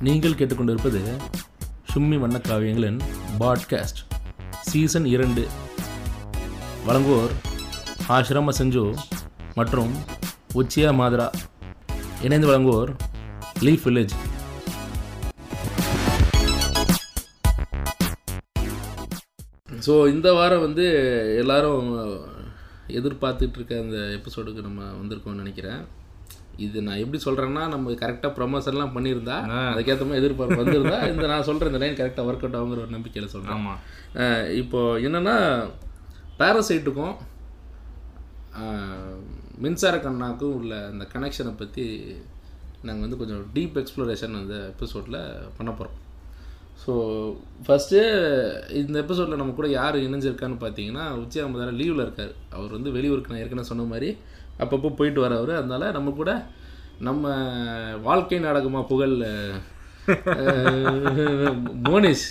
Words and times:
நீங்கள் 0.00 0.30
கேட்டுக்கொண்டிருப்பது 0.30 1.00
சும்மி 1.94 2.16
வண்ணக்காவியங்களின் 2.24 3.00
podcast 3.38 4.00
season 4.60 5.04
இரண்டு. 5.04 5.48
வழங்குவோர் 6.86 7.32
ஆசிரம 8.08 8.52
செஞ்சு 8.58 8.96
மற்றும் 9.54 9.92
உச்சியா 10.54 10.92
மாதரா. 11.00 11.28
இணைந்து 12.22 12.46
வழங்குவோர் 12.48 12.90
லீஃப் 13.60 13.84
வில்லேஜ். 13.84 14.14
ஸோ 19.86 20.08
இந்த 20.08 20.32
வாரம் 20.32 20.60
வந்து 20.60 20.86
எல்லாரும் 21.38 21.92
எதிர்பார்த்துட்டு 22.88 23.54
இருக்க 23.54 23.78
அந்த 23.78 23.96
எபிசோடுக்கு 23.96 24.60
நம்ம 24.60 24.82
வந்திருக்கோம்னு 24.82 25.42
நினைக்கிறேன். 25.44 25.96
இது 26.58 26.78
நான் 26.82 27.02
எப்படி 27.02 27.18
சொல்கிறேன்னா 27.24 27.64
நம்ம 27.68 27.94
கரெக்டாக 27.94 28.30
ப்ரொமோஷன்லாம் 28.38 28.94
பண்ணியிருந்தா 28.94 29.36
அதுக்கேற்ற 29.72 30.04
மாதிரி 30.04 30.20
எதிர்பார்ப்பு 30.22 30.60
வந்திருந்தா 30.62 30.98
இந்த 31.12 31.26
நான் 31.26 31.46
சொல்கிற 31.48 31.70
இந்த 31.70 31.80
லைன் 31.82 31.98
கரெக்டாக 32.00 32.28
ஒர்க் 32.28 32.44
அவுட் 32.44 32.58
ஆகுங்கிற 32.58 32.82
ஒரு 32.84 32.94
நம்பிக்கையில் 32.96 33.32
சொல்கிறேன் 33.32 33.56
ஆமாம் 33.56 33.78
இப்போ 34.54 34.80
என்னென்னா 34.98 35.36
பேரசைட்டுக்கும் 36.40 37.14
மின்சார 39.58 39.96
கண்ணாக்கும் 39.98 40.56
உள்ள 40.56 40.74
அந்த 40.86 41.04
கனெக்ஷனை 41.14 41.54
பற்றி 41.54 41.86
நாங்கள் 42.82 43.04
வந்து 43.04 43.20
கொஞ்சம் 43.20 43.42
டீப் 43.54 43.78
எக்ஸ்ப்ளோரேஷன் 43.78 44.36
அந்த 44.36 44.56
எபிசோடில் 44.72 45.18
பண்ண 45.56 45.70
போகிறோம் 45.70 45.96
ஸோ 46.82 46.92
ஃபஸ்ட்டு 47.64 48.00
இந்த 48.72 48.96
எபிசோடில் 48.98 49.40
நம்ம 49.40 49.54
கூட 49.54 49.68
யார் 49.70 49.96
இணைஞ்சிருக்கான்னு 49.98 50.58
பார்த்தீங்கன்னா 50.60 51.04
உச்சி 51.18 51.38
அகமதார 51.40 51.72
லீவில் 51.72 52.04
இருக்கார். 52.04 52.34
அவர் 52.52 52.76
வந்து 52.76 52.90
வெளியூருக்கு 52.90 53.32
நான் 53.32 53.42
ஏற்கனவே 53.42 53.70
சொன்ன 53.70 53.86
மாதிரி 53.88 54.10
அப்பப்போ 54.62 54.88
போயிட்டு 54.98 55.20
வரவர் 55.26 55.52
அதனால 55.60 55.90
நம்ம 55.96 56.12
கூட 56.20 56.32
நம்ம 57.08 57.24
வாழ்க்கை 58.08 58.38
நாடகமாக 58.46 58.88
புகழ் 58.92 59.16
மோனிஷ் 61.88 62.26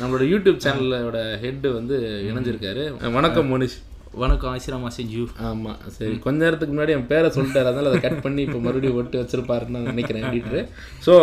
நம்மளோட 0.00 0.24
யூடியூப் 0.32 0.62
சேனலோட 0.64 1.18
ஹெட்டு 1.44 1.68
வந்து 1.78 1.96
இணைஞ்சிருக்காரு. 2.28 2.82
வணக்கம் 3.16 3.48
மோனிஷ். 3.52 3.78
வணக்கம் 4.22 4.52
ஆசிரமா 4.52 4.90
செஞ்சு 4.98 5.22
ஆமாம் 5.48 5.80
சரி. 5.96 6.14
கொஞ்ச 6.26 6.38
நேரத்துக்கு 6.44 6.74
முன்னாடி 6.74 6.94
என் 6.96 7.10
பேரை 7.10 7.28
சொல்லிட்டாரு. 7.34 7.68
அதனால 7.70 7.90
அதை 7.90 7.98
கட் 8.04 8.22
பண்ணி 8.26 8.40
இப்போ 8.46 8.60
மறுபடியும் 8.66 8.98
ஒட்டு 9.00 9.20
வச்சிருப்பாருன்னு 9.22 9.74
நான் 9.76 9.90
நினைக்கிறேன் 9.92 10.24
எடிட்டரு 10.28 10.60
ஸோ 11.06 11.14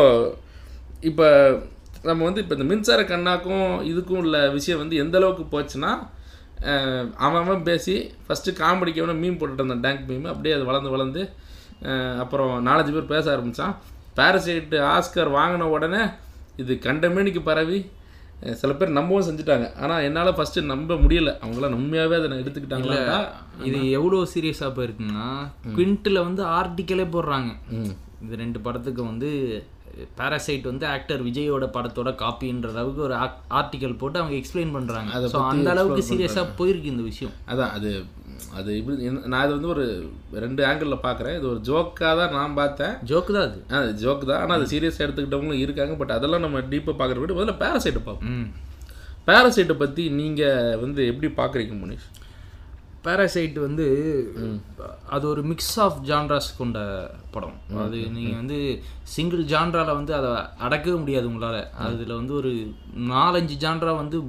இப்போ 1.10 1.28
நம்ம 2.10 2.22
வந்து 2.28 2.42
இப்போ 2.44 2.56
இந்த 2.58 2.68
மின்சார 2.72 3.02
கண்ணாக்கும் 3.14 3.68
இதுக்கும் 3.92 4.22
உள்ள 4.24 4.38
விஷயம் 4.58 4.82
வந்து 4.84 5.02
எந்த 5.04 5.18
அளவுக்கு 5.22 5.46
போச்சுன்னா 5.56 5.92
அவன் 7.26 7.66
பேசி 7.70 7.96
ஃபஸ்ட்டு 8.28 8.58
காமெடிக்கு 8.62 9.04
அவனை 9.04 9.16
மீன் 9.24 9.38
போட்டுட்டு 9.40 9.64
இருந்தான் 9.64 9.84
டேங்க் 9.86 10.08
மீம் 10.12 10.30
அப்படியே 10.32 10.56
அது 10.58 10.70
வளர்ந்து 10.70 10.94
வளர்ந்து 10.96 11.24
அப்புறம் 12.24 12.54
நாலஞ்சு 12.68 12.94
பேர் 12.96 13.12
பேச 13.14 13.26
ஆரம்பித்தான் 13.34 13.76
பேரசைட்டு 14.20 14.78
ஆஸ்கர் 14.94 15.36
வாங்கின 15.40 15.68
உடனே 15.76 16.02
இது 16.64 16.74
கண்டமேனிக்கு 16.88 17.44
பரவி 17.50 17.80
சில 18.62 18.72
பேர் 18.80 18.96
நம்பவும் 18.98 19.26
செஞ்சுட்டாங்க. 19.28 19.68
ஆனால் 19.82 20.04
என்னால் 20.08 20.36
ஃபஸ்ட்டு 20.38 20.62
நம்ப 20.72 20.96
முடியல. 21.04 21.32
அவங்களாம் 21.44 21.78
உண்மையாகவே 21.80 22.16
அதை 22.20 22.38
எடுத்துக்கிட்டாங்களா? 22.42 23.20
இது 23.68 23.78
எவ்வளோ 23.98 24.18
சீரியஸாக 24.34 24.72
போயிருக்குன்னா 24.78 25.28
குவிண்ட்டில் 25.78 26.26
வந்து 26.28 26.44
ஆர்டிக்கலே 26.58 27.06
போடுறாங்க. 27.16 27.52
இது 28.24 28.42
ரெண்டு 28.44 28.60
படத்துக்கு 28.66 29.02
வந்து 29.12 29.30
பாராசைட் 30.20 30.66
வந்து 30.72 30.86
ஆக்டர் 30.96 31.22
விஜயோட 31.28 31.66
படத்தோட 31.78 32.10
காப்பின்ற 32.22 32.70
அளவுக்கு 32.74 33.02
ஒரு 33.08 33.16
ஆர்டிக்கல் 33.60 34.00
போட்டு 34.02 34.22
அவங்க 34.22 34.36
எக்ஸ்பிளைன் 34.42 34.76
பண்ணுறாங்க 34.78 35.22
ஸோ 35.34 35.42
அந்த 35.54 35.70
அளவுக்கு 35.74 36.10
சீரியஸாக 36.12 36.56
போயிருக்கு 36.60 36.94
இந்த 36.94 37.06
விஷயம். 37.12 37.34
அதான் 37.52 37.74
அது 37.78 37.92
அது 38.60 38.72
இப்படி 38.80 38.96
நான் 39.32 39.44
இது 39.46 39.54
வந்து 39.56 39.72
ஒரு 39.74 39.86
ரெண்டு 40.44 40.62
ஆங்கிளில் 40.68 41.04
பார்க்குறேன். 41.06 41.36
இது 41.40 41.48
ஒரு 41.52 41.60
ஜோக்காக 41.70 42.14
தான் 42.20 42.36
நான் 42.38 42.58
பார்த்தேன். 42.60 42.94
ஜோக்கு 43.10 43.32
தான் 43.38 43.48
அது. 43.48 43.60
அது 43.80 43.90
ஜோக் 44.04 44.24
தான். 44.30 44.42
ஆனால் 44.44 44.58
அது 44.58 44.72
சீரியஸாக 44.74 45.06
எடுத்துக்கிட்டவங்களும் 45.06 45.64
இருக்காங்க. 45.64 45.96
பட் 46.02 46.14
அதெல்லாம் 46.18 46.46
நம்ம 46.46 46.62
டீப்பாக 46.74 46.96
பார்க்குற 47.02 47.22
விட 47.22 47.34
முதல்ல 47.38 47.56
பேரசைட்டை 47.64 48.04
பார்ப்போம். 48.08 48.46
பேரசைட்டை 49.30 49.76
பற்றி 49.84 50.04
நீங்கள் 50.20 50.80
வந்து 50.84 51.02
எப்படி 51.12 51.30
பார்க்குறீங்க 51.42 51.76
முனிஷ்? 51.84 52.08
பாராசைட் 53.06 53.58
வந்து 53.60 53.86
அது 55.16 55.26
ஒரு 55.30 55.42
மிக்ஸ் 55.52 55.76
ஆஃப் 55.86 56.00
ஜான்ராஸ் 56.10 56.50
கொண்ட 56.58 56.80
படம். 57.36 57.58
அது 57.84 57.98
நீங்கள் 58.16 58.40
வந்து 58.42 58.58
சிங்கிள் 59.16 59.44
ஜான்ரால 59.54 59.94
வந்து 60.00 60.14
அதை 60.20 60.32
அடக்கவே 60.68 60.98
முடியாது 61.04 61.28
உங்களால். 61.32 61.62
அதில் 61.86 62.20
வந்து 62.20 62.34
ஒரு 62.34 62.54
நாலஞ்சு 63.14 63.58
ஜான்ரா 63.66 63.94
வந்து 63.96 64.20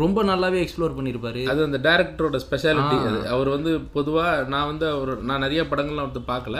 ரொம்ப 0.00 0.22
நல்லாவே 0.28 0.58
எக்ஸ்ப்ளோர் 0.62 0.96
பண்ணியிருப்பாரு 0.96 1.42
அது 1.50 1.60
அந்த 1.66 1.78
டேரக்டரோட 1.86 2.38
ஸ்பெஷாலிட்டி 2.44 2.96
அது 3.08 3.20
அவர் 3.34 3.48
வந்து 3.54 3.70
பொதுவாக 3.94 4.42
நான் 4.52 4.68
வந்து 4.70 4.86
அவர் 4.96 5.12
நான் 5.28 5.42
நிறைய 5.44 5.60
படங்கள்லாம் 5.70 6.08
வந்து 6.08 6.22
பார்க்கல. 6.30 6.56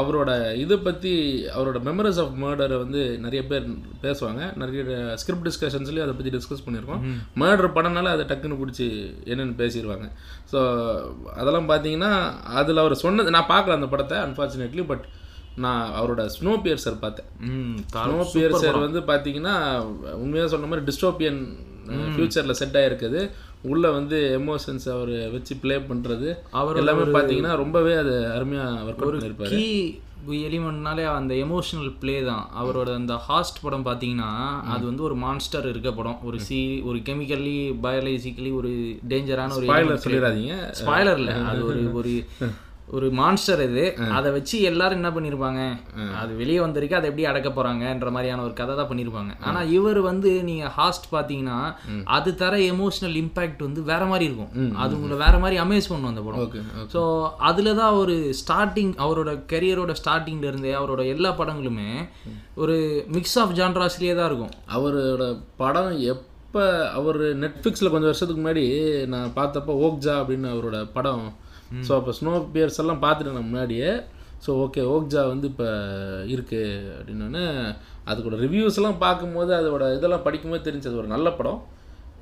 அவரோட 0.00 0.30
இதை 0.62 0.76
பற்றி 0.86 1.12
அவரோட 1.56 1.80
மெமரிஸ் 1.88 2.20
ஆஃப் 2.22 2.32
மர்டரை 2.44 2.78
வந்து 2.84 3.02
நிறைய 3.26 3.42
பேர் 3.50 3.66
பேசுவாங்க. 4.04 4.42
நிறைய 4.62 4.82
ஸ்கிரிப்ட் 5.22 5.48
டிஸ்கஷன்ஸ்லேயும் 5.48 6.06
அதை 6.06 6.16
பற்றி 6.16 6.32
டிஸ்கஸ் 6.36 6.64
பண்ணியிருக்கோம். 6.66 7.04
மர்டர் 7.42 7.76
படம்னால 7.76 8.14
அதை 8.16 8.26
டக்குன்னு 8.32 8.60
பிடிச்சி 8.62 8.88
என்னென்னு 9.32 9.54
பேசிடுவாங்க 9.62 10.08
ஸோ 10.52 10.58
அதெல்லாம் 11.36 11.70
பார்த்தீங்கன்னா 11.70 12.10
அதில் 12.62 12.82
அவர் 12.84 13.02
சொன்னது 13.04 13.36
நான் 13.36 13.52
பார்க்கல 13.54 13.78
அந்த 13.78 13.90
படத்தை 13.94 14.18
அன்ஃபார்ச்சுனேட்லி 14.26 14.84
பட் 14.92 15.06
நான் 15.64 15.84
அவரோட 15.98 16.22
ஸ்னோ 16.34 16.54
பியர்சர் 16.64 16.96
பார்த்தேன் 17.04 17.28
ஸ்னோ 17.92 18.18
பியர்சர் 18.34 18.84
வந்து 18.84 19.00
பார்த்தீங்கன்னா 19.10 19.54
உண்மையாக 20.22 20.50
சொன்ன 20.54 20.68
மாதிரி 20.72 20.86
டிஸ்டோபியன் 20.90 21.40
ஃபியூச்சரில் 22.12 22.50
செட் 22.52 22.76
ஆகிருக்குது 22.76 23.20
உள்ளே 23.62 23.88
வந்து 23.88 24.16
எமோஷன்ஸ் 24.38 24.88
அவர் 24.88 25.14
வச்சு 25.32 25.56
ப்ளே 25.56 25.76
பண்ணுறது 25.88 26.28
அவரோட 26.52 26.76
எல்லாமே 26.76 27.04
பார்த்தீங்கன்னா 27.16 27.56
ரொம்பவே 27.56 27.94
அது 27.94 28.26
அருமையாக 28.30 28.84
ஒர்க் 28.84 29.02
அவுட் 29.02 29.48
கீ 29.48 29.64
எலிமெண்ட்னாலே 30.46 31.04
அந்த 31.10 31.34
எமோஷனல் 31.34 31.92
ப்ளே 32.00 32.24
தான். 32.24 32.50
அவரோட 32.54 32.94
அந்த 32.94 33.14
ஹாஸ்ட் 33.16 33.62
படம் 33.62 33.86
பார்த்தீங்கன்னா 33.86 34.30
அது 34.64 34.86
வந்து 34.86 35.02
ஒரு 35.02 35.14
மான்ஸ்டர் 35.14 35.68
இருக்க 35.68 35.92
படம். 35.92 36.18
ஒரு 36.22 36.40
சி 36.40 36.80
ஒரு 36.80 36.98
கெமிக்கலி 36.98 37.56
பயாலஜிக்கலி 37.82 38.52
ஒரு 38.52 38.70
டேஞ்சரான 39.08 39.52
ஒரு 39.52 39.66
ஸ்பாய்லர் 39.66 40.04
சொல்லிடாதீங்க. 40.06 40.54
ஸ்பாய்லர் 40.80 41.18
இல்லை. 41.18 41.34
அது 41.42 41.64
ஒரு 41.64 41.92
ஒரு 41.94 42.14
ஒரு 42.96 43.06
மான்ஸ்டர் 43.18 43.60
இது. 43.66 43.84
அதை 44.16 44.28
வச்சு 44.34 44.56
எல்லாரும் 44.70 44.98
என்ன 45.00 45.10
பண்ணியிருப்பாங்க 45.14 45.60
அது 46.20 46.32
வெளியே 46.40 46.58
வந்திருக்கு 46.64 46.98
அதை 46.98 47.06
எப்படி 47.10 47.24
அடக்க 47.30 47.48
போறாங்கன்ற 47.56 48.10
மாதிரியான 48.16 48.44
ஒரு 48.46 48.54
கதை 48.60 48.74
தான் 48.80 48.88
பண்ணியிருப்பாங்க 48.90 49.32
ஆனா 49.48 49.60
இவர் 49.76 50.00
வந்து 50.08 50.30
நீங்க 50.48 50.66
ஹாஸ்ட் 50.76 51.06
பார்த்தீங்கன்னா 51.14 51.58
அது 52.16 52.32
தர 52.42 52.56
எமோஷனல் 52.72 53.16
இம்பாக்ட் 53.22 53.64
வந்து 53.66 53.82
வேற 53.90 54.02
மாதிரி 54.12 54.28
இருக்கும். 54.28 54.52
அது 54.82 54.94
உங்களை 54.98 55.16
வேற 55.24 55.36
மாதிரி 55.44 55.56
அமேஸ் 55.64 55.90
பண்ணும் 55.92 56.12
அந்த 56.12 56.22
படம். 56.26 56.42
ஸோ 56.94 57.00
அதில் 57.48 57.78
தான் 57.80 57.96
ஒரு 58.02 58.14
ஸ்டார்டிங் 58.42 58.92
அவரோட 59.06 59.32
கெரியரோட 59.52 59.94
ஸ்டார்டிங்ல 60.02 60.48
இருந்தே 60.50 60.74
அவரோட 60.80 61.04
எல்லா 61.14 61.32
படங்களுமே 61.40 61.90
ஒரு 62.64 62.76
மிக்ஸ் 63.16 63.36
ஆஃப் 63.42 63.56
ஜான்ராஸ்லேயே 63.60 64.14
தான் 64.20 64.30
இருக்கும். 64.30 64.54
அவரோட 64.76 65.26
படம் 65.62 65.92
எப்போ 66.12 66.62
அவர் 66.98 67.18
நெட்ஃப்ளிக்ஸில் 67.42 67.92
கொஞ்சம் 67.92 68.10
வருஷத்துக்கு 68.10 68.42
முன்னாடி 68.42 68.64
நான் 69.14 69.34
பார்த்தப்போ 69.40 69.74
ஓக்ஜா 69.86 70.14
அப்படின்னு 70.20 70.48
அவரோட 70.54 70.78
படம் 70.94 71.26
ஸோ 71.86 71.92
அப்போ 71.98 72.12
ஸ்னோ 72.18 72.32
பியர்ஸ் 72.54 72.80
எல்லாம் 72.82 73.02
பார்த்துட்டேன் 73.04 73.38
நான் 73.38 73.50
முன்னாடியே 73.50 73.90
ஸோ 74.44 74.50
ஓகே 74.64 74.82
ஓக்ஜா 74.94 75.20
வந்து 75.32 75.46
இப்போ 75.52 75.68
இருக்குது 76.34 76.82
அப்படின்னோடனே 76.96 77.44
அதுக்கோட 78.10 78.36
ரிவ்யூஸ் 78.44 78.78
எல்லாம் 78.80 78.98
பார்க்கும்போது 79.04 79.52
அதோட 79.60 79.84
இதெல்லாம் 79.96 80.24
படிக்கும்போது 80.26 80.66
தெரிஞ்சது. 80.68 81.00
ஒரு 81.02 81.08
நல்ல 81.14 81.28
படம். 81.30 81.60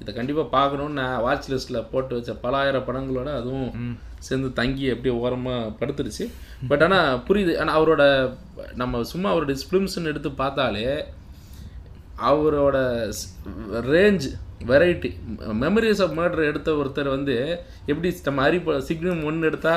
இதை 0.00 0.10
கண்டிப்பாக 0.14 0.48
பார்க்கணுன்னு 0.56 0.98
நான் 1.00 1.22
வாட்ச் 1.24 1.48
லிஸ்ட்டில் 1.52 1.88
போட்டு 1.90 2.16
வச்ச 2.16 2.32
பலாயிரம் 2.44 2.86
படங்களோட 2.86 3.28
அதுவும் 3.40 3.98
சேர்ந்து 4.26 4.48
தங்கி 4.60 4.86
அப்படியே 4.92 5.14
ஓரமாக 5.24 5.72
படுத்துருச்சு. 5.80 6.24
பட் 6.70 6.84
ஆனால் 6.86 7.20
புரியுது. 7.28 7.52
ஆனால் 7.62 7.76
அவரோட 7.78 8.02
நம்ம 8.82 9.02
சும்மா 9.12 9.28
அவரோட 9.34 9.56
ஃபிலிம்ஸ்னு 9.68 10.10
எடுத்து 10.12 10.32
பார்த்தாலே 10.42 10.86
அவரோட 12.30 12.78
range 13.92 14.26
variety 14.70 15.10
memories 15.62 16.00
of 16.04 16.14
murder 16.18 16.48
எடுத்த 16.50 16.70
ஒருத்தர் 16.80 17.14
வந்து 17.16 17.34
எப்படி 17.92 18.08
நம்ம 18.28 18.42
அரிப்ப 18.48 18.78
சிங்கம் 18.88 19.24
ஒன்று 19.30 19.48
எடுத்தா 19.50 19.74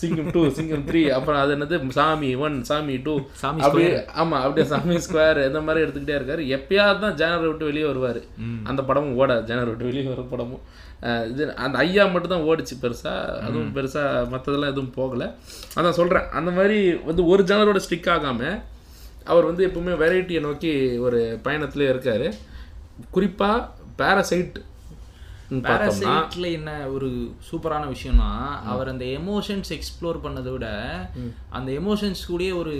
சிங்கம் 0.00 0.30
டூ 0.34 0.42
சிங்கம் 0.58 0.84
த்ரீ 0.88 1.00
அப்புறம் 1.14 1.40
அது 1.40 1.54
என்னது? 1.56 1.76
சாமி 1.96 2.28
ஒன் 2.44 2.56
சாமி 2.68 2.94
டூ 3.06 3.14
சாமி 3.40 3.60
அப்படியே 3.66 3.90
ஆமாம் 4.20 4.42
அப்படியே 4.42 4.66
சாமி 4.72 4.96
ஸ்கொயர் 5.06 5.40
இந்த 5.46 5.60
மாதிரி 5.66 5.84
எடுத்துக்கிட்டே 5.84 6.16
இருக்காரு. 6.18 6.42
எப்பயாவது 6.56 7.02
தான் 7.04 7.16
ஜேனர் 7.20 7.48
விட்டு 7.48 7.68
வெளியே 7.70 7.86
வருவார். 7.90 8.20
அந்த 8.70 8.80
படமும் 8.82 9.18
ஓடாது 9.20 9.46
ஜேனர் 9.50 9.70
விட்டு 9.70 9.88
வெளியே 9.90 10.06
வர 10.12 10.24
படமும். 10.32 10.62
இது 11.32 11.42
அந்த 11.64 11.76
ஐயா 11.84 12.06
மட்டும் 12.06 12.34
தான் 12.34 12.46
ஓடிச்சு 12.50 12.74
பெருசாக 12.84 13.36
அதுவும் 13.46 13.74
பெருசாக 13.76 14.26
மற்றதெல்லாம் 14.32 14.72
எதுவும் 14.74 14.94
போகலை. 14.98 15.28
அதான் 15.78 15.98
சொல்கிறேன் 16.00 16.28
அந்த 16.40 16.50
மாதிரி 16.50 16.78
வந்து 17.10 17.24
ஒரு 17.26 17.44
ஜேனரோட 17.50 17.80
ஸ்டிக் 17.86 18.10
ஆகாமல் 18.16 18.58
அவர் 19.24 19.44
வந்து 19.44 19.66
எப்பவுமே 19.66 19.96
வெரைட்டியை 19.96 20.42
நோக்கி 20.42 20.98
ஒரு 20.98 21.40
பயணத்துல 21.44 21.86
இருக்காரு. 21.92 22.32
குறிப்பாக 23.10 23.68
பேரசைட் 23.98 24.56
பேராசைட்ல 25.50 26.52
என்ன 26.52 26.88
ஒரு 26.88 27.08
சூப்பரான 27.50 27.84
விஷயம்னா 27.94 28.32
அவர் 28.72 28.88
அந்த 28.88 29.04
எமோஷன்ஸ் 29.04 29.70
எக்ஸ்ப்ளோர் 29.76 30.18
பண்ணதை 30.24 30.50
விட 30.50 30.66
அந்த 31.50 31.72
எமோஷன்ஸ் 31.72 32.22
கூடயே 32.28 32.52
ஒரு 32.58 32.74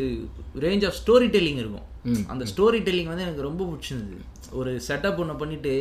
ரேஞ்ச் 0.60 0.86
ஆஃப் 0.86 0.98
ஸ்டோரி 1.00 1.28
டெல்லிங் 1.36 1.60
இருக்கும் 1.62 1.88
அந்த 2.26 2.44
ஸ்டோரி 2.44 2.78
டெல்லிங் 2.86 3.10
வந்து 3.12 3.24
எனக்கு 3.26 3.42
ரொம்ப 3.42 3.62
பிடிச்சிருந்தது. 3.64 4.20
ஒரு 4.50 4.70
செட்டப் 4.88 5.18
ஒன்று 5.22 5.34
பண்ணிட்டு 5.36 5.72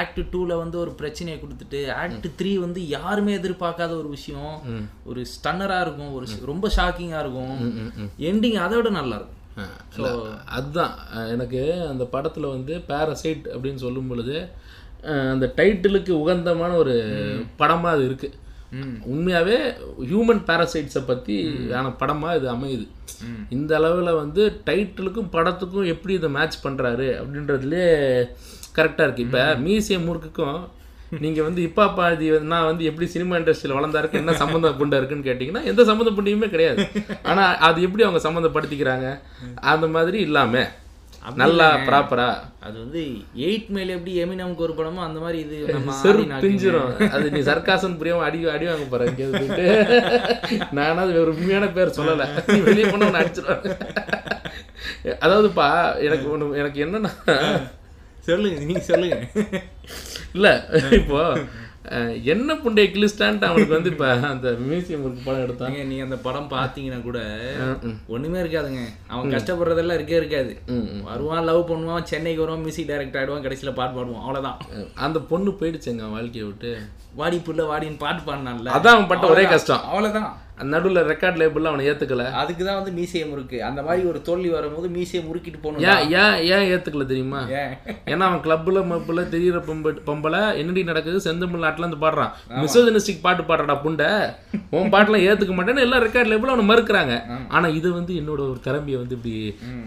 ஆக்ட் 0.00 0.20
டூவில் 0.32 0.58
வந்து 0.62 0.76
ஒரு 0.78 0.90
பிரச்சனையை 0.90 1.42
கொடுத்துட்டு 1.42 1.80
ஆக்ட் 1.92 2.26
த்ரீ 2.38 2.54
வந்து 2.64 2.80
யாருமே 2.88 3.36
எதிர்பார்க்காத 3.36 3.92
ஒரு 3.98 4.08
விஷயம். 4.08 4.54
ஒரு 5.04 5.26
ஸ்டன்னராக 5.32 5.80
இருக்கும் 5.80 6.12
ஒரு 6.12 6.26
ரொம்ப 6.44 6.70
ஷாக்கிங்காக 6.76 7.22
இருக்கும். 7.24 7.56
எண்டிங் 8.30 8.58
அதை 8.66 8.76
விட 8.76 8.90
நல்லா 8.90 9.16
இருக்கும். 9.16 9.35
இல்ல, 9.96 10.08
அதுதான் 10.56 10.94
எனக்கு 11.34 11.60
அந்த 11.90 12.04
படத்தில் 12.06 12.52
வந்து 12.54 12.74
பேரசைட் 12.88 13.44
அப்படின்னு 13.54 13.84
சொல்லும் 13.84 14.08
பொழுது 14.08 14.36
அந்த 15.32 15.46
டைட்டிலுக்கு 15.58 16.12
உகந்தமான 16.22 16.72
ஒரு 16.76 16.94
படமாக 17.56 17.94
அது 17.96 18.04
இருக்குது 18.08 18.42
உண்மையாகவே 19.06 19.56
ஹியூமன் 20.08 20.42
பேரசைட்ஸை 20.48 21.02
பற்றி 21.04 21.36
ஆன 21.78 21.90
படமாக 22.00 22.38
இது 22.38 22.48
அமையுது. 22.54 22.86
இந்த 23.50 23.72
அளவில் 23.78 24.20
வந்து 24.22 24.42
டைட்டிலுக்கும் 24.66 25.32
படத்துக்கும் 25.32 25.90
எப்படி 25.94 26.14
இதை 26.14 26.30
மேட்ச் 26.30 26.64
பண்ணுறாரு 26.64 27.08
அப்படின்றதுலே 27.20 27.84
கரெக்டாக 28.78 29.06
இருக்குது 29.06 29.26
இப்போ 29.26 29.42
மியூசியம் 29.66 30.06
முறுக்குக்கும் 30.08 30.58
நீங்கள் 31.24 31.46
வந்து 31.48 31.60
இப்பா 31.68 31.84
பாதி 31.98 32.28
நான் 32.52 32.68
வந்து 32.70 32.86
எப்படி 32.90 33.06
சினிமா 33.12 33.36
இண்டஸ்ட்ரியில் 33.40 33.76
வளர்ந்தாருக்கு 33.78 34.22
என்ன 34.22 34.32
சம்மந்தம் 34.40 34.78
புண்டா 34.80 34.98
இருக்குன்னு 35.00 35.28
கேட்டிங்கன்னா 35.28 35.62
எந்த 35.70 35.82
சம்மந்த 35.90 36.12
புண்டியுமே 36.16 36.48
கிடையாது. 36.54 36.82
ஆனால் 37.30 37.54
அது 37.68 37.84
எப்படி 37.86 38.04
அவங்க 38.06 38.22
சம்மந்தப்படுத்திக்கிறாங்க 38.26 39.08
அந்த 39.74 39.88
மாதிரி 39.96 40.20
இல்லாமல் 40.28 40.68
நல்லா 41.40 41.64
ப்ராப்பரா 41.86 42.26
அது 42.66 42.76
வந்து 42.82 43.00
எயிட் 43.46 43.70
மேல 43.76 43.94
எப்படி 43.96 44.12
எமினமுக்கு 44.24 44.66
ஒரு 44.66 44.74
படமோ 44.78 45.00
அந்த 45.06 45.18
மாதிரி 45.24 45.38
இது 45.44 45.56
நம்ம. 45.76 45.94
பிஞ்சிரும். 46.44 46.92
அது 47.16 47.32
நீ 47.36 47.40
சர்க்காசன் 47.48 47.96
புரியாம 48.00 48.26
அடி 48.26 48.38
அடி 48.56 48.66
வாங்க 48.70 48.86
போற 48.92 49.06
இங்கே 49.10 49.26
போயிட்டு 49.32 49.64
நானா 50.78 51.02
அது 51.06 51.22
ஒரு 51.24 51.32
உண்மையான 51.36 51.68
பேர் 51.78 51.96
சொல்லலை. 51.98 52.26
நீ 52.52 52.58
வெளியே 52.68 52.86
போன 52.92 53.06
ஒன்று 53.08 53.22
அடிச்சிருவாங்க 53.22 53.72
அதாவதுப்பா 55.24 55.68
எனக்கு 56.08 56.28
ஒன்று 56.34 56.60
எனக்கு 56.62 56.84
என்னன்னா 56.86 57.12
சொல்லுங்க 58.28 58.60
நீங்க 58.68 58.84
சொல்லுங்க. 58.92 59.16
இல்லை 60.34 60.52
இப்போ 60.92 61.20
என்ன 62.32 62.54
புண்டைய 62.54 62.86
கிளிஸ்டான்ட்டு 62.92 63.48
அவனுக்கு 63.48 63.74
வந்து 63.74 63.90
இப்போ 63.90 64.06
அந்த 64.28 64.48
மியூசியம் 64.62 65.04
ஒரு 65.04 65.14
படம் 65.24 65.42
எடுத்தான். 65.42 65.68
ஏங்க, 65.70 65.84
நீங்க 65.84 66.02
அந்த 66.02 66.16
படம் 66.16 66.48
பாத்தீங்கன்னா 66.50 67.02
கூட 67.02 67.18
ம், 67.60 67.76
ம். 67.82 67.98
ஒண்ணுமே 68.06 68.38
இருக்காதுங்க. 68.40 68.80
அவன் 69.08 69.34
கஷ்டப்படுறதெல்லாம் 69.34 69.98
இருக்கே 69.98 70.16
இருக்காது. 70.16 70.52
வருவான் 71.04 71.44
லவ் 71.44 71.68
பண்ணுவான் 71.70 72.02
சென்னைக்கு 72.04 72.42
வருவான் 72.42 72.60
மியூசிக் 72.60 72.88
டைரக்டர் 72.88 73.20
ஆயிடுவான் 73.20 73.44
கடைசியில 73.44 73.74
பாட்டு 73.74 73.98
பாடுவான். 73.98 74.24
அவ்வளவுதான். 74.24 74.58
அந்த 74.98 75.20
பொண்ணு 75.30 75.50
போயிடுச்சுங்க 75.60 76.10
வாழ்க்கையை 76.10 76.48
விட்டு. 76.48 76.72
வாடி 77.14 77.38
புள்ள 77.46 77.62
வாடின்னு 77.70 77.98
பாட்டு 77.98 78.22
பாடினான்ல. 78.22 78.74
அதான் 78.78 78.96
அவன் 78.96 79.06
பட்ட 79.06 79.26
ஒரே 79.26 79.44
கஷ்டம். 79.46 79.84
அவ்வளவுதான். 79.86 80.28
அந்த 80.28 80.45
நடுவில் 80.72 81.00
ரெக்கார்ட் 81.10 81.38
லேபிளில் 81.40 81.70
அவனை 81.70 81.86
ஏற்றுக்கல 81.90 82.24
அதுக்கு 82.40 82.62
தான் 82.64 82.78
வந்து 82.78 82.92
மீசியம் 82.98 83.32
இருக்கு 83.34 83.58
அந்த 83.64 83.80
மாதிரி 83.82 84.06
ஒரு 84.08 84.18
தோல்வி 84.22 84.48
வரும்போது 84.48 84.88
மீசியம் 84.88 85.26
முறுக்கிட்டு 85.28 85.58
போகணும். 85.62 85.82
ஏன் 85.90 86.04
ஏன் 86.20 86.36
ஏன் 86.54 86.66
ஏற்றுக்கல 86.72 87.06
தெரியுமா? 87.12 87.40
ஏன்? 87.60 87.72
ஏன்னா 88.12 88.24
அவன் 88.28 88.42
கிளப்ல 88.46 88.84
மப்பில் 88.92 89.22
தெரியிற 89.34 89.60
பொம்ப 89.68 89.92
பொம்பளை 90.08 90.40
என்னடி 90.60 90.84
நடக்குது? 90.84 91.20
செந்தமிழ் 91.20 91.64
நாட்டில் 91.64 91.86
இருந்து 91.86 92.00
பாடுறான். 92.06 92.32
மிசோஜனிஸ்டிக் 92.62 93.24
பாட்டு 93.26 93.42
பாடுறடா 93.42 93.76
புண்டை. 93.84 94.08
உன் 94.70 94.92
பாட்டுலாம் 94.94 95.26
ஏத்துக்க 95.28 95.54
மாட்டேன்னு 95.58 95.84
எல்லா 95.86 95.98
ரெக்கார்ட் 96.06 96.32
லேபிளும் 96.32 96.54
அவனை 96.54 96.68
மறுக்கிறாங்க. 96.72 97.16
ஆனா 97.48 97.68
இது 97.68 97.92
வந்து 97.92 98.14
என்னோட 98.14 98.40
ஒரு 98.50 98.60
திறமையை 98.68 99.00
வந்து 99.00 99.16
இப்படி 99.18 99.34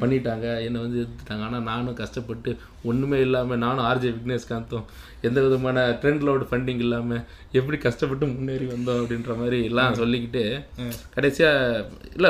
பண்ணிட்டாங்க. 0.01 0.47
என்னை 0.65 0.81
வந்து 0.81 0.99
எதிர்த்துட்டாங்க. 1.03 1.45
ஆனா 1.49 1.59
நானும் 1.71 1.99
கஷ்டப்பட்டு 2.01 2.57
ஒண்ணுமே 2.83 3.19
இல்லாம 3.19 3.55
நானும் 3.55 3.85
ஆர்ஜே 3.85 4.09
விக்னேஷ்காந்தும் 4.17 4.85
எந்த 5.21 5.41
விதமான 5.41 5.79
ட்ரெண்ட் 6.01 6.25
லோடு 6.25 6.45
ஃபண்டிங் 6.49 6.79
இல்லாம 6.79 7.17
எப்படி 7.51 7.77
கஷ்டப்பட்டு 7.77 8.25
முன்னேறி 8.25 8.65
வந்தோம் 8.65 8.99
அப்படின்ற 9.01 9.37
மாதிரி 9.37 9.63
எல்லாம் 9.63 9.93
சொல்லிக்கிட்டு 9.93 10.43
கடைசியா 11.15 11.49
இல்ல 12.15 12.29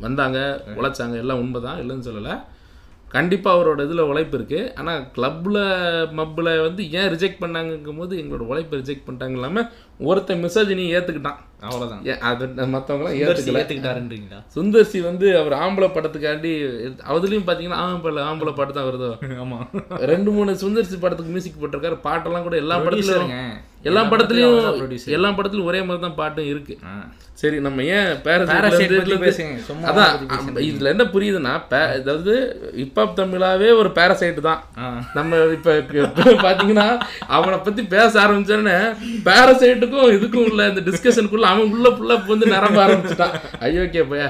வந்தாங்க 0.00 0.38
உழைச்சாங்க 0.76 1.16
எல்லாம் 1.16 1.38
உண்மைதான் 1.38 1.80
இல்லைன்னு 1.80 2.08
சொல்லலை. 2.08 2.34
கண்டிப்பாக 3.06 3.56
அவரோட 3.56 3.80
இதில் 3.84 4.08
உழைப்பு 4.08 4.38
இருக்குது 4.38 4.70
ஆனால் 4.74 5.10
கிளப்பில் 5.12 5.58
மப்பில் 6.14 6.60
வந்து 6.60 6.90
ஏன் 6.90 7.10
ரிஜெக்ட் 7.14 7.42
பண்ணாங்கங்கும் 7.44 7.96
போது 7.96 8.14
எங்களோட 8.22 8.44
உழைப்பை 8.46 8.80
ரிஜெக்ட் 8.80 9.04
பண்ணிட்டாங்க 9.06 9.30
இல்லாமல் 9.30 9.68
ஒருத்தன் 10.00 10.42
மிசோஜினி 10.44 10.84
ஏற்றுக்கிட்டான் 10.96 11.40
அவ்வளவுதான். 11.66 12.00
ஏன் 12.10 12.22
அது 12.28 12.44
மற்றவங்களாம் 12.72 13.18
ஏற்றுக்கல 13.20 13.60
ஏத்துக்கிட்டாருன்றீங்களா? 13.60 14.38
சுந்தர்சி 14.56 14.98
வந்து 15.06 15.26
அவர் 15.40 15.54
ஆம்பளை 15.64 15.88
படத்துக்காண்டி 15.96 16.52
அதுலேயும் 17.14 17.46
பார்த்தீங்கன்னா 17.46 17.82
ஆம்பளை 17.84 18.22
ஆம்பளை 18.30 18.52
பாட்டு 18.58 18.76
தான் 18.78 18.88
வருதோ? 18.88 19.10
ஆமா. 19.44 19.58
ரெண்டு 20.12 20.32
மூணு 20.38 20.54
சுந்தர்சி 20.64 20.98
படத்துக்கு 21.04 21.34
மியூசிக் 21.36 21.60
போட்டிருக்காரு. 21.62 21.98
பாட்டெல்லாம் 22.08 22.46
கூட 22.48 22.56
எல்லா 22.64 22.78
படத்துலையும் 22.86 23.32
எல்லா 23.88 24.02
படத்துலையும் 24.10 24.58
எல்லா 25.16 25.30
படத்துலையும் 25.38 25.70
ஒரே 25.70 25.80
மாதிரி 25.86 26.02
தான் 26.04 26.18
பாட்டும் 26.20 26.50
இருக்கு. 26.52 26.74
சரி 27.40 27.56
நம்ம 27.64 27.82
ஏன் 27.96 28.10
சும்மா 29.68 29.88
அதான் 29.90 30.12
இதுல 30.68 30.92
என்ன 30.92 31.04
புரியுதுன்னா 31.14 31.52
அதாவது 31.98 32.34
ஹிப்ஹாப் 32.80 33.18
தமிழாவே 33.20 33.68
ஒரு 33.80 33.90
பேரசைட் 33.98 34.38
தான். 34.48 34.60
நம்ம 35.18 35.40
இப்ப 35.56 35.74
பாத்தீங்கன்னா 36.46 36.86
அவனை 37.36 37.58
பத்தி 37.66 37.82
பேச 37.94 38.12
ஆரம்பிச்சோன்னே 38.24 38.76
பேரசைட்டுக்கும் 39.84 40.14
இதுக்கும் 40.16 40.48
உள்ள 40.50 40.68
இந்த 40.68 40.82
டிஸ்கஷனுக்குள்ள 40.88 41.46
அவன் 41.52 41.72
உள்ள 41.74 41.88
ஃபுல்லா 41.96 42.16
வந்து 42.26 42.46
நிரம்ப 42.54 42.78
ஆரம்பிச்சுட்டான். 42.86 43.34
ஐயோக்கே 43.66 44.02
பையா. 44.10 44.28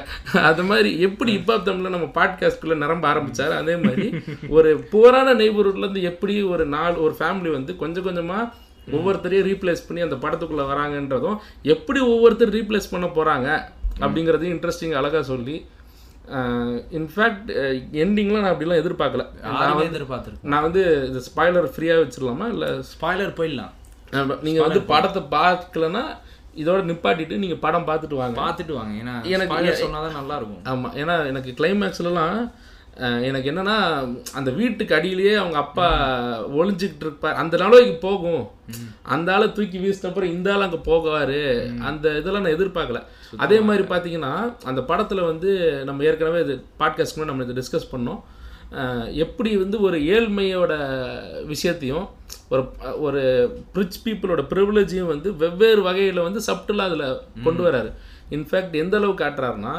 அது 0.51 0.63
மாதிரி 0.71 0.91
எப்படி 1.07 1.33
ஹிப்ஹாப் 1.37 1.67
தமிழ்ல 1.69 1.95
நம்ம 1.97 2.09
பாட்காஸ்ட்குள்ள 2.19 2.77
நிரம்ப 2.85 3.05
ஆரம்பிச்சாரு? 3.13 3.55
அதே 3.63 3.77
மாதிரி 3.85 4.07
ஒரு 4.57 4.71
புவரான 4.93 5.35
நெய்பர்ஹுட்ல 5.43 5.85
இருந்து 5.85 6.03
எப்படி 6.13 6.37
ஒரு 6.55 6.67
நாள் 6.77 6.97
ஒரு 7.05 7.15
ஃபேமிலி 7.19 7.53
வந்து 7.59 7.75
கொஞ்சம் 7.83 8.07
கொஞ்சமா 8.09 8.41
ஒவ்வொருத்தரையும் 8.97 9.47
ரீப்ளேஸ் 9.51 9.87
பண்ணி 9.87 10.03
அந்த 10.07 10.17
படத்துக்குள்ள 10.25 10.65
வராங்கன்றதும் 10.73 11.39
எப்படி 11.75 12.01
ஒவ்வொருத்தர் 12.15 12.57
ரீப்ளேஸ் 12.59 12.93
பண்ண 12.95 13.07
போறாங்க 13.19 13.49
அப்படிங்கிறதையும் 14.05 14.57
இன்ட்ரெஸ்டிங் 14.57 14.99
அழகா 15.01 15.23
சொல்லி 15.33 15.57
இன்ஃபேக்ட் 16.99 17.49
எண்டிங்லாம் 18.03 18.45
நான் 18.45 18.53
அப்படிலாம் 18.53 18.83
எதிர்பார்க்கல. 18.83 19.25
நான் 20.53 20.65
வந்து 20.67 20.83
இது 21.09 21.21
ஸ்பாய்லர் 21.29 21.73
ஃப்ரீயாக 21.75 22.03
வச்சிடலாமா? 22.03 22.47
இல்லை 22.55 22.69
ஸ்பாய்லர் 22.93 23.35
போயிடலாம். 23.39 23.73
நீங்கள் 24.43 24.63
வந்து 24.63 24.81
படத்தை 24.83 25.23
பார்க்கலன்னா 25.23 26.03
இதோட 26.57 26.85
நிப்பாட்டிட்டு 26.85 27.37
நீங்கள் 27.37 27.59
படம் 27.59 27.87
பார்த்துட்டு 27.87 28.15
வாங்க. 28.15 28.41
பார்த்துட்டு 28.41 28.73
வாங்க. 28.73 29.03
ஏன்னா 29.03 29.15
எனக்கு- 29.15 29.29
ஸ்பாய்லர் 29.29 29.87
சொன்னாதான் 29.87 30.13
நல்லா 30.13 30.37
இருக்கும் 30.37 30.65
ஆமாம் 30.65 30.95
ஏன்னா 30.95 31.27
எனக்கு 31.27 31.55
கிளைமேக்ஸ்லலாம் 31.57 32.51
எனக்கு 33.23 33.51
என்னன்னா 33.51 33.77
அந்த 34.35 34.51
வீட்டுக்கு 34.51 34.95
அடியிலேயே 34.95 35.35
அவங்க 35.35 35.59
அப்பா 35.59 35.89
ஒளிஞ்சுக்கிட்டு 36.47 37.01
இருப்பார். 37.01 37.35
அந்த 37.35 37.57
நிலவைக்கு 37.57 37.95
போகும். 37.95 38.49
அந்த 39.03 39.35
ஆளை 39.35 39.53
தூக்கி 39.53 39.79
வீசின 39.79 40.07
அப்புறம் 40.07 40.31
இந்த 40.31 40.55
ஆள் 40.55 40.61
அங்கே 40.61 40.77
போகுவார் 40.77 41.79
அந்த 41.79 42.19
இதெல்லாம் 42.19 42.43
நான் 42.43 42.53
எதிர்பார்க்கல. 42.53 43.03
அதே 43.37 43.61
மாதிரி 43.61 43.85
பார்த்தீங்கன்னா 43.85 44.55
அந்த 44.65 44.83
படத்தில் 44.83 45.21
வந்து 45.21 45.83
நம்ம 45.85 46.03
ஏற்கனவே 46.05 46.41
இது 46.41 46.65
பாட்காஸ்ட் 46.79 47.25
நம்ம 47.25 47.45
இதை 47.45 47.63
டிஸ்கஸ் 47.63 47.95
பண்ணோம். 47.95 48.21
எப்படி 49.15 49.57
வந்து 49.57 49.81
ஒரு 49.81 49.99
ஏழ்மையோட 49.99 50.73
விஷயத்தையும் 51.47 52.09
ஒரு 52.55 52.63
ஒரு 53.01 53.21
ரிச் 53.75 54.01
பீப்புளோட 54.05 54.43
ப்ரிவிலேஜையும் 54.51 55.11
வந்து 55.11 55.29
வெவ்வேறு 55.37 55.83
வகையில் 55.83 56.21
வந்து 56.21 56.41
சப்டிலாக 56.47 56.89
அதில் 56.91 57.07
கொண்டு 57.43 57.63
வராரு. 57.67 57.91
இன்ஃபேக்ட் 58.31 58.75
எந்த 58.77 58.97
அளவுக்கு 58.97 59.25
காட்டுறாருன்னா 59.25 59.75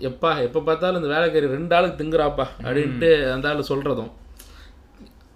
எப்பா 0.00 0.30
எப்போ 0.42 0.60
பார்த்தாலும் 0.60 1.00
இந்த 1.00 1.10
வேலைக்காரி 1.12 1.46
ரெண்டு 1.48 1.74
ஆளுக்கு 1.74 2.00
திங்குறாப்பா 2.00 2.46
அப்படின்ட்டு 2.62 3.08
அந்த 3.32 3.48
ஆள் 3.48 3.68
சொல்கிறதும் 3.68 4.12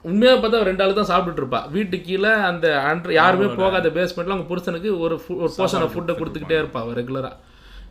உண்மையாக 0.04 0.38
பார்த்தா 0.38 0.62
ரெண்டு 0.62 0.84
ஆளு 0.84 0.94
தான் 0.94 1.10
சாப்பிட்டுட்டு 1.10 1.42
இருப்பா. 1.42 1.70
வீட்டுக்கு 1.70 2.06
கீழே 2.06 2.32
அந்த 2.44 2.66
அன்ற 2.84 3.12
யாருமே 3.12 3.46
போகாத 3.60 3.88
பேஸ்மெண்ட்டில் 3.90 4.34
அவங்க 4.34 4.46
புருஷனுக்கு 4.46 4.90
ஒரு 5.00 5.16
ஃபு- 5.16 5.38
ஒரு 5.38 5.50
போர்ஷனை 5.56 5.88
ஃபுட்டை 5.88 6.14
கொடுத்துக்கிட்டே 6.14 6.58
இருப்பா 6.60 6.80
அவள் 6.80 6.98
ரெகுலராக 6.98 7.36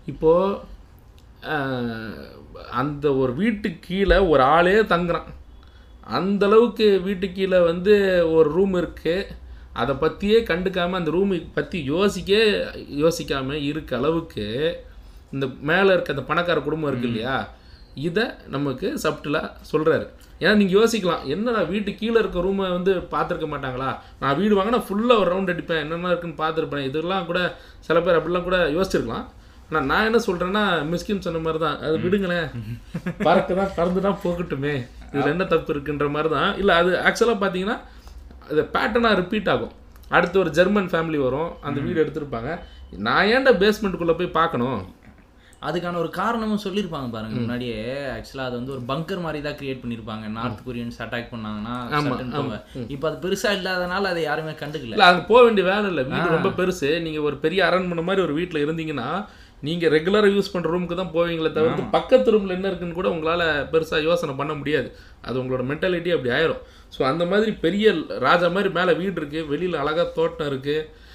இப்போது 0.05 0.59
அந்த 2.73 3.15
ஒரு 3.15 3.33
வீட்டுக்கு 3.33 3.79
கீழே 3.81 4.17
ஒரு 4.27 4.43
ஆளே 4.49 4.75
தங்குறான். 4.85 5.27
அந்த 6.15 6.45
அளவுக்கு 6.45 6.85
வீட்டுக்கு 7.05 7.37
கீழே 7.37 7.59
வந்து 7.69 7.93
ஒரு 8.35 8.49
ரூம் 8.55 8.75
இருக்குது 8.81 9.29
அதை 9.81 9.93
பற்றியே 10.03 10.37
கண்டுக்காமல் 10.49 10.99
அந்த 10.99 11.11
ரூமை 11.15 11.37
பற்றி 11.57 11.77
யோசிக்க 11.93 12.31
யோசிக்காமல் 13.03 13.65
இருக்க 13.69 13.91
அளவுக்கு 13.99 14.45
இந்த 15.33 15.45
மேலே 15.69 15.89
இருக்க 15.93 16.15
அந்த 16.15 16.25
பணக்கார 16.29 16.59
குடும்பம் 16.67 16.89
இருக்கு 16.91 17.09
இல்லையா? 17.09 17.35
இதை 18.07 18.25
நமக்கு 18.55 18.87
சப்டிலாக 19.03 19.51
சொல்கிறாரு 19.71 20.05
ஏன்னா 20.41 20.55
நீங்கள் 20.55 20.77
யோசிக்கலாம் 20.79 21.23
என்னடா 21.33 21.61
வீட்டு 21.73 21.91
கீழே 22.01 22.17
இருக்க 22.19 22.39
ரூமை 22.47 22.65
வந்து 22.77 22.91
பார்த்துருக்க 23.13 23.47
மாட்டாங்களா? 23.53 23.89
நான் 24.21 24.37
வீடு 24.39 24.57
வாங்கினா 24.57 24.81
ஃபுல்லாக 24.87 25.21
ஒரு 25.21 25.29
ரவுண்ட் 25.33 25.53
அடிப்பேன் 25.53 25.83
என்னென்ன 25.83 26.11
இருக்குன்னு 26.13 26.41
பார்த்துருப்பேன் 26.43 26.87
இதெல்லாம் 26.89 27.25
கூட 27.25 27.39
சில 27.87 27.99
பேர் 27.99 28.19
அப்படிலாம் 28.19 28.47
கூட 28.49 28.59
யோசிச்சிருக்கலாம். 28.75 29.25
ஆனால் 29.69 29.87
நான் 29.91 30.07
என்ன 30.09 30.19
சொல்கிறேன்னா 30.27 30.65
மிஸ்கின் 30.91 31.25
சொன்ன 31.25 31.41
மாதிரி 31.45 31.59
தான் 31.65 31.79
அது 31.87 31.97
விடுங்களேன். 32.03 32.47
பறக்க 33.27 33.53
தான் 33.61 33.73
பறந்து 33.79 34.01
தான் 34.07 34.21
போகட்டுமே. 34.25 34.75
இதில் 35.13 35.33
என்ன 35.35 35.45
தப்பு 35.53 35.71
இருக்குன்ற 35.73 36.07
மாதிரி 36.15 36.29
தான் 36.37 36.51
இல்லை 36.61 36.75
அது 36.81 36.91
ஆக்சுவலாக 37.07 37.39
பார்த்தீங்கன்னா 37.43 37.77
அது 38.51 38.61
பேட்டர்னாக 38.75 39.19
ரிப்பீட் 39.21 39.51
ஆகும். 39.53 39.73
அடுத்து 40.17 40.37
ஒரு 40.43 40.51
ஜெர்மன் 40.57 40.91
ஃபேமிலி 40.91 41.19
வரும் 41.27 41.49
அந்த 41.67 41.79
வீடு 41.85 42.03
எடுத்திருப்பாங்க. 42.03 42.51
நான் 43.07 43.29
ஏன்டா 43.33 43.53
பேஸ்மெண்ட்டுக்குள்ளே 43.63 44.15
போய் 44.19 44.37
பார்க்கணும்? 44.37 44.81
அதுக்கான 45.67 45.99
ஒரு 46.01 46.09
காரணமும் 46.17 46.61
சொல்லியிருப்பாங்க 46.65 47.07
பாருங்க 47.13 47.35
முன்னாடியே. 47.41 47.79
ஆக்சுவலாக 48.15 48.49
அது 48.49 48.55
வந்து 48.59 48.73
ஒரு 48.75 48.83
பங்கர் 48.91 49.23
மாதிரி 49.23 49.39
தான் 49.45 49.57
கிரியேட் 49.59 49.81
பண்ணியிருப்பாங்க. 49.83 50.25
நார்த் 50.35 50.61
கொரியன்ஸ் 50.67 50.99
அட்டாக் 51.05 51.31
பண்ணாங்கன்னா 51.31 51.75
இப்போ 52.95 53.05
அது 53.09 53.17
பெருசா 53.25 53.51
இல்லாதனால 53.57 54.11
அதை 54.13 54.21
யாருமே 54.27 54.53
கண்டுக்கல. 54.61 54.93
இல்லை 54.95 55.07
அங்கே 55.09 55.23
போக 55.31 55.41
வேண்டிய 55.47 55.65
வேலை 55.71 55.89
இல்லை. 55.91 56.03
வீடு 56.11 56.35
ரொம்ப 56.35 56.51
பெருசு. 56.59 56.91
நீங்கள் 57.07 57.25
ஒரு 57.29 57.37
பெரிய 57.45 57.63
அரண்மனை 57.69 58.05
மாதிரி 58.09 58.25
ஒரு 58.27 58.35
வீட்டில் 58.39 58.63
இருந்தீங்கன்னா 58.65 59.09
நீங்கள் 59.65 59.91
ரெகுலராக 59.95 60.33
யூஸ் 60.35 60.51
பண்ணுற 60.53 60.71
ரூமுக்கு 60.73 60.95
தான் 60.99 61.13
போவீங்களே 61.15 61.51
தவிர்த்து 61.55 61.83
பக்கத்து 61.95 62.33
ரூமில் 62.33 62.55
என்ன 62.55 62.69
இருக்குன்னு 62.71 62.97
கூட 62.99 63.09
உங்களால் 63.13 63.45
பெருசாக 63.71 64.01
யோசனை 64.07 64.33
பண்ண 64.41 64.53
முடியாது. 64.59 64.89
அது 65.27 65.35
உங்களோட 65.41 65.63
மென்டாலிட்டி 65.71 66.11
அப்படி 66.15 66.31
ஆயிரும். 66.37 66.61
ஸோ 66.95 67.01
அந்த 67.11 67.23
மாதிரி 67.31 67.51
பெரிய 67.65 67.95
ராஜா 68.27 68.49
மாதிரி 68.57 68.71
மேலே 68.77 68.93
வீடு 69.01 69.17
இருக்குது 69.21 69.49
வெளியில் 69.51 69.81
அழகாக 69.83 70.07
தோட்டம் 70.19 70.49
இருக்குது 70.51 71.05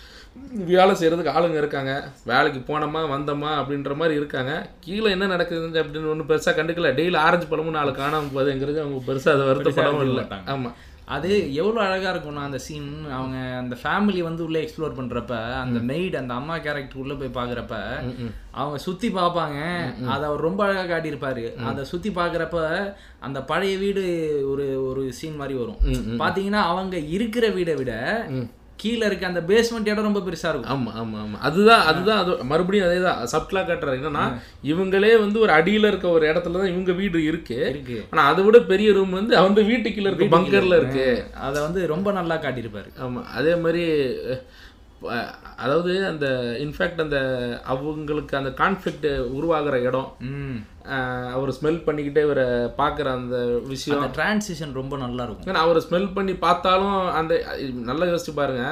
வேலை 0.72 0.92
செய்கிறதுக்கு 0.98 1.34
ஆளுங்க 1.36 1.58
இருக்காங்க 1.62 1.92
வேலைக்கு 2.30 2.60
போனோமா 2.68 3.00
வந்தோமா 3.14 3.50
அப்படின்ற 3.60 3.94
மாதிரி 4.00 4.14
இருக்காங்க. 4.20 4.52
கீழே 4.84 5.08
என்ன 5.16 5.26
நடக்குது 5.32 5.82
அப்படின்னு 5.82 6.12
ஒன்றும் 6.12 6.30
பெருசாக 6.30 6.54
கண்டுக்கல. 6.58 6.92
டெய்லி 7.00 7.18
ஆரஞ்சு 7.26 7.48
பழமும் 7.50 7.78
நாலு 7.78 7.92
காணாமல் 8.00 8.34
போகுதுங்கிறது 8.36 8.80
அவங்க 8.84 9.02
பெருசாக 9.10 9.36
அதை 9.36 9.46
வருத்தப்படவும் 9.50 10.06
இல்லை. 10.10 10.24
ஆமாம் 10.54 10.76
அது 11.04 11.54
எவ்வளோ 11.54 11.80
அழகா 11.84 12.10
இருக்கும்னா 12.12 12.42
அந்த 12.48 12.58
சீன் 12.58 12.88
அவங்க 13.16 13.36
அந்த 13.60 13.76
ஃபேமிலி 13.82 14.20
வந்து 14.22 14.44
உள்ள 14.44 14.58
எக்ஸ்ப்ளோர் 14.58 14.96
பண்றப்ப 14.98 15.32
அந்த 15.62 15.78
மெய்டு 15.92 16.16
அந்த 16.20 16.34
அம்மா 16.34 16.56
கேரக்டர் 16.58 17.00
உள்ள 17.02 17.14
போய் 17.14 17.36
பாக்குறப்ப 17.38 17.74
அவங்க 18.50 18.78
சுத்தி 18.78 19.08
பார்ப்பாங்க. 19.08 19.58
அதை 20.12 20.22
அவர் 20.28 20.46
ரொம்ப 20.48 20.64
அழகா 20.64 20.84
காட்டியிருப்பாரு. 20.84 21.44
அதை 21.70 21.84
சுத்தி 21.84 22.10
பார்க்கறப்ப 22.10 22.58
அந்த 23.20 23.42
பழைய 23.42 23.76
வீடு 23.78 24.02
ஒரு 24.50 24.66
ஒரு 24.88 25.12
சீன் 25.12 25.36
மாதிரி 25.36 25.58
வரும். 25.58 25.80
பாத்தீங்கன்னா 26.22 26.62
அவங்க 26.72 26.98
இருக்கிற 26.98 27.48
வீடை 27.48 27.76
விட 27.76 27.94
கீழே 28.82 29.04
இருக்க 29.08 29.24
அந்த 29.30 29.42
பேஸ்மெண்ட் 29.50 29.90
இடம் 29.92 30.08
ரொம்ப 30.08 30.20
பெருசா 30.26 30.50
இருக்கும். 30.52 30.72
ஆமாம் 30.74 30.96
ஆமாம் 31.02 31.20
ஆமாம் 31.24 31.42
அதுதான் 31.48 31.84
அதுதான் 31.90 32.20
அது 32.22 32.32
மறுபடியும் 32.52 32.86
அதே 32.88 32.98
தான் 33.06 33.20
சப்டலாக 33.34 33.66
காட்டுறாரு. 33.68 33.98
என்னன்னா 34.00 34.24
இவங்களே 34.72 35.12
வந்து 35.24 35.38
ஒரு 35.44 35.54
அடியில் 35.58 35.90
இருக்க 35.90 36.08
ஒரு 36.16 36.26
இடத்துல 36.32 36.60
தான் 36.60 36.72
இவங்க 36.72 36.92
வீடு 37.00 37.24
இருக்கு. 37.30 37.58
இருக்கு. 37.74 37.98
ஆனால் 38.10 38.30
அதை 38.32 38.42
விட 38.48 38.60
பெரிய 38.72 38.90
ரூம் 38.98 39.18
வந்து 39.20 39.36
அவங்க 39.42 39.60
வீட்டுக்குள்ள 39.70 40.10
இருக்க 40.10 40.34
பங்கரில் 40.36 40.78
இருக்கு. 40.80 41.06
அதை 41.48 41.58
வந்து 41.66 41.82
ரொம்ப 41.94 42.12
நல்லா 42.18 42.38
காட்டியிருப்பாரு. 42.44 42.90
ஆமாம் 43.06 43.30
அதே 43.38 43.54
மாதிரி 43.64 43.84
அதாவது 45.64 45.92
அந்த 46.10 46.26
இன்ஃபேக்ட் 46.64 47.02
அந்த 47.04 47.18
அவங்களுக்கு 47.72 48.34
அந்த 48.40 48.50
கான்ஃப்ளிக்ட் 48.60 49.06
உருவாகிற 49.38 49.76
இடம். 49.88 50.08
அவர் 51.36 51.50
ஸ்மெல் 51.58 51.80
பண்ணிக்கிட்டே 51.86 52.22
இவரை 52.26 52.46
பார்க்குற 52.80 53.08
அந்த 53.18 53.36
விஷயம். 53.72 53.98
அந்த 53.98 54.10
டிரான்சிஷன் 54.18 54.72
ரொம்ப 54.80 54.96
நல்லா 55.04 55.24
இருக்கும். 55.26 55.48
ஏன்னா 55.50 55.64
அவர் 55.66 55.84
ஸ்மெல் 55.86 56.08
பண்ணி 56.16 56.34
பார்த்தாலும் 56.46 56.98
அந்த 57.20 57.32
நல்லா 57.90 58.06
யோசிச்சு 58.12 58.34
பாருங்க. 58.40 58.64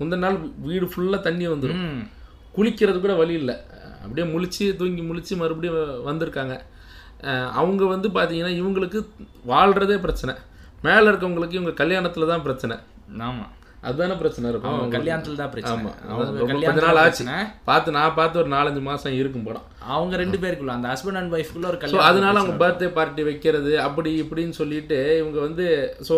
முந்தின 0.00 0.22
நாள் 0.26 0.38
வீடு 0.68 0.88
ஃபுல்லாக 0.94 1.26
தண்ணி 1.28 1.48
வந்துடும் 1.54 1.84
குளிக்கிறது 2.58 2.98
கூட 3.00 3.16
வழி 3.22 3.34
இல்லை. 3.42 3.56
அப்படியே 4.04 4.26
முழிச்சு 4.34 4.64
தூங்கி 4.80 5.02
முழிச்சு 5.10 5.34
மறுபடியும் 5.42 6.04
வந்திருக்காங்க. 6.10 6.56
அவங்க 7.60 7.82
வந்து 7.94 8.08
பார்த்தீங்கன்னா 8.16 8.52
இவங்களுக்கு 8.60 8.98
வாழ்கிறதே 9.52 9.96
பிரச்சனை. 10.06 10.34
மேலே 10.86 11.06
இருக்கவங்களுக்கு 11.10 11.58
இவங்க 11.58 11.72
கல்யாணத்தில் 11.80 12.30
தான் 12.32 12.44
பிரச்சனை. 12.48 12.76
ஆமா. 13.28 13.46
அதுதானே 13.86 14.14
பிரச்சனை 14.20 14.46
இருக்கும். 14.52 14.78
கல்யாணத்துல 14.94 15.38
தான் 15.40 15.52
பிரச்சனை. 15.52 15.74
ஆமா. 15.74 15.92
அவங்க 16.10 16.24
ரொம்ப 16.30 16.40
கொஞ்ச 16.42 16.54
கல்யாணத்துல 16.54 16.86
நாள் 16.88 17.00
ஆச்சு. 17.02 17.22
பிரச்சனை. 17.24 17.36
பார்த்து 17.68 17.96
நான் 17.96 18.16
பார்த்து 18.18 18.40
ஒரு 18.42 18.50
நாலஞ்சு 18.54 18.82
மாதம் 18.88 19.16
இருக்கும் 19.20 19.46
படம். 19.48 19.66
அவங்க 19.94 20.14
ரெண்டு 20.22 20.38
பேருக்குள்ள 20.42 20.72
அந்த 20.76 20.88
ஹஸ்பண்ட் 20.92 21.20
அண்ட் 21.20 21.34
ஒய்ஃப்குள்ள 21.36 21.66
ஒரு 21.70 21.78
கல்யாணம் 21.82 22.08
அதனால 22.08 22.40
அவங்க 22.40 22.56
பர்த்டே 22.62 22.88
பார்ட்டி 22.98 23.22
வைக்கிறது 23.28 23.72
அப்படி 23.86 24.10
இப்படின்னு 24.24 24.58
சொல்லிட்டு 24.60 24.98
இவங்க 25.20 25.38
வந்து 25.40 25.66
so 26.08 26.16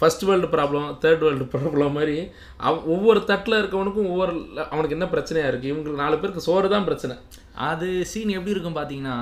first 0.00 0.24
world 0.28 0.48
problem 0.54 0.88
third 1.02 1.24
world 1.26 1.46
problem 1.54 1.96
மாதிரி 1.98 2.16
அவ 2.66 2.74
ஒவ்வொரு 2.94 3.20
தட்டில் 3.30 3.60
இருக்கவனுக்கும் 3.60 4.10
ஒவ்வொரு 4.12 4.32
அவனுக்கு 4.72 4.96
என்ன 4.98 5.08
பிரச்சனையா 5.14 5.48
இருக்கு? 5.50 5.70
இவங்களுக்கு 5.72 6.02
நாலு 6.02 6.18
பேருக்கு 6.18 6.46
சோறு 6.48 6.74
தான் 6.74 6.88
பிரச்சனை. 6.90 7.16
அது 7.54 7.88
சீன் 8.10 8.34
எப்படி 8.36 8.52
இருக்கும் 8.52 8.76
பாத்தீங்கன்னா 8.78 9.16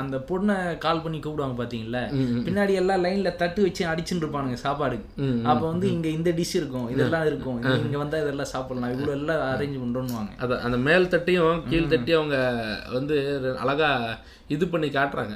அந்த 0.00 0.16
பொண்ணை 0.30 0.56
கால் 0.78 1.00
பண்ணி 1.00 1.18
கூப்பிடுவாங்க 1.18 1.56
பாத்தீங்களா 1.60 2.02
பின்னாடி 2.46 2.74
எல்லாம் 2.80 3.02
லைன்ல 3.04 3.30
தட்டு 3.36 3.60
வச்சு 3.62 3.82
அடிச்சுட்டு 3.84 4.22
இருப்பானுங்க 4.24 4.58
சாப்பாடு. 4.64 4.98
அப்ப 5.50 5.62
வந்து 5.70 5.86
இங்க 5.90 6.08
இந்த 6.08 6.30
டிஷ் 6.30 6.54
இருக்கும் 6.54 6.90
இதெல்லாம் 6.94 7.26
இருக்கும் 7.26 7.56
இங்க 7.84 7.98
வந்தா 7.98 8.22
இதெல்லாம் 8.24 8.52
சாப்பிடலாம் 8.52 8.92
இவ்வளவு 8.94 9.16
எல்லாம் 9.18 9.42
அரேஞ்ச் 9.52 9.80
பண்றோம்னுவாங்க 9.84 10.34
அதை 10.38 10.58
அந்த 10.58 10.76
மேல் 10.88 11.12
தட்டியும் 11.14 11.62
கீழ் 11.70 11.92
தட்டியும் 11.94 12.20
அவங்க 12.22 12.38
வந்து 12.92 13.16
அழகா 13.64 13.90
இது 14.48 14.68
பண்ணி 14.68 14.88
காட்டுறாங்க. 14.88 15.34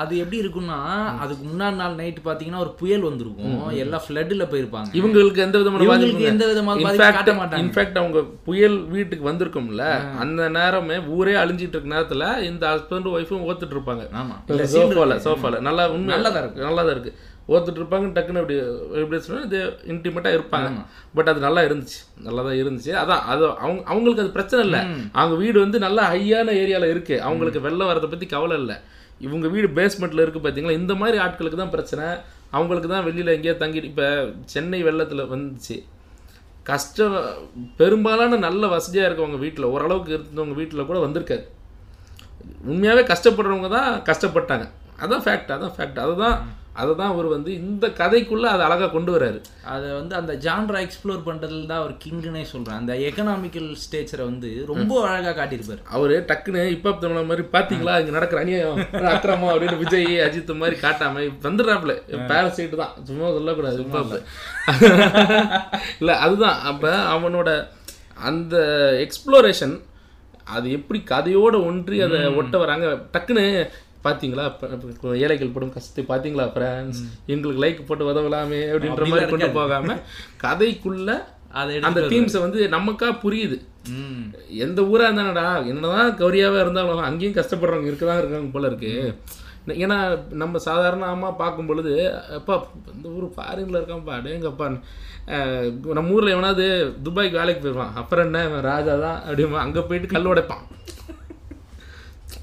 அது 0.00 0.12
எப்படி 0.22 0.38
இருக்கும்னா 0.42 0.76
அதுக்கு 1.22 1.44
முன்னாடி 1.50 1.76
நாள் 1.80 1.96
நைட் 2.00 2.18
பாத்தீங்கன்னா 2.26 2.60
ஒரு 2.64 2.72
புயல் 2.80 3.06
வந்திருக்கும். 3.08 3.54
எல்லாம் 3.82 4.04
ஃப்ளட்ல 4.04 4.44
போயிருப்பாங்க. 4.52 4.90
இவங்களுக்கு 4.98 5.44
எந்த 5.46 5.58
விதமான 5.58 5.84
இவங்களுக்கு 5.86 6.26
எந்த 6.32 6.46
விதமான 6.50 6.96
காட்ட 7.16 7.32
மாட்டாங்க. 7.38 7.62
இன்ஃபேக்ட் 7.64 7.98
அவங்க 8.02 8.20
புயல் 8.48 8.78
வீட்டுக்கு 8.94 9.30
வந்திருக்கும்ல 9.30 9.86
அந்த 10.24 10.48
நேரமே 10.58 10.98
ஊரே 11.16 11.34
அழிஞ்சிட்டு 11.42 11.76
இருக்க 11.76 11.94
நேரத்துல 11.96 12.28
இந்த 12.50 12.64
ஹஸ்பண்ட் 12.74 13.10
ஒய்ஃபும் 13.16 13.46
ஓத்துட்டு 13.48 13.76
இருப்பாங்க. 13.76 14.06
ஆமா. 14.22 14.36
சோஃபால 14.76 15.18
சோஃபால 15.26 15.60
நல்லா 15.68 15.86
உண்மை 15.96 16.14
நல்லதா 16.14 16.42
இருக்கு. 16.44 16.64
நல்லா 16.68 16.82
தான் 16.82 16.94
இருக்கு. 16.96 17.14
ஓத்துட்டு 17.52 17.80
இருப்பாங்க 17.80 18.08
டக்குன்னு 18.16 18.40
அப்படி 18.42 18.56
எப்படி 19.02 19.18
சொன்னா 19.26 19.42
இது 19.48 19.60
இன்டிமேட்டா 19.92 20.30
இருப்பாங்க. 20.36 20.70
பட் 21.16 21.30
அது 21.32 21.40
நல்லா 21.46 21.62
இருந்துச்சு. 21.68 21.98
நல்லா 22.26 22.42
தான் 22.48 22.58
இருந்துச்சு. 22.62 22.92
அதான் 23.02 23.22
அது 23.32 23.44
அவங்க 23.64 23.80
அவங்களுக்கு 23.92 24.24
அது 24.24 24.36
பிரச்சனை 24.38 24.62
இல்லை. 24.66 24.80
அவங்க 25.18 25.36
வீடு 25.44 25.56
வந்து 25.64 25.78
நல்லா 25.86 26.02
ஹையான 26.12 26.54
ஏரியால 26.62 26.90
இருக்கு. 26.94 27.16
அவங்களுக்கு 27.28 27.64
வெள்ளம் 27.68 27.90
வரதை 27.92 28.10
பத்தி 28.12 28.28
கவலை 28.34 28.58
இல்லை. 28.62 28.76
இவங்க 29.26 29.46
வீடு 29.54 29.70
பேஸ்மெண்ட்ல 29.78 30.24
இருக்கு 30.24 30.44
பாத்தீங்களா 30.44 30.80
இந்த 30.80 30.94
மாதிரி 31.00 31.16
ஆட்களுக்கு 31.24 31.58
தான் 31.62 31.74
பிரச்சனை. 31.76 32.04
அவங்களுக்கு 32.56 32.88
தான் 32.92 33.06
வெளியில 33.08 33.34
எங்கேயோ 33.36 33.56
தங்கி 33.62 33.80
இப்ப 33.88 34.04
சென்னை 34.52 34.80
வெள்ளத்துல 34.88 35.24
வந்துச்சு. 35.32 35.78
கஷ்டம் 36.70 37.16
பெரும்பாலான 37.80 38.38
நல்ல 38.46 38.62
வசதியாக 38.76 39.08
இருக்கவங்க 39.08 39.38
வீட்டில் 39.44 39.72
ஓரளவுக்கு 39.74 40.12
இருந்தவங்க 40.16 40.56
வீட்டில் 40.60 40.88
கூட 40.90 40.98
வந்திருக்காது 41.04 41.44
உண்மையாகவே 42.70 43.02
கஷ்டப்படுறவங்க 43.10 43.68
தான் 43.76 43.90
கஷ்டப்பட்டாங்க. 44.08 44.66
அதான் 45.04 45.22
ஃபேக்ட் 45.26 45.52
அதான் 45.56 45.74
ஃபேக்ட் 45.76 46.00
அதுதான் 46.04 46.36
அதை 46.80 46.92
தான் 46.94 47.12
அவர் 47.12 47.28
வந்து 47.32 47.50
இந்த 47.60 47.86
கதைக்குள்ளே 47.98 48.48
அதை 48.50 48.62
அழகாக 48.66 48.88
கொண்டு 48.90 49.10
வராரு 49.14 49.38
அதை 49.72 49.88
வந்து 49.96 50.14
அந்த 50.18 50.32
ஜான்ரா 50.44 50.78
எக்ஸ்ப்ளோர் 50.84 51.26
பண்றதுல 51.26 51.66
தான் 51.66 51.80
அவர் 51.82 51.94
கிங்னே 52.02 52.44
சொல்றேன் 52.50 52.78
அந்த 52.78 52.94
எக்கனாமிக்கல் 53.08 53.68
ஸ்டேச்சரை 53.82 54.24
வந்து 54.24 54.50
ரொம்ப 54.70 54.92
அழகா 55.06 55.32
காட்டியிருப்பாரு. 55.32 55.80
அவர் 55.90 56.14
டக்குன்னு 56.30 56.62
இப்போ 56.76 56.92
தமிழ 57.02 57.22
மாதிரி 57.30 57.44
பார்த்தீங்களா 57.54 57.96
இங்கே 58.00 58.14
நடக்கிற 58.16 58.40
அநியாயம் 58.42 58.80
அக்கிரமம் 59.12 59.52
அப்படின்னு 59.52 59.82
விஜய் 59.82 60.08
அஜித் 60.26 60.54
மாதிரி 60.62 60.78
காட்டாம 60.80 61.14
வந்துடுறாப்புல. 61.46 61.94
பேரசைட்டு 62.30 62.80
தான். 62.82 62.94
சும்மா 63.08 63.28
சொல்லக்கூடாது 63.36 63.84
இப்போ 63.84 64.00
இல்லை 66.00 66.16
அதுதான். 66.24 66.58
அப்போ 66.70 66.90
அவனோட 67.14 67.50
அந்த 68.28 68.56
எக்ஸ்ப்ளோரேஷன் 69.04 69.76
அது 70.54 70.66
எப்படி 70.76 70.98
கதையோட 71.10 71.56
ஒன்றி 71.66 71.96
அதை 72.06 72.18
ஒட்ட 72.40 72.54
வராங்க? 72.58 72.86
டக்குன்னு 73.14 73.44
பார்த்தீங்களா 74.04 74.44
ஏழைகள் 75.24 75.54
படும் 75.56 75.74
கஷ்டத்தை 75.74 76.04
பார்த்தீங்களா 76.12 76.46
ஃப்ரெண்ட்ஸ் 76.54 77.00
எங்களுக்கு 77.34 77.64
லைக் 77.64 77.86
போட்டு 77.88 78.08
உதவலாமே 78.12 78.62
அப்படின்ற 78.72 79.08
மாதிரி 79.12 79.32
கொண்டு 79.32 79.50
போகாம 79.58 79.96
கதைக்குள்ள 80.44 81.10
அதை 81.60 81.76
அந்த 81.88 82.00
தீம்ஸை 82.10 82.40
வந்து 82.44 82.60
நமக்கா 82.74 83.08
புரியுது. 83.22 83.56
எந்த 84.64 84.80
ஊரா 84.90 85.06
இருந்தானடா? 85.08 85.46
என்னதான் 85.70 86.10
கௌரியாவே 86.20 86.58
இருந்தாலும் 86.64 87.06
அங்கேயும் 87.06 87.38
கஷ்டப்படுறவங்க 87.38 87.90
இருக்கதான் 87.90 88.20
இருக்காங்க 88.20 88.50
போல 88.56 88.68
இருக்கு. 88.70 88.92
ஏன்னா 89.84 89.96
நம்ம 90.42 90.60
சாதாரணமாக 90.66 91.32
பார்க்கும் 91.40 91.68
பொழுது 91.70 91.92
அப்பா 92.38 92.54
இந்த 92.94 93.06
ஊர் 93.16 93.26
ஃபாரின்ல 93.34 93.78
இருக்கான்ப்பா 93.78 94.14
அடேங்கப்பா 94.18 94.68
நம்ம 95.96 96.14
ஊர்ல 96.14 96.34
எவனாவது 96.36 96.66
துபாய்க்கு 97.06 97.40
வேலைக்கு 97.40 97.62
போயிடுவான் 97.64 97.98
அப்புறம் 98.02 98.26
என்ன 98.28 98.60
ராஜா 98.70 98.94
தான் 99.06 99.18
அப்படிமா 99.26 99.58
அங்கே 99.64 99.82
போயிட்டு 99.88 100.14
கல் 100.14 100.30
உடைப்பான். 100.32 100.64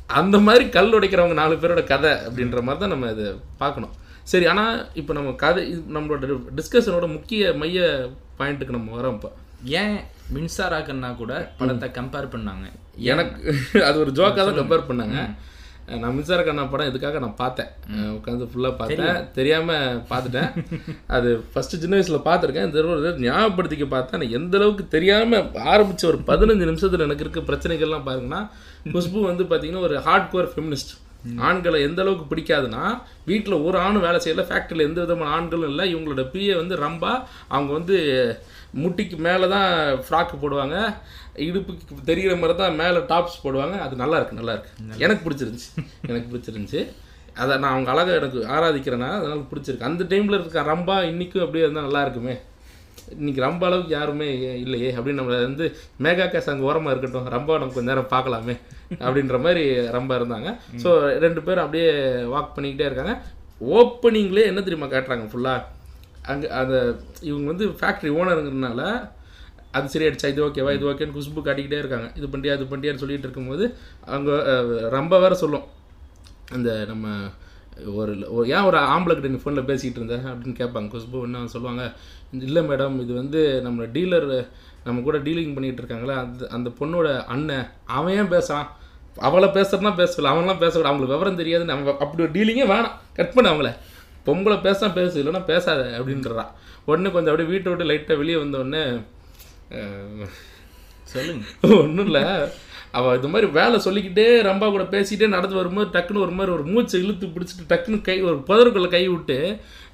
அந்த 0.10 0.38
மாதிரி 0.48 0.66
கல் 0.76 0.96
உடைக்கிறவங்க 0.98 1.36
நாலு 1.40 1.56
பேரோட 1.62 1.82
கதை 1.94 2.12
அப்படின்ற 2.28 2.60
மாதிரி 2.68 2.82
தான் 2.84 2.94
நம்ம 2.94 3.10
இதை 3.16 3.26
பார்க்கணும். 3.62 3.94
சரி 4.32 4.46
ஆனால் 4.52 4.78
இப்போ 5.00 5.12
நம்ம 5.18 5.32
கதை 5.44 5.64
நம்மளோட 5.96 6.38
டிஸ்கஷனோட 6.60 7.08
முக்கிய 7.16 7.52
மைய 7.62 7.82
பாயிண்ட்டுக்கு 8.40 8.78
நம்ம 8.78 8.96
வரோம் 8.98 9.18
இப்போ. 9.18 9.30
ஏன் 9.82 9.98
மின்சாரா 10.36 10.80
கண்ணா 10.88 11.10
கூட 11.22 11.34
படத்தை 11.60 11.88
கம்பேர் 11.98 12.34
பண்ணாங்க? 12.34 12.66
எனக்கு 13.12 13.54
அது 13.90 13.98
ஒரு 14.04 14.12
ஜோக்காக 14.20 14.46
தான் 14.48 14.60
கம்பேர் 14.62 14.90
பண்ணாங்க. 14.90 15.20
நான் 15.88 16.14
மின்சார 16.14 16.44
கண்ணா 16.44 16.64
படம் 16.64 16.88
இதுக்காக 16.88 17.20
நான் 17.20 17.36
பார்த்தேன். 17.36 17.68
உட்காந்து 17.92 18.48
ஃபுல்லாக 18.50 18.76
பார்த்தேன். 18.78 19.32
தெரியாமல் 19.32 20.02
பார்த்துட்டேன். 20.10 20.50
அது 21.08 21.44
ஃபஸ்ட்டு 21.56 21.82
சின்ன 21.84 21.96
வயசில் 21.96 22.18
பார்த்துருக்கேன். 22.18 22.72
தடவை 22.72 23.10
ஞாபகப்படுத்திக்க 23.10 23.88
பார்த்தேன். 23.88 24.22
நான் 24.22 24.32
எந்த 24.32 24.58
அளவுக்கு 24.58 24.88
தெரியாமல் 24.88 25.44
ஆரம்பிச்ச 25.44 26.06
ஒரு 26.06 26.18
பதினஞ்சு 26.28 26.66
நிமிஷத்தில் 26.66 27.00
எனக்கு 27.00 27.30
இருக்க 27.30 27.54
பிரச்சனைகள்லாம் 27.54 28.08
பாருங்கன்னா 28.10 28.50
குஷ்பு 28.94 29.22
வந்து 29.22 29.44
பார்த்தீங்கன்னா 29.44 29.80
ஒரு 29.80 30.00
ஹார்ட் 30.00 30.30
கோர் 30.30 30.54
ஃபெமினிஸ்ட் 30.56 30.94
ஆண்களை 31.38 31.82
எந்த 31.82 32.02
அளவுக்கு 32.02 32.36
பிடிக்காதுன்னா 32.36 33.02
வீட்டில் 33.26 33.54
ஒரு 33.54 33.78
ஆணும் 33.78 34.02
வேலை 34.02 34.20
செய்யல 34.24 34.46
ஃபேக்ட்ரியில் 34.48 34.88
எந்த 34.88 35.02
விதமான 35.02 35.30
ஆண்களும் 35.30 35.70
இல்லை. 35.70 35.96
இவங்களோட 35.96 36.26
பிஏ 36.34 36.56
வந்து 36.56 36.76
ரம்பா. 36.76 37.24
அவங்க 37.48 37.74
வந்து 37.74 37.98
முட்டிக்கு 38.78 39.18
மேலே 39.18 39.48
தான் 39.48 39.72
ஃப்ராக்கு 40.10 40.36
போடுவாங்க. 40.42 40.94
இடுப்புக்கு 41.46 42.08
தெரிகிற 42.10 42.34
மாதிரி 42.42 42.56
தான் 42.62 42.78
மேலே 42.82 43.00
டாப்ஸ் 43.12 43.42
போடுவாங்க. 43.46 43.76
அது 43.86 43.96
நல்லா 44.04 44.18
இருக்கு 44.20 44.40
நல்லா 44.40 44.54
இருக்கு. 44.56 44.72
எனக்கு 45.06 45.24
பிடிச்சிருந்துச்சு. 45.28 45.70
எனக்கு 46.12 46.28
பிடிச்சிருந்துச்சு. 46.34 46.82
அதை 47.42 47.54
நான் 47.64 47.74
அவங்க 47.74 47.90
அழகாக 47.94 48.20
எனக்கு 48.20 48.40
ஆராதிக்கிறேன்னா 48.58 49.10
அதனால 49.18 49.42
பிடிச்சிருக்கு. 49.54 49.90
அந்த 49.90 50.04
டைமில் 50.12 50.38
இருக்க 50.38 50.62
ரம்பா 50.74 50.96
இன்றைக்கும் 51.12 51.44
அப்படியே 51.46 51.66
இருந்தால் 51.66 51.88
நல்லா 51.88 52.04
இருக்குமே. 52.06 52.36
இன்னைக்கு 53.18 53.42
ரொம்ப 53.46 53.64
அளவுக்கு 53.68 53.94
யாருமே 53.98 54.28
இல்லையே 54.64 54.90
அப்படின்னு 54.96 55.20
நம்ம 55.22 55.36
வந்து 55.48 55.66
மேகா 56.06 56.26
கேஸ் 56.32 56.50
அங்கே 56.52 56.66
ஓரமாக 56.70 56.94
இருக்கட்டும் 56.94 57.30
ரொம்ப 57.36 57.58
நம்ம 57.62 57.76
கொஞ்ச 57.76 57.88
நேரம் 57.92 58.10
பார்க்கலாமே 58.14 58.56
அப்படின்ற 59.04 59.38
மாதிரி 59.46 59.64
ரொம்ப 59.98 60.12
இருந்தாங்க. 60.20 60.50
ஸோ 60.84 60.90
ரெண்டு 61.26 61.42
பேரும் 61.48 61.66
அப்படியே 61.66 61.90
வாக் 62.34 62.56
பண்ணிக்கிட்டே 62.56 62.88
இருக்காங்க. 62.90 63.14
ஓப்பனிங்லேயே 63.78 64.50
என்ன 64.52 64.64
தெரியுமா 64.66 64.90
காட்டுறாங்க 64.96 65.28
ஃபுல்லாக 65.34 65.64
அங்கே 66.32 66.48
அந்த 66.62 66.76
இவங்க 67.30 67.48
வந்து 67.54 67.68
ஃபேக்ட்ரி 67.80 68.10
ஓனருங்கிறதுனால 68.18 68.82
அது 69.78 69.92
சரி 69.94 70.08
அடிச்சா 70.10 70.30
இது 70.34 70.46
ஓகேவா 70.48 70.72
இது 70.78 70.88
ஓகேன்னு 70.92 71.16
குஷ்பு 71.18 71.48
காட்டிக்கிட்டே 71.48 71.82
இருக்காங்க. 71.84 72.08
இது 72.20 72.28
பண்ணியா 72.34 72.56
இது 72.58 72.68
பண்ணியான்னு 72.72 73.04
சொல்லிட்டு 73.04 73.28
இருக்கும்போது 73.28 73.66
அவங்க 74.14 74.32
ரொம்ப 74.98 75.20
வேற 75.24 75.36
சொல்லும். 75.44 75.66
அந்த 76.58 76.70
நம்ம 76.92 77.08
ஒரு 78.00 78.14
ஒரு 78.36 78.46
ஏன் 78.56 78.68
ஒரு 78.68 78.78
ஆம்பளை 78.94 79.14
கிட்ட 79.16 79.30
நீ 79.34 79.40
ஃபோனில் 79.42 79.68
பேசிகிட்டு 79.72 80.00
இருந்த 80.00 80.16
அப்படின்னு 80.30 80.60
கேட்பாங்க. 80.62 80.88
குஷ்பு 80.94 81.18
என்ன 81.28 81.44
சொல்லுவாங்க? 81.56 81.84
இல்லை 82.48 82.62
மேடம் 82.70 82.96
இது 83.04 83.14
வந்து 83.22 83.42
நம்ம 83.66 83.86
டீலர் 83.96 84.30
நம்ம 84.88 85.02
கூட 85.08 85.18
டீலிங் 85.28 85.54
பண்ணிகிட்டு 85.56 85.82
இருக்காங்களே 85.82 86.16
அந்த 86.24 86.48
அந்த 86.56 86.70
பொண்ணோட 86.80 87.08
அண்ணன் 87.34 87.68
அவன் 87.98 88.16
ஏன் 88.22 88.32
பேசான்? 88.36 88.66
அவளை 89.28 89.48
பேசுறதுனா 89.58 89.92
பேசல 90.00 90.32
அவன்லாம் 90.32 90.64
பேசக்கூடாது. 90.64 90.90
அவங்களுக்கு 90.90 91.16
விவரம் 91.16 91.40
தெரியாது 91.42 91.64
நம்ம 91.70 91.96
அப்படி 92.04 92.24
ஒரு 92.26 92.34
டீலிங்கே 92.38 92.66
வேணாம். 92.74 92.96
கட் 93.20 93.36
பண்ண 93.36 93.52
அவங்கள. 93.52 93.72
பொம்பளை 94.28 94.58
பேச 94.66 94.90
பேசு 94.98 95.16
இல்லைன்னா 95.22 95.42
பேசாத 95.52 95.84
அப்படின்றா. 95.98 96.46
உடனே 96.90 97.10
கொஞ்சம் 97.14 97.32
அப்படியே 97.32 97.52
வீட்டை 97.52 97.70
விட்டு 97.72 97.90
லைட்டாக 97.92 98.20
வெளியே 98.22 98.38
வந்தோடனே 98.44 98.82
சொல்லுங்க. 101.04 101.46
ஒன்றும் 101.62 102.06
இல்லை 102.06 102.22
அவள் 102.94 103.18
இது 103.18 103.32
மாதிரி 103.34 103.48
வேலை 103.58 103.78
சொல்லிக்கிட்டே 103.86 104.28
ரம்பா 104.48 104.68
கூட 104.70 104.86
பேசிக்கிட்டே 104.94 105.34
நடந்து 105.34 105.60
வரும்போது 105.60 105.90
டக்குன்னு 105.96 106.24
ஒரு 106.26 106.36
மாதிரி 106.38 106.52
ஒரு 106.58 106.64
மூச்சை 106.72 107.02
இழுத்து 107.04 107.34
பிடிச்சிட்டு 107.34 107.72
டக்குன்னு 107.72 108.06
கை 108.08 108.18
ஒரு 108.30 108.38
புதருக்குள்ள 108.48 108.90
கை 108.96 109.04
விட்டு 109.08 109.38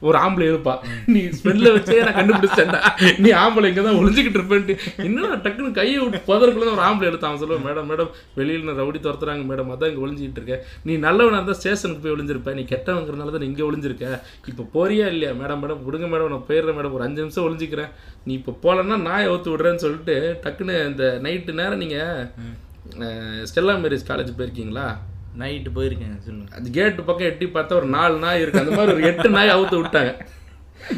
ஒரு 0.02 0.18
ஆம்பளை 0.22 0.46
இருப்பா 0.52 0.74
நீ 1.14 1.20
ஸ்மெல்ல 1.36 1.68
வச்சே 1.76 1.98
நான் 2.06 2.18
கண்டுபிடிச்சேன்டா 2.18 2.80
நீ 3.24 3.30
ஆம்பளை 3.42 3.68
இங்கே 3.72 3.84
தான் 3.86 4.00
ஒளிஞ்சிக்கிட்டு 4.00 4.40
இருப்பேன்ட்டு. 4.40 4.74
இன்னும் 5.08 5.44
டக்குன்னு 5.46 5.78
கையை 5.78 6.00
விட்டு 6.02 6.20
புதருக்குள்ளே 6.30 6.66
தான் 6.68 6.78
ஒரு 6.78 6.86
ஆம்பளை 6.88 7.08
எடுத்தான் 7.10 7.36
அவன் 7.38 7.66
மேடம் 7.68 7.88
மேடம் 7.92 8.10
வெளியில் 8.40 8.68
நான் 8.70 8.80
ரவுடி 8.82 9.00
துரத்துறாங்க 9.06 9.46
மேடம் 9.52 9.72
அதான் 9.76 9.92
இங்கே 9.92 10.04
ஒழிஞ்சிக்கிட்டு 10.06 10.42
இருக்கேன் 10.42 10.64
நீ 10.88 10.96
நல்லவனாக 11.06 11.40
இருந்தால் 11.40 11.60
ஸ்டேஷனுக்கு 11.62 12.04
போய் 12.06 12.16
ஒழிஞ்சிருப்பேன் 12.16 12.58
நீ 12.60 12.66
கெட்டவங்கிறனால 12.74 13.34
தான் 13.36 13.44
நீ 13.44 13.50
இங்கே 13.52 13.66
ஒளிஞ்சிருக்க. 13.70 14.08
இப்போ 14.52 14.66
போறியா 14.76 15.08
இல்லையா? 15.14 15.32
மேடம் 15.42 15.62
மேடம் 15.64 15.86
விடுங்க 15.88 16.10
மேடம் 16.14 16.34
நான் 16.34 16.48
போயிடுறேன் 16.50 16.78
மேடம். 16.80 16.96
ஒரு 16.98 17.06
அஞ்சு 17.08 17.24
நிமிஷம் 17.24 17.46
ஒழிஞ்சிக்கிறேன் 17.48 17.92
நீ 18.28 18.34
இப்போ 18.40 18.54
போகலன்னா 18.66 18.98
நாயை 19.08 19.30
ஒத்து 19.34 19.54
விடுறேன்னு 19.54 19.86
சொல்லிட்டு 19.86 20.16
டக்குன்னு 20.44 20.76
இந்த 20.92 21.06
நைட்டு 21.26 21.60
நேரம் 21.62 21.84
நீங்கள் 21.86 22.62
ஸ்டெல்லா 22.90 23.76
மேரிஸ் 23.84 24.08
காலேஜ் 24.08 24.34
போயிருக்கீங்களா? 24.38 24.98
நைட்டு 25.40 25.68
போயிருக்கேன் 25.76 26.20
சொல்லுங்க 26.20 26.56
அது 26.56 26.70
கேட்டு 26.72 27.04
பக்கம் 27.04 27.28
எட்டி 27.28 27.46
பார்த்தா 27.46 27.74
ஒரு 27.74 27.86
நாலு 27.86 28.18
நாய் 28.18 28.42
இருக்கு. 28.42 28.60
அந்த 28.60 28.76
மாதிரி 28.76 28.94
ஒரு 28.94 29.04
எட்டு 29.04 29.30
நாய் 29.30 29.50
அவுத்து 29.50 29.82
விட்டாங்க. 29.82 30.20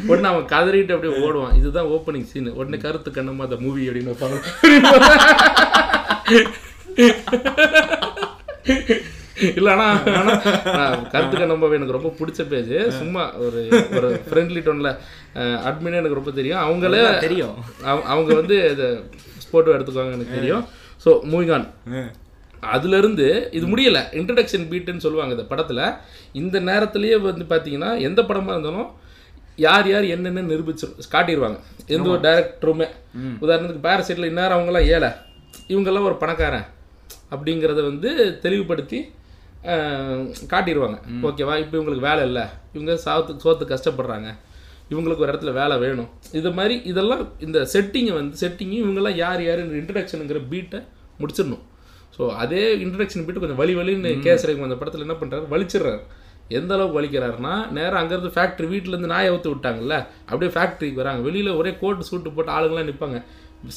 உடனே 0.06 0.26
அவன் 0.26 0.44
கதறிட்டு 0.44 0.94
அப்படியே 0.94 1.18
ஓடுவான். 1.18 1.56
இதுதான் 1.56 1.84
ஓப்பனிங் 1.84 2.22
சீன் 2.22 2.48
உடனே 2.48 2.76
கருத்து 2.76 3.10
கண்ணமா 3.10 3.36
அந்த 3.36 3.56
மூவி 3.58 3.88
அப்படின்னு 3.88 4.12
வைப்பாங்க 4.12 4.42
இல்ல 9.56 9.72
ஆனா 9.72 10.02
ஆனா, 10.06 10.40
நான் 10.64 11.10
கருத்து 11.10 11.36
கண்ணம்பாவை 11.36 11.72
எனக்கு 11.72 11.92
ரொம்ப 11.92 12.14
பிடிச்ச 12.18 12.48
பேஜ் 12.48 12.92
சும்மா 12.92 13.34
ஒரு 13.34 13.88
ஒரு 13.90 14.22
ஃப்ரெண்ட்லி 14.30 14.60
டோன்ல 14.60 14.96
அட்மினே 15.34 15.94
எனக்கு 15.94 16.14
ரொம்ப 16.14 16.30
தெரியும். 16.30 16.58
அவங்களே 16.58 17.18
தெரியும். 17.18 17.54
அவ- 17.82 18.02
அவங்க 18.02 18.34
வந்து 18.34 18.76
ஸ்போட்டோ 19.18 19.66
எடுத்துக்குவாங்க 19.66 20.12
எனக்கு 20.12 20.34
தெரியும். 20.34 20.64
ஸோ 21.06 21.12
மூவிங் 21.32 21.52
ஆன் 21.56 21.66
அதுலேருந்து 22.74 23.26
இது 23.56 23.64
முடியல. 23.72 23.98
இன்ட்ரடக்ஷன் 24.18 24.68
பீட்டுன்னு 24.70 25.04
சொல்லுவாங்க 25.04 25.34
இந்த 25.36 25.44
படத்தில். 25.50 25.82
இந்த 26.40 26.56
நேரத்திலேயே 26.68 27.16
வந்து 27.26 27.44
பார்த்தீங்கன்னா 27.50 27.90
எந்த 28.06 28.20
படமாக 28.28 28.54
இருந்தாலும் 28.54 28.88
யார் 29.64 29.86
யார் 29.90 30.06
என்னென்ன 30.14 30.46
நிரூபிச்சு 30.52 30.86
காட்டிடுவாங்க 31.12 31.58
எந்த 31.94 32.06
ஒரு 32.14 32.20
டேரக்டருமே 32.26 32.88
உதாரணத்துக்கு 33.44 33.84
பேரசைட்டில் 33.86 34.30
இந்நேரம் 34.30 34.56
அவங்களாம் 34.56 34.88
ஏழை. 34.94 35.10
இவங்கெல்லாம் 35.72 36.08
ஒரு 36.10 36.16
பணக்காரன் 36.22 36.66
அப்படிங்கிறத 37.34 37.84
வந்து 37.90 38.10
தெளிவுபடுத்தி 38.42 38.98
காட்டிடுவாங்க 40.52 40.98
ஓகேவா? 41.28 41.54
இப்போ 41.62 41.74
இவங்களுக்கு 41.78 42.08
வேலை 42.08 42.24
இல்லை. 42.28 42.44
இவங்க 42.74 42.92
சாத்து 43.06 43.40
சோத்து 43.44 43.64
கஷ்டப்படுறாங்க. 43.72 44.28
இவங்களுக்கு 44.92 45.24
ஒரு 45.24 45.32
இடத்துல 45.32 45.52
வேலை 45.60 45.76
வேணும். 45.84 46.10
இது 46.40 46.50
மாதிரி 46.58 46.74
இதெல்லாம் 46.90 47.24
இந்த 47.46 47.58
செட்டிங்கை 47.72 48.12
வந்து 48.20 48.36
செட்டிங்கும் 48.42 48.82
இவங்கெல்லாம் 48.84 49.18
யார் 49.24 49.42
யார் 49.48 49.62
இன்ட்ரடக்ஷனுங்கிற 49.80 50.42
பீட்டை 50.52 50.80
முடிச்சிடணும். 51.22 51.64
ஸோ 52.16 52.22
அதே 52.42 52.62
இன்ட்ரடக்ஷன் 52.84 53.24
பீட்டு 53.24 53.42
கொஞ்சம் 53.44 53.60
வலி 53.62 53.74
வலின்னு 53.78 54.12
கேசரிங்க 54.26 54.68
அந்த 54.68 54.78
படத்தில் 54.82 55.04
என்ன 55.06 55.16
பண்ணுறாரு 55.22 55.46
வலிச்சிடுறாரு. 55.54 56.00
எந்த 56.58 56.70
அளவுக்கு 56.74 56.98
வலிக்கிறாருன்னா 56.98 57.54
நேரா 57.76 57.96
அங்கேருந்து 58.00 58.34
ஃபேக்ட்ரி 58.34 58.66
வீட்டிலேருந்து 58.72 59.10
நாயை 59.12 59.30
ஊற்றி 59.34 59.50
விட்டாங்கல்ல 59.52 59.94
அப்படியே 60.28 60.50
ஃபேக்ட்ரிக்கு 60.56 61.02
வராங்க. 61.02 61.20
வெளியில் 61.28 61.58
ஒரே 61.60 61.72
கோட்டு 61.80 62.08
சூட்டு 62.08 62.34
போட்டு 62.36 62.52
ஆளுங்களாம் 62.56 62.88
நிற்பாங்க 62.90 63.18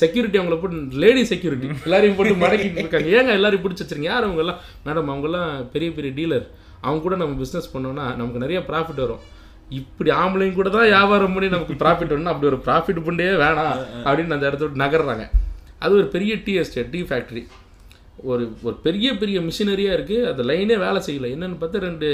செக்யூரிட்டி 0.01 0.37
அவங்கள 0.39 0.55
போட்டு 0.61 0.99
லேடி 1.03 1.21
செக்யூரிட்டி 1.31 1.67
எல்லாரையும் 1.87 2.17
போட்டு 2.19 2.33
மடக்கிட்டு 2.43 2.81
இருக்காங்க. 2.83 3.09
ஏங்க 3.17 3.31
எல்லாரையும் 3.39 3.63
பிடிச்சி 3.65 3.83
வச்சிருங்க 3.83 4.09
யார் 4.11 4.27
அவங்கெல்லாம்? 4.27 4.59
மேடம் 4.85 5.11
அவங்கெல்லாம் 5.11 5.49
பெரிய 5.73 5.89
பெரிய 5.97 6.11
டீலர் 6.19 6.45
அவங்க 6.85 7.01
கூட 7.07 7.15
நம்ம 7.21 7.35
பிஸ்னஸ் 7.43 7.73
பண்ணோம்னா 7.73 8.05
நமக்கு 8.19 8.43
நிறைய 8.45 8.61
ப்ராஃபிட் 8.69 9.03
வரும். 9.05 9.23
இப்படி 9.79 10.09
ஆம்பளைங்க 10.21 10.57
கூட 10.59 10.69
தான் 10.75 10.87
வியாபாரம் 10.91 11.33
பண்ணி 11.35 11.49
நமக்கு 11.55 11.81
ப்ராஃபிட் 11.83 12.13
வரணும் 12.13 12.33
அப்படி 12.33 12.49
ஒரு 12.51 12.59
ப்ராஃபிட் 12.67 13.05
பண்ணே 13.07 13.29
வேணாம். 13.43 13.77
அப்படின்னு 14.07 14.35
அந்த 14.37 14.49
இடத்த 14.49 14.63
விட்டு 14.65 14.83
நகர்றாங்க. 14.85 15.25
அது 15.85 15.93
ஒரு 16.01 16.07
பெரிய 16.15 16.35
டீ 16.45 16.53
எஸ்டேட் 16.61 16.93
டீ 16.93 17.01
ஃபேக்ட்ரி 17.09 17.43
ஒரு 18.29 18.45
ஒரு 18.67 18.75
பெரிய 18.85 19.09
பெரிய 19.19 19.37
மிஷினரியாக 19.47 19.97
இருக்குது 19.97 20.25
அந்த 20.29 20.41
லைனே 20.49 20.77
வேலை 20.83 20.99
செய்யலை. 21.05 21.29
என்னென்னு 21.35 21.59
பார்த்தா 21.61 21.79
ரெண்டு 21.85 22.07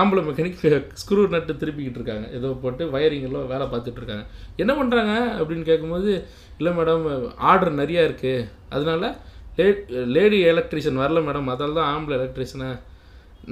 ஆம்பளை 0.00 0.22
மெக்கானிக் 0.26 0.90
ஸ்க்ரூ 1.02 1.22
நட்டு 1.34 1.52
திருப்பிக்கிட்டு 1.62 1.98
இருக்காங்க. 2.00 2.26
ஏதோ 2.38 2.48
போட்டு 2.64 2.84
வயரிங் 2.94 3.26
எல்லாம் 3.28 3.46
வேலை 3.52 3.66
பார்த்துட்டு 3.72 4.00
இருக்காங்க. 4.02 4.24
என்ன 4.62 4.72
பண்ணுறாங்க 4.80 5.14
அப்படின்னு 5.38 5.64
கேட்கும்போது 5.70 6.10
இல்லை 6.58 6.72
மேடம் 6.78 7.06
ஆர்டர் 7.52 7.80
நிறையா 7.82 8.02
இருக்குது 8.08 8.46
அதனால 8.74 9.12
லே 9.58 9.68
லேடி 10.16 10.40
எலக்ட்ரிஷியன் 10.52 11.02
வரல 11.04 11.22
மேடம் 11.28 11.50
அதால 11.54 11.76
தான் 11.78 11.90
ஆம்பளை 11.94 12.14
எலக்ட்ரிஷியனை 12.20 12.68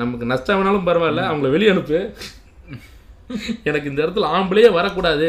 நமக்கு 0.00 0.30
நஷ்டம் 0.32 0.58
வேணாலும் 0.58 0.86
பரவாயில்ல. 0.90 1.24
அவங்கள 1.30 1.48
வெளியே 1.54 1.72
அனுப்பு. 1.74 1.98
எனக்கு 3.68 3.90
இந்த 3.90 4.00
இடத்துல 4.04 4.28
ஆம்பளையே 4.36 4.70
வரக்கூடாது. 4.78 5.28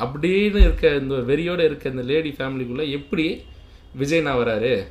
அப்படின்னு 0.00 0.56
இருக்க 0.56 0.88
இந்த 0.88 1.14
வெறியோட 1.14 1.64
இருக்க 1.64 1.88
இந்த 1.88 2.02
லேடி 2.02 2.34
ஃபேமிலிக்குள்ளே 2.38 2.90
எப்படி 2.90 3.44
விஜய்னா 3.98 4.32
வராரு? 4.34 4.84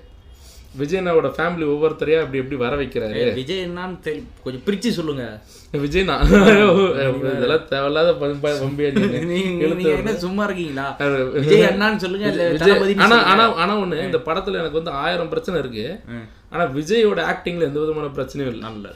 விஜய்னாவோட 0.80 1.28
ஃபேமிலி 1.38 1.66
ஒவ்வொருத்தரையா 1.66 2.20
அப்படி 2.20 2.38
எப்படி 2.38 2.56
வர 2.56 2.76
வைக்கிறாரு? 2.76 3.34
விஜய் 3.34 3.66
என்னன்னு 3.66 3.98
தெரி- 4.04 4.24
கொஞ்சம் 4.44 4.62
பிரிச்சு 4.66 4.94
சொல்லுங்க. 4.94 5.42
விஜய்னா 5.74 6.16
இதெல்லாம் 6.26 7.68
தேவையில்லாத 7.68 8.12
பம்பா- 8.12 8.62
பம்பி 8.64 8.86
அடிக்குது. 8.86 9.26
நீங்க. 9.26 9.66
நீங்க 9.66 9.90
என்ன 9.90 10.14
சும்மா 10.14 10.44
இருக்கீங்களா? 10.44 10.96
விஜய் 11.34 11.62
அண்ணான்னு 11.62 11.96
சொல்லுங்க 11.96 12.56
ஆனா. 12.98 13.24
ஆனா 13.24 13.54
ஆனா 13.54 13.78
ஒண்ணு 13.78 14.04
இந்த 14.06 14.18
படத்துல 14.18 14.54
எனக்கு 14.54 14.72
வந்து 14.72 14.92
ஆயிரம் 14.92 15.30
பிரச்சனை 15.30 15.60
இருக்கு. 15.60 16.00
ஆனா 16.50 16.64
விஜயோட 16.64 17.34
ஆக்டிங்ல 17.34 17.62
எந்த 17.62 17.80
விதமான 17.80 18.08
பிரச்சனையும் 18.16 18.48
இல்லை. 18.48 18.60
நல்ல 18.60 18.94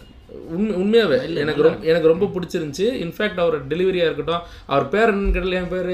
உண்மை 0.55 0.73
உண்மையாவே. 0.81 1.17
எனக்கு 1.43 1.65
ரொம்ப 1.67 1.85
எனக்கு 1.91 2.11
ரொம்ப 2.11 2.29
பிடிச்சிருந்துச்சு. 2.35 2.87
இன்ஃபேக்ட் 3.05 3.43
அவர் 3.43 3.57
டெலிவரியாக 3.71 4.09
இருக்கட்டும் 4.09 4.43
அவர் 4.71 4.85
பேர் 4.93 5.11
என்னன்னு 5.13 5.35
கேட்டல 5.37 5.59
என் 5.61 5.71
பேர் 5.75 5.91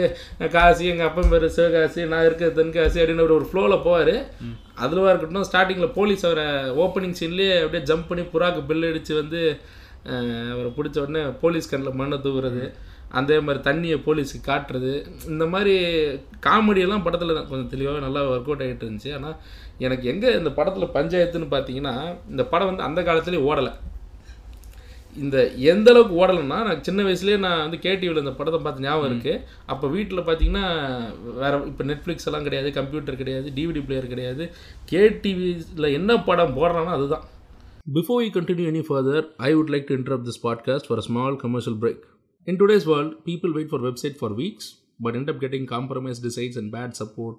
காசி 0.56 0.88
எங்கள் 0.94 1.10
அப்பா 1.10 1.24
பேர் 1.34 1.48
சிவகாசி 1.58 2.08
நான் 2.14 2.26
இருக்க 2.30 2.52
தென்காசி 2.60 3.02
அப்படின்னு 3.02 3.28
ஒரு 3.28 3.48
ஃப்ளோவில் 3.52 3.84
போவார். 3.88 4.16
அதுலவா 4.84 5.12
இருக்கட்டும் 5.12 5.48
ஸ்டார்டிங்கில் 5.50 5.96
போலீஸ் 6.00 6.26
அவரை 6.30 6.48
ஓப்பனிங் 6.86 7.20
சீன்லேயே 7.22 7.56
அப்படியே 7.66 7.84
ஜம்ப் 7.92 8.10
பண்ணி 8.12 8.26
புறாக்கு 8.34 8.64
பில் 8.72 8.88
அடித்து 8.90 9.14
வந்து 9.22 9.42
அவரை 10.54 10.70
பிடிச்ச 10.78 10.98
உடனே 11.04 11.22
போலீஸ் 11.44 11.70
கண்ணில் 11.74 12.00
மண்ணை 12.00 12.18
தூவுறது 12.26 12.64
அதே 13.20 13.36
மாதிரி 13.46 13.60
தண்ணியை 13.68 13.98
போலீஸுக்கு 14.06 14.48
காட்டுறது. 14.48 14.92
இந்த 15.32 15.46
மாதிரி 15.54 15.74
காமெடியெல்லாம் 16.46 17.04
படத்தில் 17.06 17.34
கொஞ்சம் 17.50 17.70
தெளிவாக 17.74 18.00
நல்லா 18.06 18.22
ஒர்க் 18.30 18.48
அவுட் 18.50 18.64
ஆகிட்டு 18.66 18.86
இருந்துச்சு. 18.86 19.12
ஆனால் 19.18 19.36
எனக்கு 19.86 20.06
எங்கே 20.14 20.30
இந்த 20.40 20.52
படத்தில் 20.60 20.94
பஞ்சாயத்துன்னு 20.96 21.50
பார்த்தீங்கன்னா 21.54 21.94
இந்த 22.32 22.44
படம் 22.54 22.70
வந்து 22.72 22.88
அந்த 22.88 23.02
காலத்துலேயே 23.10 23.46
ஓடலை. 23.50 23.72
இந்த 25.24 25.38
எந்த 25.72 25.88
அளவுக்கு 25.92 26.16
ஓடலைன்னா 26.22 26.58
நான் 26.68 26.84
சின்ன 26.84 27.04
வயசுலேயே 27.04 27.38
நான் 27.46 27.62
வந்து 27.64 27.80
கேடிவியில் 27.86 28.22
இந்த 28.22 28.34
படத்தை 28.40 28.60
பார்த்து 28.62 28.86
ஞாபகம் 28.86 29.10
இருக்குது 29.10 29.42
அப்போ 29.66 29.88
வீட்டில் 29.96 30.26
பார்த்தீங்கன்னா 30.28 30.66
வேற 31.42 31.54
இப்போ 31.72 31.86
நெட்ஃப்ளிக்ஸ் 31.90 32.28
எல்லாம் 32.32 32.46
கிடையாது 32.48 32.72
கம்ப்யூட்டர் 32.80 33.20
கிடையாது 33.22 33.50
டிவிடி 33.58 33.84
பிளேயர் 33.88 34.12
கிடையாது 34.14 34.46
கேடிவியில் 34.94 35.90
என்ன 36.00 36.18
படம் 36.30 36.56
போடுறானோ 36.60 36.94
அதுதான் 36.98 37.26
before 37.88 38.24
you 38.26 38.32
continue 38.38 38.68
any 38.74 38.84
further 38.90 39.26
I 39.48 39.52
would 39.58 39.74
like 39.76 39.90
to 39.90 39.98
interrupt 40.00 40.30
this 40.30 40.44
podcast 40.46 40.88
for 40.90 41.02
a 41.04 41.08
small 41.10 41.38
commercial 41.44 41.80
break 41.84 42.04
in 42.48 42.62
today's 42.62 42.88
world 42.94 43.14
people 43.28 43.54
wait 43.58 43.72
for 43.74 43.86
website 43.90 44.18
for 44.22 44.36
weeks 44.42 44.70
but 45.00 45.16
end 45.16 45.30
up 45.30 45.40
getting 45.40 45.66
compromised 45.66 46.22
designs 46.22 46.56
and 46.56 46.72
bad 46.72 46.96
support. 46.96 47.38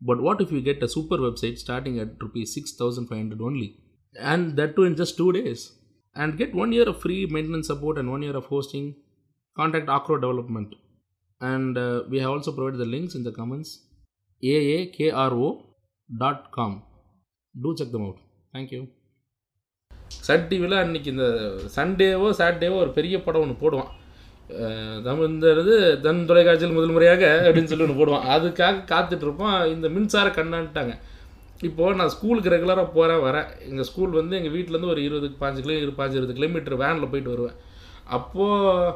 But 0.00 0.20
what 0.20 0.40
if 0.40 0.52
you 0.52 0.60
get 0.60 0.82
a 0.82 0.88
super 0.88 1.18
website 1.18 1.58
starting 1.58 1.98
at 1.98 2.10
rupees 2.20 2.54
6500 2.54 3.40
only? 3.40 3.68
And 4.16 4.56
that 4.56 4.76
too 4.76 4.84
in 4.84 4.96
just 4.96 5.16
two 5.16 5.32
days. 5.32 5.60
And 6.16 6.38
get 6.38 6.54
one 6.54 6.72
year 6.72 6.86
of 6.86 7.00
free 7.00 7.26
maintenance 7.26 7.66
support 7.66 7.98
and 7.98 8.10
one 8.10 8.22
year 8.22 8.34
of 8.34 8.46
hosting. 8.46 8.94
Contact 9.56 9.88
Acro 9.88 10.18
Development. 10.18 10.74
And 11.40 11.78
uh, 11.78 12.02
we 12.10 12.18
have 12.18 12.30
also 12.30 12.52
provided 12.52 12.78
the 12.78 12.84
links 12.86 13.14
in 13.14 13.24
the 13.24 13.32
comments. 13.32 13.86
aakro.com. 14.42 15.62
Do 17.54 17.74
check 17.74 17.92
them 17.92 18.06
out. 18.08 18.16
Thank 18.52 18.70
you. 18.70 18.82
Sun 20.26 20.46
டிவியில் 20.48 20.76
அன்றைக்கி 20.76 21.06
இந்த 21.06 21.24
சண்டேவோ 21.76 22.28
சாட்டர்டேவோ 22.38 22.76
ஒரு 22.76 22.90
பெரிய 22.90 23.22
படம் 23.22 23.40
ஒன்று 23.40 23.56
போடுவான் 23.62 23.88
அஹ் 24.58 26.00
தன் 26.00 26.24
தொலைக்காட்சியில் 26.24 26.74
முதல் 26.74 26.90
முறையாக 26.90 27.42
அப்படின்னு 27.44 27.64
சொல்லி 27.64 27.84
ஒன்று 27.84 28.00
போடுவான் 28.00 28.26
அதுக்காக 28.34 28.84
காத்துட்ருப்போம் 28.92 29.66
இந்த 29.66 29.88
மின்சார 29.88 30.28
கண்ணான்ட்டாங்க 30.28 30.98
இப்போது 31.68 31.98
நான் 31.98 32.12
ஸ்கூலுக்கு 32.14 32.52
ரெகுலராக 32.54 32.88
போகிறேன் 32.96 33.24
வரேன். 33.26 33.48
எங்கள் 33.70 33.88
ஸ்கூல் 33.88 34.18
வந்து 34.20 34.34
எங்கள் 34.38 34.54
வீட்டிலேருந்து 34.54 34.92
ஒரு 34.94 35.02
இருபது 35.06 35.28
பாஞ்சு 35.42 35.62
கிலோ 35.64 35.76
இரு 35.82 35.92
பாஞ்சு 36.00 36.18
இருபது 36.18 36.36
கிலோமீட்டர் 36.38 36.80
வேனில் 36.82 37.10
போயிட்டு 37.12 37.34
வருவேன். 37.34 37.56
அப்போது 38.16 38.94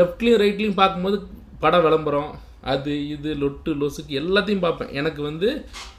லெஃப்ட்லேயும் 0.00 0.42
ரைட்லேயும் 0.42 0.80
பார்க்கும்போது 0.80 1.18
படம் 1.64 1.84
விளம்பரம் 1.86 2.30
அது 2.72 2.92
இது 3.14 3.30
லொட்டு 3.42 3.70
லொசுக்கு 3.80 4.12
எல்லாத்தையும் 4.22 4.64
பார்ப்பேன். 4.64 4.92
எனக்கு 5.00 5.20
வந்து 5.28 5.48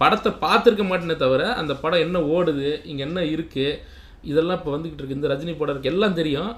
படத்தை 0.02 0.32
பார்த்துருக்க 0.44 0.86
மாட்டேனே 0.90 1.16
தவிர 1.24 1.44
அந்த 1.62 1.74
படம் 1.84 2.04
என்ன 2.06 2.18
ஓடுது 2.36 2.70
இங்கே 2.90 3.04
என்ன 3.08 3.22
இருக்குது 3.36 3.80
இதெல்லாம் 4.32 4.60
இப்போ 4.60 4.72
வந்துக்கிட்டு 4.76 5.02
இருக்கு. 5.02 5.20
இந்த 5.20 5.30
ரஜினி 5.34 5.54
படம் 5.60 5.74
இருக்குது 5.74 5.94
எல்லாம் 5.96 6.18
தெரியும். 6.20 6.52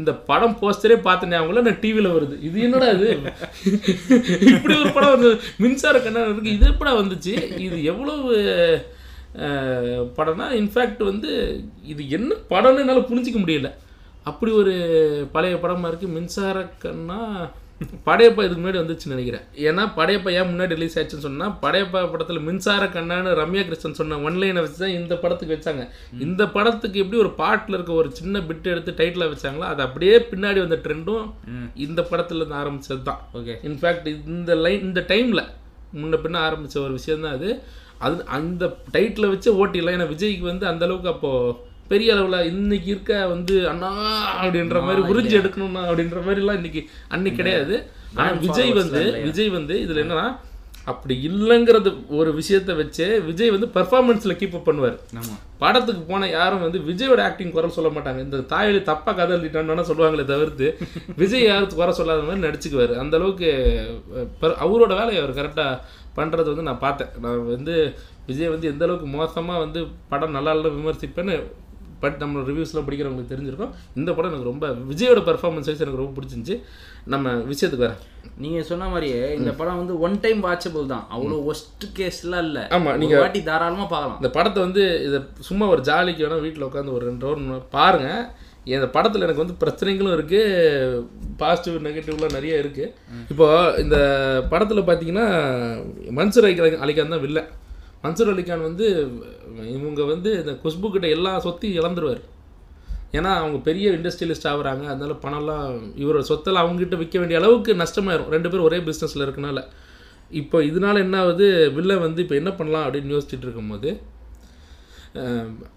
இந்த 0.00 0.12
படம் 0.28 0.56
போஸ்டரே 0.60 0.96
பார்த்தேன் 1.06 1.32
ஞாபகம் 1.34 1.66
நான் 1.68 1.80
டிவியில் 1.84 2.14
வருது. 2.16 2.36
இது 2.48 2.56
என்னடா 2.66 2.88
இது? 2.96 3.08
இப்படி 4.54 4.74
ஒரு 4.82 4.90
படம் 4.96 5.14
வந்து 5.16 5.30
மின்சார 5.64 5.98
கண்ணன் 6.06 6.28
இருக்கு. 6.32 6.56
இது 6.58 6.74
படம் 6.82 7.00
வந்துச்சு? 7.00 7.34
இது 7.66 7.78
எவ்வளவு 7.92 8.30
படம்னா 10.18 10.46
இன்ஃபேக்ட் 10.60 11.02
வந்து 11.10 11.30
இது 11.92 12.02
என்ன 12.18 12.30
படம்னு 12.52 12.82
என்னால் 12.84 13.08
புரிஞ்சிக்க 13.10 13.38
முடியல. 13.42 13.70
அப்படி 14.30 14.52
ஒரு 14.60 14.74
பழைய 15.34 15.56
படமாக 15.64 15.90
இருக்குது 15.90 16.14
மின்சார 16.16 16.58
கண்ணா 16.84 17.20
படையப்பா 18.06 18.42
இதுக்கு 18.44 18.60
முன்னாடி 18.60 18.80
வந்துச்சுன்னு 18.80 19.14
நினைக்கிறேன். 19.14 19.44
ஏன்னா 19.68 19.82
படையப்பா 19.98 20.30
ஏன் 20.38 20.48
முன்னாடி 20.50 20.76
ரிலீஸ் 20.76 20.96
ஆச்சுன்னு 21.00 21.26
சொன்னால் 21.26 21.54
படையப்பா 21.64 22.00
படத்தில் 22.12 22.44
மின்சார 22.46 22.84
கண்ணான்னு 22.94 23.32
ரம்யா 23.40 23.62
கிருஷ்ணன் 23.68 23.98
சொன்ன 24.00 24.18
ஒன்லைனை 24.28 24.62
வச்சு 24.64 24.78
தான் 24.84 24.96
இந்த 25.00 25.14
படத்துக்கு 25.24 25.56
வச்சாங்க. 25.56 25.84
இந்த 26.26 26.42
படத்துக்கு 26.56 27.02
எப்படி 27.04 27.20
ஒரு 27.24 27.32
பாட்டில் 27.42 27.76
இருக்க 27.78 27.92
ஒரு 28.02 28.10
சின்ன 28.20 28.42
பிட் 28.48 28.70
எடுத்து 28.74 28.94
டைட்டில் 29.00 29.30
வச்சாங்களோ 29.32 29.66
அது 29.72 29.82
அப்படியே 29.86 30.14
பின்னாடி 30.32 30.60
வந்த 30.64 30.78
ட்ரெண்டும் 30.86 31.26
இந்த 31.86 32.02
படத்துல 32.12 32.40
இருந்து 32.42 32.60
ஆரம்பிச்சது 32.62 33.02
தான் 33.10 33.22
ஓகே 33.40 33.56
இன்ஃபேக்ட் 33.70 34.08
இந்த 34.36 34.54
லைன் 34.64 34.86
இந்த 34.90 35.02
டைமில் 35.12 35.44
முன்ன 36.00 36.18
பின்ன 36.24 36.42
ஆரம்பித்த 36.48 36.80
ஒரு 36.86 36.94
விஷயம் 37.00 37.24
தான் 37.26 37.36
அது. 37.38 37.50
அது 38.06 38.16
அந்த 38.38 38.64
டைட்டில் 38.94 39.32
வச்சு 39.32 39.50
ஓட்டிடலாம் 39.60 39.96
ஏன்னா 39.96 40.10
விஜய்க்கு 40.10 40.44
வந்து 40.52 40.66
அந்த 40.72 40.84
அளவுக்கு 40.86 41.12
அப்போது 41.14 41.52
பெரிய 41.92 42.14
அளவில் 42.14 42.48
இன்னைக்கு 42.52 42.88
இருக்க 42.94 43.12
வந்து 43.34 43.56
அண்ணா 43.72 43.92
அப்படின்ற 44.40 44.80
மாதிரி 44.88 45.02
உறிஞ்சி 45.12 45.36
எடுக்கணும்னா 45.42 45.84
அப்படின்ற 45.90 46.20
மாதிரிலாம் 46.26 46.60
இன்னைக்கு 46.60 46.82
அன்னைக்கு 47.14 47.40
கிடையாது. 47.42 47.76
ஆனால் 48.18 48.42
விஜய் 48.44 48.76
வந்து 48.82 49.02
விஜய் 49.28 49.56
வந்து 49.58 49.76
இதில் 49.84 50.04
என்னன்னா 50.04 50.28
அப்படி 50.90 51.14
இல்லைங்கிறது 51.28 51.90
ஒரு 52.18 52.30
விஷயத்தை 52.38 52.72
வச்சு 52.80 53.06
விஜய் 53.28 53.52
வந்து 53.54 53.68
பெர்ஃபார்மன்ஸில் 53.76 54.36
கீப் 54.40 54.54
அப் 54.58 54.68
பண்ணுவார். 54.68 54.96
படத்துக்கு 55.62 56.02
போன 56.10 56.28
யாரும் 56.34 56.62
வந்து 56.64 56.80
விஜயோட 56.88 57.20
ஆக்டிங் 57.28 57.54
குறை 57.56 57.68
சொல்ல 57.76 57.90
மாட்டாங்க. 57.96 58.20
இந்த 58.26 58.38
தாயலி 58.52 58.80
தப்பா 58.90 59.12
கதை 59.18 59.32
எழுதிட்டான்னு 59.36 59.88
சொல்லுவாங்களே 59.90 60.26
தவிர்த்து 60.32 60.68
விஜய் 61.22 61.46
யாரும் 61.48 61.76
குறை 61.80 61.94
சொல்லாத 62.00 62.26
மாதிரி 62.28 62.44
நடிச்சுக்குவார். 62.46 62.94
அந்த 63.02 63.16
அளவுக்கு 63.20 63.50
அவரோட 64.66 64.92
வேலையை 65.00 65.20
அவர் 65.22 65.38
கரெக்டாக 65.40 65.80
பண்ணுறது 66.18 66.48
வந்து 66.52 66.68
நான் 66.68 66.84
பார்த்தேன். 66.86 67.12
நான் 67.24 67.42
வந்து 67.54 67.74
விஜய் 68.28 68.52
வந்து 68.54 68.70
எந்த 68.72 68.84
அளவுக்கு 68.86 69.08
மோசமாக 69.18 69.64
வந்து 69.64 69.80
படம் 70.12 70.36
நல்லா 70.38 70.52
இல்லை 70.56 70.70
விமர்சிப்பேன்னு 70.78 71.34
பட் 72.02 72.16
நம்ம 72.22 72.42
ரிவ்யூஸ்லாம் 72.48 72.86
படிக்கிறவங்களுக்கு 72.86 73.32
தெரிஞ்சிருக்கும். 73.32 73.72
இந்த 74.00 74.10
படம் 74.16 74.30
எனக்கு 74.32 74.50
ரொம்ப 74.52 74.66
விஜயோட 74.90 75.20
பெர்ஃபார்மன்ஸ் 75.28 75.68
வைஸ் 75.70 75.84
எனக்கு 75.84 76.02
ரொம்ப 76.02 76.14
பிடிச்சிருந்துச்சி. 76.18 76.56
நம்ம 77.14 77.34
விஷயத்துக்கு 77.50 77.86
வரேன் 77.86 78.02
நீங்க 78.44 78.60
சொன்ன 78.70 78.88
மாதிரியே 78.92 79.20
இந்த 79.40 79.50
படம் 79.60 79.80
வந்து 79.82 79.94
ஒன் 80.06 80.16
டைம் 80.24 80.40
வாட்சபிள் 80.46 80.90
தான். 80.94 81.04
அவ்வளோ 81.14 81.36
ஒஸ்ட் 81.52 81.86
கேஸ்லாம் 81.98 82.44
இல்ல. 82.46 82.60
ஆமா, 82.78 82.90
நீங்க 83.02 83.16
வாட்டி 83.22 83.42
தாராளமா 83.50 83.86
பார்க்கலாம். 83.92 84.18
இந்த 84.22 84.30
படத்தை 84.38 84.60
வந்து 84.66 84.82
இதை 85.08 85.20
சும்மா 85.50 85.66
ஒரு 85.74 85.82
ஜாலிக்கு 85.90 86.24
வேணால் 86.26 86.44
வீட்டில் 86.46 86.68
உட்காந்து 86.70 86.96
ஒரு 86.98 87.06
ரெண்டு 87.10 87.26
ஹவர் 87.28 87.70
பாருங்கள் 87.76 88.26
இந்த 88.74 88.86
படத்தில் 88.94 89.24
எனக்கு 89.24 89.42
வந்து 89.42 89.60
பிரச்சனைகளும் 89.60 90.14
இருக்குது 90.16 91.02
பாசிட்டிவ் 91.40 91.84
நெகட்டிவ்லாம் 91.84 92.36
நிறைய 92.36 92.54
இருக்குது 92.62 92.92
இப்போ 93.32 93.46
இந்த 93.82 93.98
படத்தில் 94.52 94.88
பார்த்தீங்கன்னா 94.88 95.26
மன்சூர் 96.18 96.48
அலி 96.48 96.72
அலிகான் 96.86 97.14
தான் 97.14 97.24
வில்ல 97.26 97.42
மன்சூர் 98.04 98.32
அலிகான் 98.32 98.66
வந்து 98.68 98.86
இவங்க 99.76 100.02
வந்து 100.12 100.30
இந்த 100.40 100.52
குஷ்பு 100.64 100.90
கிட்ட 100.94 101.06
எல்லா 101.16 101.32
சொத்தையும் 101.46 101.78
இழந்துருவார். 101.80 102.22
ஏன்னா 103.16 103.30
அவங்க 103.40 103.58
பெரிய 103.68 103.86
இண்டஸ்ட்ரியலிஸ்ட் 103.96 104.50
ஆகுறாங்க. 104.52 104.84
அதனால 104.92 105.12
பணம்லாம் 105.24 105.66
இவரோட 106.02 106.22
சொத்தெல்லாம் 106.30 106.64
அவங்ககிட்ட 106.64 106.96
விற்க 107.02 107.16
வேண்டிய 107.18 107.40
அளவுக்கு 107.40 107.74
நஷ்டமாயிரும். 107.82 108.32
ரெண்டு 108.34 108.50
பேரும் 108.50 108.68
ஒரே 108.68 108.78
பிஸ்னஸில் 108.88 109.24
இருக்கனால. 109.26 109.60
இப்போ 110.40 110.58
இதனால 110.70 111.00
என்ன 111.06 111.16
ஆகுது? 111.24 111.48
வில்லை 111.78 111.96
வந்து 112.04 112.22
இப்போ 112.24 112.36
என்ன 112.40 112.50
பண்ணலாம் 112.58 112.84
அப்படின்னு 112.86 113.14
யோசிச்சுட்டு 113.16 113.48
இருக்கும்போது 113.48 113.90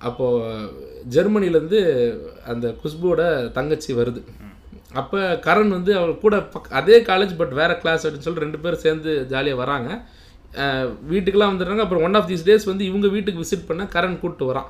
அப்போது 0.07 0.69
ஜெர்மனிலேருந்து 1.15 1.79
அந்த 2.51 2.67
குஷ்புவோட 2.81 3.21
தங்கச்சி 3.57 3.91
வருது. 3.99 4.21
அப்போ 5.01 5.19
கரண் 5.45 5.75
வந்து 5.75 5.91
அவள் 5.99 6.23
கூட 6.23 6.35
பக் 6.53 6.67
அதே 6.79 6.97
காலேஜ் 7.09 7.33
பட் 7.41 7.53
வேறு 7.59 7.75
கிளாஸ் 7.83 8.03
அப்படின்னு 8.05 8.25
சொல்லிட்டு 8.25 8.45
ரெண்டு 8.45 8.63
பேரும் 8.63 8.83
சேர்ந்து 8.85 9.11
ஜாலியாக 9.33 9.61
வராங்க. 9.61 9.89
வீட்டுக்கெலாம் 11.09 11.51
வந்துடுறாங்க. 11.51 11.83
அப்புறம் 11.85 12.03
ஒன் 12.03 12.13
ஆஃப் 12.13 12.29
தீஸ் 12.29 12.47
டேஸ் 12.47 12.69
வந்து 12.71 12.85
இவங்க 12.85 13.07
வீட்டுக்கு 13.07 13.43
விசிட் 13.43 13.67
பண்ண 13.67 13.83
கரண் 13.83 14.19
கூப்பிட்டு 14.19 14.49
வரான். 14.51 14.69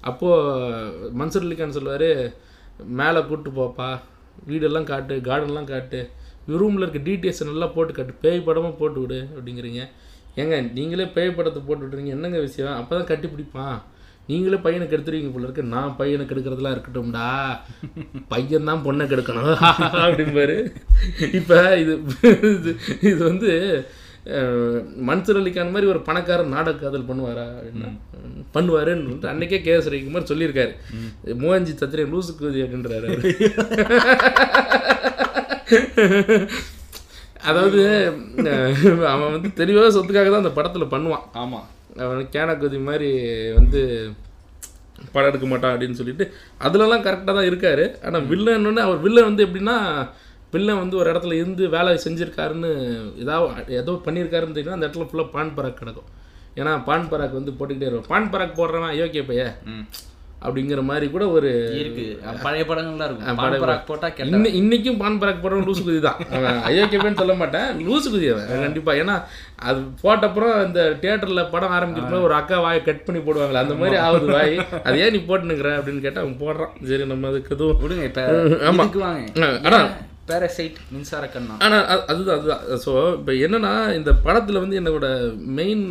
அப்போது 0.00 1.12
மன்சூர் 1.18 1.46
அலிகான் 1.48 1.76
சொல்லுவார் 1.78 2.34
மேலே 3.00 3.20
கூப்பிட்டு 3.20 3.50
போப்பா. 3.60 4.00
வீடெல்லாம் 4.48 4.84
காட்டு 4.84 5.14
கார்டன்லாம் 5.16 5.64
காட்டு. 5.64 6.10
ரூமில் 6.46 6.84
இருக்க 6.84 7.10
டீட்டெயில்ஸ் 7.10 7.50
நல்லா 7.50 7.66
போட்டு 7.66 7.92
காட்டு. 7.92 8.14
பேய் 8.20 8.40
படமாக 8.40 8.74
போட்டு 8.74 9.00
விடு 9.00 9.28
அப்படிங்கிறீங்க. 9.36 9.82
ஏங்க 10.36 10.72
நீங்களே 10.72 11.06
பேய் 11.06 11.30
படத்தை 11.30 11.62
போட்டு 11.66 11.84
விட்றீங்க 11.86 12.06
என்னங்க 12.06 12.38
விஷயம்? 12.38 12.74
அப்போ 12.74 12.96
தான் 12.96 13.10
கட்டி 13.10 13.28
பிடிப்பான். 13.28 13.82
நீங்களே 14.26 14.56
பையனை 14.56 14.86
கெடுத்துருவீங்க 14.86 15.32
போல 15.32 15.44
இருக்கு. 15.44 15.62
நான் 15.62 15.96
பையனை 15.96 16.26
கெடுக்கிறதுலாம் 16.26 16.74
இருக்கட்டும்டா. 16.76 17.28
பையன் 18.28 18.64
தான் 18.64 18.84
பொண்ணை 18.84 19.04
கெடுக்கணும். 19.06 19.54
அப்படிம்பாரு. 20.04 20.72
இப்போ 21.32 21.78
இது 21.78 21.94
இது 23.00 23.24
வந்து 23.24 23.50
மன்சூர் 25.08 25.38
அலிகான் 25.40 25.72
மாதிரி 25.74 25.86
ஒரு 25.92 26.00
பணக்காரர் 26.08 26.52
நாடக 26.54 26.80
காதல் 26.82 27.08
பண்ணுவாரா 27.08 27.46
அப்படின்னா 27.56 27.88
பண்ணுவாருன்னு 28.56 29.30
அன்னைக்கே 29.32 29.58
கே 29.64 29.72
எஸ் 29.76 29.90
ரவிக்குமார் 29.92 30.30
சொல்லியிருக்காரு. 30.30 30.72
மோகன்ஜி 31.42 31.72
சத்திரியன் 31.80 32.12
லூசு 32.14 32.32
கூதி 32.40 32.62
அப்படின்றாரு. 32.64 33.08
அதாவது 37.50 37.80
அவன் 39.12 39.32
வந்து 39.34 39.48
தெளிவாக 39.60 39.92
சொத்துக்காக 39.96 40.28
தான் 40.30 40.44
அந்த 40.44 40.54
படத்தில் 40.58 40.92
பண்ணுவான். 40.94 41.24
ஆமா. 41.42 41.60
அவன் 42.04 42.32
கேனக்குதி 42.34 42.78
மாதிரி 42.88 43.10
வந்து 43.58 43.80
படம் 45.14 45.30
எடுக்க 45.30 45.46
மாட்டான் 45.50 45.72
அப்படின்னு 45.72 45.98
சொல்லிட்டு 46.00 46.24
அதுலலாம் 46.66 47.06
கரெக்டாக 47.06 47.34
தான் 47.38 47.48
இருக்காரு. 47.50 47.86
ஆனால் 48.06 48.26
வில்லன்னு 48.32 48.86
அவர் 48.86 49.04
வில்லன் 49.06 49.28
வந்து 49.30 49.44
எப்படின்னா 49.46 49.76
வில்லன் 50.54 50.80
வந்து 50.82 50.96
ஒரு 51.00 51.08
இடத்துல 51.12 51.38
இருந்து 51.40 51.64
வேலை 51.76 51.92
செஞ்சுருக்காருன்னு 52.04 52.70
ஏதாவது 53.24 53.76
ஏதோ 53.80 53.92
பண்ணியிருக்காருன்னு 54.06 54.56
தெரியும் 54.58 54.76
அந்த 54.78 54.88
இடத்துல 54.88 55.08
ஃபுல்லாக 55.10 55.34
பான் 55.36 55.54
பராக் 55.58 55.80
கிடக்கும். 55.80 56.08
ஏன்னா 56.60 56.72
பான் 56.88 57.10
பராக் 57.12 57.38
வந்து 57.40 57.52
போட்டுக்கிட்டே 57.58 57.90
இருக்கும் 57.90 58.14
பான் 58.14 58.32
பராக் 58.32 58.58
போடுறவன் 58.60 58.92
அயோக்கிய 58.94 59.22
பைய. 59.28 59.44
அப்படிங்கிற 60.46 60.80
மாதிரி 60.88 61.06
கூட 61.10 61.24
ஒரு 61.36 61.50
இருக்கு. 61.80 62.04
பழைய 62.44 62.62
படங்கள்லாம் 62.68 63.08
இருக்கும். 63.08 63.36
பான்பராக் 63.40 63.86
போட்டா 63.90 64.08
கெட்ட 64.16 64.38
இன்னி 64.38 64.50
இன்னைக்கும் 64.60 64.98
பான் 65.02 65.18
பராக் 65.22 65.42
போடுறவன் 65.44 65.68
லூசு 65.68 65.82
குதி 65.88 66.00
தான். 66.06 66.18
அயோக்கியப்பேன்னு 66.68 67.20
சொல்ல 67.22 67.34
மாட்டேன். 67.42 67.68
லூசு 67.88 68.08
குதி 68.14 68.28
அவன் 68.32 68.64
கண்டிப்பா. 68.66 68.94
ஏன்னா 69.02 69.16
அது 69.70 69.80
போட்டப்புறம் 70.04 70.54
இந்த 70.66 70.82
தியேட்டர்ல 71.02 71.44
படம் 71.54 71.74
ஆரம்பிக்கிறப்ப 71.78 72.20
ஒரு 72.28 72.36
அக்கா 72.40 72.58
வாயை 72.66 72.80
கட் 72.88 73.04
பண்ணி 73.08 73.22
போடுவாங்களே 73.28 73.62
அந்த 73.64 73.76
மாதிரி 73.82 73.98
ஆகுது 74.06 74.28
வாய். 74.36 74.56
அது 74.86 74.98
ஏன் 75.04 75.14
நீ 75.16 75.20
போட்டுனுக்குற? 75.30 75.72
அப்படின்னு 75.80 76.04
கேட்டா 76.06 76.22
அவன் 76.24 76.40
போடுறான். 76.44 76.74
சரி 76.90 77.06
நம்ம 77.12 77.30
அதுக்கு 77.32 77.54
எதுவும் 77.58 77.82
விடுங்க 77.84 78.06
இப்ப 78.12 78.24
ஆமா. 78.70 78.82
இதுக்கு 78.86 79.06
வாங்க. 79.08 79.52
ஆனா 79.68 79.80
பேரசைட் 80.32 80.78
மின்சார 80.94 81.24
கண்ணா. 81.34 81.56
ஆனால் 81.66 82.04
அதுதான் 82.12 82.38
அதுதான். 82.38 82.64
ஸோ 82.84 82.92
இப்போ 83.18 83.32
என்னன்னா 83.46 83.72
இந்த 83.98 84.12
படத்தில் 84.26 84.62
வந்து 84.64 84.78
என்னோட 84.82 85.08
மெயின் 85.58 85.86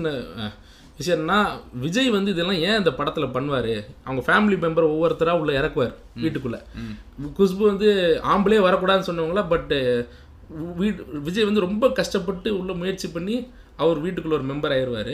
விஷயம்னா 0.99 1.37
விஜய் 1.83 2.09
வந்து 2.15 2.33
இதெல்லாம் 2.33 2.59
ஏன் 2.67 2.79
இந்த 2.79 2.91
படத்தில் 2.97 3.33
பண்ணுவார்? 3.35 3.75
அவங்க 4.07 4.21
ஃபேமிலி 4.27 4.57
மெம்பர் 4.63 4.91
ஒவ்வொருத்தராக 4.93 5.41
உள்ள 5.41 5.51
இறக்குவார் 5.59 5.93
வீட்டுக்குள்ளே. 6.23 6.59
குஷ்பு 7.37 7.63
வந்து 7.71 7.89
ஆம்பளே 8.33 8.59
வரக்கூடாதுன்னு 8.67 9.09
சொன்னவங்கள 9.09 9.43
பட்டு 9.53 9.77
வீட் 10.79 11.01
விஜய் 11.27 11.47
வந்து 11.49 11.65
ரொம்ப 11.67 11.85
கஷ்டப்பட்டு 11.99 12.49
உள்ள 12.59 12.71
முயற்சி 12.81 13.07
பண்ணி 13.15 13.37
அவர் 13.83 14.03
வீட்டுக்குள்ள 14.05 14.37
ஒரு 14.39 14.49
மெம்பர் 14.51 14.75
ஆயிடுவார் 14.75 15.13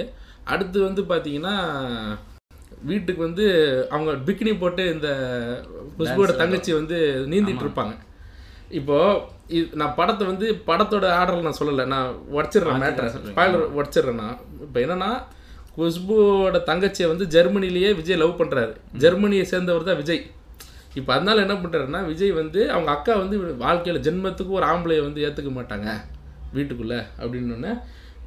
அடுத்து 0.53 0.77
வந்து 0.87 1.01
பார்த்தீங்கன்னா 1.11 1.55
வீட்டுக்கு 2.89 3.21
வந்து 3.27 3.45
அவங்க 3.93 4.11
பிக்கினி 4.27 4.51
போட்டு 4.63 4.83
இந்த 4.95 5.09
குஷ்புவோட 5.97 6.33
தங்கச்சி 6.41 6.71
வந்து 6.79 6.97
நீந்திட்டு 7.31 7.65
இருப்பாங்க. 7.65 7.95
இப்போ 8.79 8.97
இது 9.57 9.65
நான் 9.81 9.95
படத்தை 9.97 10.23
வந்து 10.29 10.47
படத்தோட 10.69 11.05
ஆர்டரில் 11.17 11.45
நான் 11.47 11.59
சொல்லலை 11.59 11.83
நான் 11.93 12.07
உடச்சிடுறேன் 12.37 12.81
மேட்ரை 12.83 13.09
ஸ்பாய்லர் 13.13 13.75
உடச்சிடுறேன் 13.77 14.21
நான். 14.23 14.37
இப்போ 14.65 14.79
என்னன்னா 14.85 15.09
குஷ்புவோட 15.77 16.57
தங்கச்சியை 16.69 17.07
வந்து 17.11 17.25
ஜெர்மனிலேயே 17.35 17.89
விஜய் 17.99 18.21
லவ் 18.21 18.39
பண்ணுறாரு 18.41 18.73
ஜெர்மனியை 19.03 19.45
சேர்ந்தவர் 19.51 19.87
தான் 19.89 19.99
விஜய். 20.01 20.23
இப்போ 20.99 21.11
அதனால 21.15 21.41
என்ன 21.45 21.55
பண்ணுறாருன்னா 21.63 22.01
விஜய் 22.11 22.31
வந்து 22.41 22.59
அவங்க 22.75 22.89
அக்கா 22.95 23.15
வந்து 23.23 23.37
வாழ்க்கையில் 23.65 24.03
ஜென்மத்துக்கு 24.07 24.57
ஒரு 24.59 24.65
ஆம்பளையை 24.71 25.01
வந்து 25.07 25.23
ஏற்றுக்க 25.27 25.51
மாட்டாங்க 25.59 25.89
வீட்டுக்குள்ளே 26.57 26.99
அப்படின்னோடனே 27.19 27.73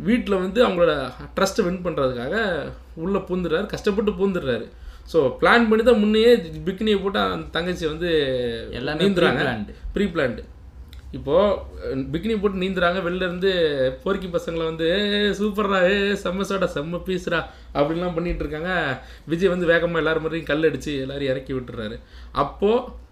வீட்டில் 0.09 0.43
வந்து 0.45 0.61
அவங்களோட 0.67 0.93
ட்ரஸ்ட்டை 1.37 1.65
வின் 1.65 1.83
பண்ணுறதுக்காக 1.87 2.37
உள்ளே 3.05 3.21
பூந்துடுறாரு 3.29 3.67
கஷ்டப்பட்டு 3.73 4.13
பூந்துடுறாரு. 4.21 4.67
ஸோ 5.13 5.19
பிளான் 5.41 5.69
பண்ணி 5.71 5.83
தான் 5.89 6.01
முன்னையே 6.05 6.33
பிக்கினியை 6.67 6.99
போட்டு 7.03 7.21
அந்த 7.35 7.47
தங்கச்சி 7.57 7.85
வந்து 7.93 8.11
எல்லாமே 8.79 9.03
நீந்துறாங்க. 9.03 9.45
ப்ரீ 9.95 10.07
பிளான்டு 10.15 10.43
இப்போது 11.17 12.03
பிக்னி 12.13 12.35
போட்டு 12.43 12.63
நீந்துறாங்க. 12.63 12.99
வெளில 13.07 13.27
இருந்து 13.29 13.51
போர்க்கி 14.03 14.29
பசங்களை 14.35 14.65
வந்து 14.71 14.89
சூப்பர்ரா 15.39 15.79
ஏ 15.93 15.97
செம்ம 16.25 16.45
சோடா 16.51 16.69
செம்ம 16.77 17.01
பீஸ்ரா 17.09 17.41
அப்படின்லாம் 17.77 18.17
பண்ணிட்டு 18.17 18.45
இருக்காங்க. 18.45 18.73
விஜய் 19.33 19.53
வந்து 19.55 19.71
வேகமாக 19.73 20.03
எல்லாரும் 20.03 20.25
மாதிரியும் 20.27 20.51
கல் 20.51 20.69
அடிச்சு 20.69 20.95
எல்லாரையும் 21.05 21.33
இறக்கி 21.35 21.53
விட்டுறாரு. 21.57 21.99
அப்போது 22.45 23.09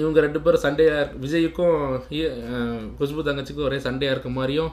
இவங்க 0.00 0.18
ரெண்டு 0.26 0.40
பேரும் 0.44 0.64
சண்டையாக 0.66 1.06
விஜய்க்கும் 1.24 1.78
குஷ்பு 2.98 3.28
தங்கச்சிக்கும் 3.28 3.68
ஒரே 3.68 3.78
சண்டையாக 3.86 4.14
இருக்க 4.14 4.30
மாதிரியும் 4.38 4.72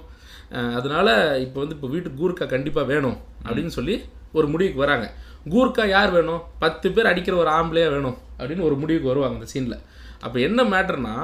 அதனால 0.80 1.08
இப்போ 1.46 1.58
வந்து 1.64 1.76
இப்போ 1.78 1.88
வீட்டுக்கு 1.94 2.22
கூர்க்கா 2.22 2.46
கண்டிப்பாக 2.56 2.90
வேணும் 2.92 3.18
அப்படின்னு 3.48 3.74
சொல்லி 3.78 3.96
ஒரு 4.42 4.48
முடிவுக்கு 4.54 4.84
வராங்க. 4.86 5.08
கூர்க்கா 5.54 5.84
யார் 5.96 6.12
வேணும்? 6.18 6.42
பத்து 6.64 6.88
பேர் 6.96 7.10
அடிக்கிற 7.12 7.36
ஒரு 7.44 7.52
ஆம்பளையாக 7.58 7.94
வேணும் 7.96 8.18
அப்படின்னு 8.40 8.68
ஒரு 8.70 8.76
முடிவுக்கு 8.82 9.12
வருவாங்க 9.12 9.38
அந்த 9.40 9.50
சீனில் 9.54 9.78
அப்போ 10.26 10.38
என்ன 10.48 10.64
மேட்டர்னா 10.74 11.16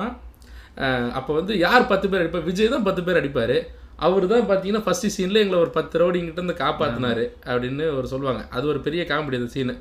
அப்போ 1.19 1.32
வந்து 1.39 1.54
யார் 1.63 1.89
பத்து 1.91 2.06
பேர் 2.12 2.21
அடிப்பா? 2.21 2.39
விஜய் 2.49 2.71
தான் 2.76 2.86
பத்து 2.88 3.02
பேர் 3.08 3.19
அடிப்பார். 3.19 3.58
அவர் 4.06 4.26
தான் 4.32 4.47
பார்த்தீங்கன்னா 4.49 4.84
ஃபஸ்ட்டு 4.86 5.12
சீனில் 5.15 5.41
எங்களை 5.41 5.58
ஒரு 5.65 5.71
பத்து 5.76 5.99
ரவுடிங்கிட்ட 6.02 6.39
இருந்து 6.41 6.56
காப்பாற்றினாரு 6.62 7.26
அப்படின்னு 7.49 7.86
ஒரு 7.97 8.08
சொல்லுவாங்க. 8.13 8.41
அது 8.56 8.65
ஒரு 8.71 8.80
பெரிய 8.88 9.02
காமெடி 9.12 9.39
அந்த 9.41 9.52
சீனு 9.56 9.76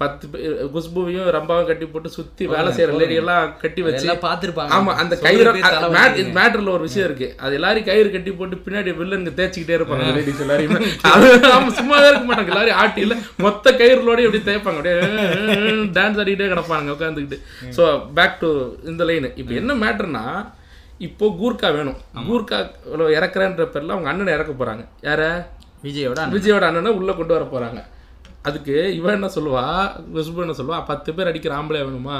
பத்து 0.00 0.24
பேர் 0.32 0.56
குஷ்புவையும் 0.72 1.28
ரம்பாவும் 1.36 1.68
கட்டி 1.68 1.86
போட்டு 1.92 2.08
சுற்றி 2.16 2.44
வேலை 2.54 2.70
செய்கிற 2.76 2.96
லேடி 3.00 3.14
எல்லாம் 3.20 3.44
கட்டி 3.62 3.80
வச்சு 3.86 4.06
பார்த்துருப்பாங்க. 4.24 4.72
ஆமா 4.76 4.92
அந்த 5.02 5.14
கயிறு 5.26 5.52
மேட்டர்ல 6.38 6.72
ஒரு 6.74 6.84
விஷயம் 6.88 7.06
இருக்கு. 7.08 7.28
அது 7.44 7.56
எல்லாரையும் 7.58 7.88
கயிறு 7.88 8.10
கட்டி 8.16 8.32
போட்டு 8.40 8.56
பின்னாடி 8.66 8.92
வில்லனுங்க 8.98 9.32
தேய்ச்சிக்கிட்டே 9.38 9.76
இருப்பாங்க 9.78 10.08
லேடிஸ் 10.18 10.42
எல்லாரையுமே. 10.46 10.80
அது 11.12 11.30
ஆமா 11.54 11.70
சும்மாவே 11.78 12.10
இருக்க 12.10 12.26
மாட்டாங்க. 12.30 12.52
எல்லாரும் 12.54 12.80
ஆட்டியில 12.82 13.16
மொத்த 13.46 13.74
கயிறுலோடய 13.80 14.28
அப்படி 14.30 14.42
தேய்ப்பாங்க. 14.50 14.78
அப்படியே 14.82 15.72
டான்ஸ் 15.98 16.20
ஆடிக்கிட்டே 16.22 16.50
கிடப்பாங்க 16.52 16.94
உட்காந்துக்கிட்டு 16.96 17.40
ஸோ 17.78 17.86
பேக் 18.20 18.38
டு 18.44 18.52
இந்த 18.92 19.04
லைன் 19.10 19.32
இப்போ 19.40 19.54
என்ன 19.62 19.78
மேட்டர்னா 19.86 20.24
இப்போ 21.06 21.26
கூர்க்கா 21.40 21.68
வேணும். 21.80 21.98
கூர்க்கா 22.28 22.58
இறக்குறேன்ற 23.18 23.64
பேர்ல 23.72 23.94
அவங்க 23.96 24.08
அண்ணனை 24.12 24.30
இறக்க 24.36 24.52
போறாங்க. 24.60 24.82
யார? 25.08 25.22
விஜயோட. 25.86 26.20
விஜயோட 26.38 26.64
அண்ணனை 26.70 26.90
உள்ள 27.00 27.10
கொண்டு 27.18 27.34
வர 27.36 27.44
போறாங்க. 27.50 27.80
அதுக்கு 28.46 28.94
இவன் 28.94 29.14
என்ன 29.14 29.30
சொல்லுவா? 29.34 29.64
குஷ்பு 30.14 30.40
என்ன 30.40 30.52
சொல்லுவா? 30.52 30.84
பத்து 30.86 31.14
பேர் 31.14 31.26
அடிக்கிற 31.26 31.54
ஆம்பளை 31.56 31.80
வேணுமா? 31.82 32.16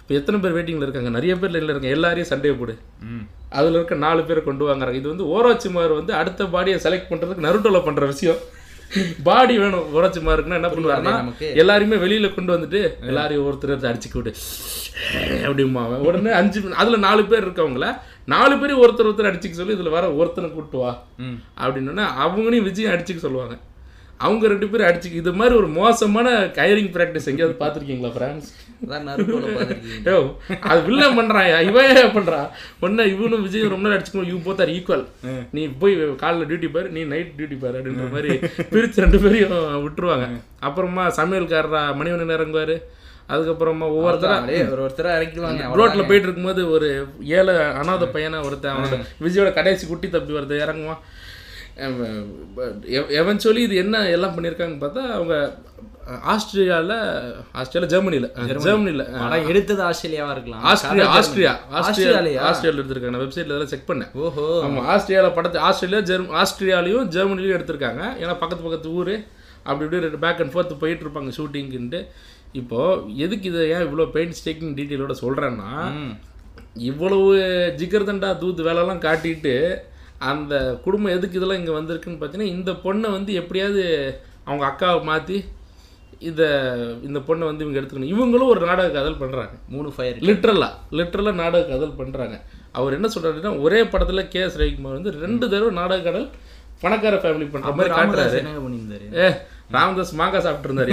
இப்போ 0.00 0.14
எத்தனை 0.14 0.40
பேர் 0.40 0.52
வெயிட்டிங்கில் 0.52 0.82
இருக்காங்க? 0.82 1.10
நிறைய 1.10 1.36
பேர் 1.36 1.50
லைனில் 1.50 1.64
இருக்காங்க. 1.64 1.96
எல்லாரையும் 1.96 2.28
சண்டையை 2.28 2.58
போடு. 2.58 2.78
ம். 3.00 3.26
அதில் 3.50 3.74
இருக்க 3.74 3.94
நாலு 3.94 4.24
பேரை 4.24 4.44
கொண்டு 4.44 4.64
வாங்குறாங்க. 4.68 4.92
இது 4.92 5.08
வந்து 5.08 5.26
ஓரோச்சிமார் 5.26 5.94
வந்து 5.94 6.14
அடுத்த 6.14 6.44
பாடியை 6.44 6.78
செலக்ட் 6.82 7.10
பண்ணுறதுக்கு 7.10 7.46
நருட்டோல 7.46 7.80
பண்ணுற 7.84 8.06
விஷயம். 8.06 8.40
பாடி 9.22 9.58
வேணும். 9.58 9.94
ஓரோச்சிமாருக்குன்னா 9.94 10.58
என்ன 10.60 10.68
பண்ணுவாருன்னா 10.68 11.12
நமக்கு. 11.16 11.48
எல்லாரையுமே 11.56 11.98
வெளியில் 11.98 12.34
கொண்டு 12.34 12.56
வந்துட்டு 12.56 12.80
எல்லாரையும் 13.00 13.44
ஒருத்தர் 13.46 13.90
அடிச்சுக்க 13.90 14.12
விடு 14.12 14.32
அப்படிமா. 15.42 15.82
உடனே 15.98 16.30
அஞ்சு 16.30 16.74
அதில் 16.74 16.98
நாலு 16.98 17.24
பேர் 17.24 17.44
இருக்கவங்கள 17.46 17.86
நாலு 18.24 18.58
பேரும் 18.58 18.82
ஒருத்தர் 18.82 19.08
ஒருத்தர் 19.08 19.30
அடிச்சுக்க 19.30 19.52
சொல்லி 19.52 19.72
இதில் 19.72 19.88
வர 19.88 20.12
ஒருத்தனை 20.12 20.52
கூட்டு 20.52 20.78
வா. 20.78 21.02
ம். 21.18 21.38
அப்படின்னா 21.60 22.06
அவங்களையும் 22.24 22.62
விஜயம் 22.62 22.92
அடிச்சுக்க 22.92 23.16
சொல்லுவாங்க. 23.16 23.56
அவங்க 24.24 24.48
ரெண்டு 24.52 24.66
பேரும் 24.70 24.88
அடிச்சுக்க 24.88 25.22
இது 25.22 25.32
மாதிரி 25.40 25.54
ஒரு 25.60 25.68
மோசமான 25.78 26.28
கயரிங் 26.58 26.90
ப்ராக்டிஸ் 26.96 27.28
எங்கேயாவது 27.30 27.56
பார்த்துருக்கீங்களா 27.62 28.12
ஃப்ரான்ஸ் 28.16 28.48
யோ 30.08 30.18
அது 30.70 30.80
வில்லன் 30.86 31.16
பண்றான் 31.18 31.48
இவன் 31.68 31.88
ஏன் 31.94 32.14
பண்றான்? 32.16 32.46
ஒன்னு 32.84 33.02
இவனும் 33.14 33.42
விஜய் 33.46 33.72
ரொம்ப 33.72 33.84
நேரம் 33.86 33.96
அடிச்சுக்கணும் 33.96 34.30
யூ 34.32 34.38
போத் 34.46 34.62
ஆர் 34.64 34.72
ஈக்குவல் 34.76 35.04
நீ 35.56 35.62
போய் 35.82 35.94
காலைல 36.22 36.46
டியூட்டி 36.50 36.70
பாரு 36.76 36.88
நீ 36.96 37.02
நைட் 37.12 37.34
டியூட்டி 37.38 37.58
பாரு 37.64 37.78
அப்படின்ற 37.80 38.06
மாதிரி 38.14 38.32
பிரிச்சு 38.72 39.04
ரெண்டு 39.04 39.20
பேரையும் 39.24 39.54
விட்டுருவாங்க. 39.84 40.28
அப்புறமா 40.68 41.04
சமையல்காரரா 41.20 41.82
மணிவண்ணன் 42.00 42.36
இறங்குவாரு. 42.38 42.76
அதுக்கப்புறமா 43.32 43.86
ஒவ்வொருத்தரா 43.96 44.36
ஒரு 44.74 44.82
ஒருத்தரா 44.86 45.10
இறக்கிடுவாங்க 45.18 45.66
ரோட்ல 45.80 46.02
போயிட்டு 46.08 46.26
இருக்கும்போது 46.28 46.62
ஒரு 46.76 46.88
ஏழை 47.38 47.54
அனாதை 47.80 48.06
பையனை 48.14 48.38
ஒருத்தன் 48.48 48.72
அவனோட 48.74 48.96
விஜயோட 49.26 49.50
கடைசி 49.58 49.84
குட்டி 49.90 50.08
தப்பி 50.14 50.32
வருது 50.38 50.56
இறங்குவான். 50.64 51.02
எவன்ச்சுவலி 53.20 53.62
இது 53.66 53.76
என்ன 53.84 53.96
எல்லாம் 54.16 54.34
பண்ணியிருக்காங்கன்னு 54.36 54.84
பார்த்தா 54.84 55.02
அவங்க 55.16 55.34
ஆஸ்திரேலியாவில் 56.32 56.94
ஆஸ்திரேலியா 57.60 57.90
ஜெர்மனியில் 57.92 58.28
ஜெர்மனியில் 58.66 59.02
படம் 59.20 59.48
எடுத்தது 59.50 59.82
ஆஸ்திரேலியாவா 59.88 60.32
இருக்கலாம். 60.36 60.62
Austria 60.70 61.04
Austria 61.18 61.52
Austria 61.80 61.80
Australia 61.80 62.40
Australia. 62.48 62.74
எடுத்திருக்காங்க. 62.76 63.14
நான் 63.16 63.24
வெப்சைட்ல 63.24 63.52
இதெல்லாம் 63.52 63.72
செக் 63.72 63.88
பண்ணேன். 63.90 64.10
ஓஹோ. 64.24 64.46
ஆமா 64.66 64.82
ஆஸ்திரேலியாவில் 64.94 65.36
படத்தை 65.36 65.60
ஆஸ்திரேலியா 65.68 66.00
ஜெர்ம 66.10 66.34
ஆஸ்திரேலியாலையும் 66.42 67.06
ஜெர்மனிலையும் 67.16 67.56
எடுத்திருக்காங்க. 67.58 68.02
ஏன்னா 68.22 68.34
பக்கத்து 68.42 68.66
பக்கத்து 68.66 68.96
ஊர் 69.00 69.14
அப்படி 69.66 69.84
இப்படி 69.86 70.04
ரெண்டு 70.06 70.22
பேக் 70.24 70.42
அண்ட் 70.44 70.52
ஃபோர்த் 70.54 70.80
போயிட்டு 70.82 71.04
இருப்பாங்க 71.06 71.32
ஷூட்டிங்க்குன்ட்டு 71.38 72.00
இப்போ 72.60 72.80
எதுக்கு 73.24 73.48
இதை 73.52 73.62
ஏன் 73.74 73.84
இவ்வளோ 73.86 74.06
பெயிண்ட் 74.16 74.38
ஸ்டேக்கிங் 74.40 74.74
டீட்டெயிலோட 74.78 75.14
சொல்கிறேன்னா 75.24 75.70
இவ்வளவு 76.90 77.28
ஜிகர்தண்டா 77.80 78.30
தூத்து 78.42 78.66
வேலைலாம் 78.68 79.04
காட்டிட்டு 79.06 79.54
அந்த 80.20 80.54
குடும்பம் 80.84 81.14
எதுக்கு 81.14 81.38
இதெல்லாம் 81.38 81.60
இங்கே 81.60 81.76
வந்திருக்குன்னு 81.76 82.18
பார்த்தீங்கன்னா 82.18 82.54
இந்த 82.56 82.70
பொண்ணை 82.84 83.08
வந்து 83.16 83.32
எப்படியாவது 83.40 83.82
அவங்க 84.46 84.64
அக்காவை 84.68 85.00
மாற்றி 85.10 85.38
இதை 86.28 86.48
இந்த 87.08 87.18
பொண்ணை 87.26 87.44
வந்து 87.48 87.64
இவங்க 87.64 87.78
எடுத்துக்கணும். 87.80 88.12
இவங்களும் 88.14 88.50
ஒரு 88.54 88.60
நாடக 88.66 88.88
காதல் 88.96 89.20
பண்ணுறாங்க 89.20 89.54
மூணு 89.74 89.88
ஃபயர் 89.94 90.18
லிட்ரலாக 90.28 90.96
லிட்ரலாக 90.98 91.40
நாடக 91.42 91.62
காதல் 91.70 91.98
பண்ணுறாங்க 92.00 92.36
அவர் 92.78 92.96
என்ன 92.96 93.08
சொல்கிறாருன்னா 93.14 93.52
ஒரே 93.66 93.80
படத்தில் 93.92 94.28
கே 94.34 94.42
எஸ் 94.46 94.58
ரவிக்குமார் 94.60 94.98
வந்து 94.98 95.14
ரெண்டு 95.22 95.44
தடவை 95.52 95.70
நாடக 95.78 96.02
காதல் 96.08 96.26
பணக்கார 96.82 97.16
ஃபேமிலி 97.22 97.46
பண்ணுற 97.52 97.72
மாதிரி 97.78 97.94
காட்டுறாரு. 97.96 98.38
ஏ 99.22 99.26
ராமதாஸ் 99.76 100.12
மாங்காய் 100.20 100.44
சாப்பிட்டு 100.44 100.68
இருந்தாரு 100.68 100.92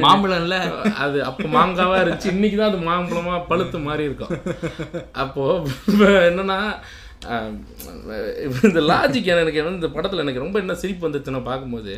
மாம்பழம்ல? 0.06 0.58
அது 1.04 1.18
அப்போ 1.28 1.46
மாங்காவா 1.56 1.96
இருந்துச்சு. 2.02 2.32
இன்னைக்கு 2.34 2.58
தான் 2.58 2.70
அது 2.72 2.78
மாம்பழமா 2.90 3.34
பழுத்து 3.50 3.78
மாறி 3.88 4.08
இருக்கும் 4.08 4.34
அப்போ 5.24 5.44
என்னன்னா 6.28 6.58
இந்த 8.68 8.80
லாஜிக் 8.88 9.28
எனக்கு 9.34 9.62
வந்து 9.62 9.80
இந்த 9.80 9.90
படத்துல 9.94 10.24
எனக்கு 10.24 10.42
ரொம்ப 10.42 10.56
என்ன 10.58 10.74
சிரிப்பு 10.82 11.06
வந்துச்சுன்னா 11.06 11.42
பார்க்கும்போது 11.42 11.94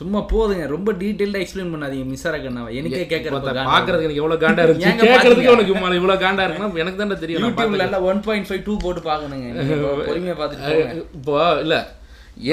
சும்மா 0.00 0.20
போதுங்க 0.32 0.66
ரொம்ப 0.66 0.92
டீடைல்டா 1.00 1.42
எக்ஸ்பிளைன் 1.42 1.72
பண்ணாதீங்க 1.74 2.06
மிஸ்ஸார 2.12 2.36
கண்ணாவை. 2.44 2.70
எனக்கே 2.80 3.04
கேட்கறப்ப 3.12 3.54
பார்க்கறதுக்கு 3.70 4.08
எனக்கு 4.08 4.22
எவ்வளவு 4.22 4.42
காண்டா 4.44 4.64
ஏங்க 4.90 5.06
கேட்கறதுக்கு 5.06 5.54
உனக்கு 5.54 5.74
இவ்வளவு 6.00 6.22
காண்டா 6.24 6.44
இருக்குன்னா 6.46 6.82
எனக்கு 6.84 7.02
தானே 7.02 7.18
தெரியும் 7.24 7.42
யூடியூப்ல 7.44 7.86
எல்லாம் 7.88 8.06
ஒன் 8.12 8.22
பாயிண்ட் 8.28 8.48
ஃபைவ் 8.48 8.66
டூ 8.68 8.76
போட்டு 8.84 9.02
பார்க்கணுங்க. 9.10 9.48
நீங்க 9.60 9.76
பொறுமையா 10.08 10.36
பார்த்துட்டு. 10.40 11.02
இப்போ 11.18 11.36
இல்ல 11.64 11.76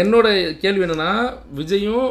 என்னோட 0.02 0.28
கேள்வி 0.64 0.84
என்னன்னா 0.86 1.12
விஜயும் 1.60 2.08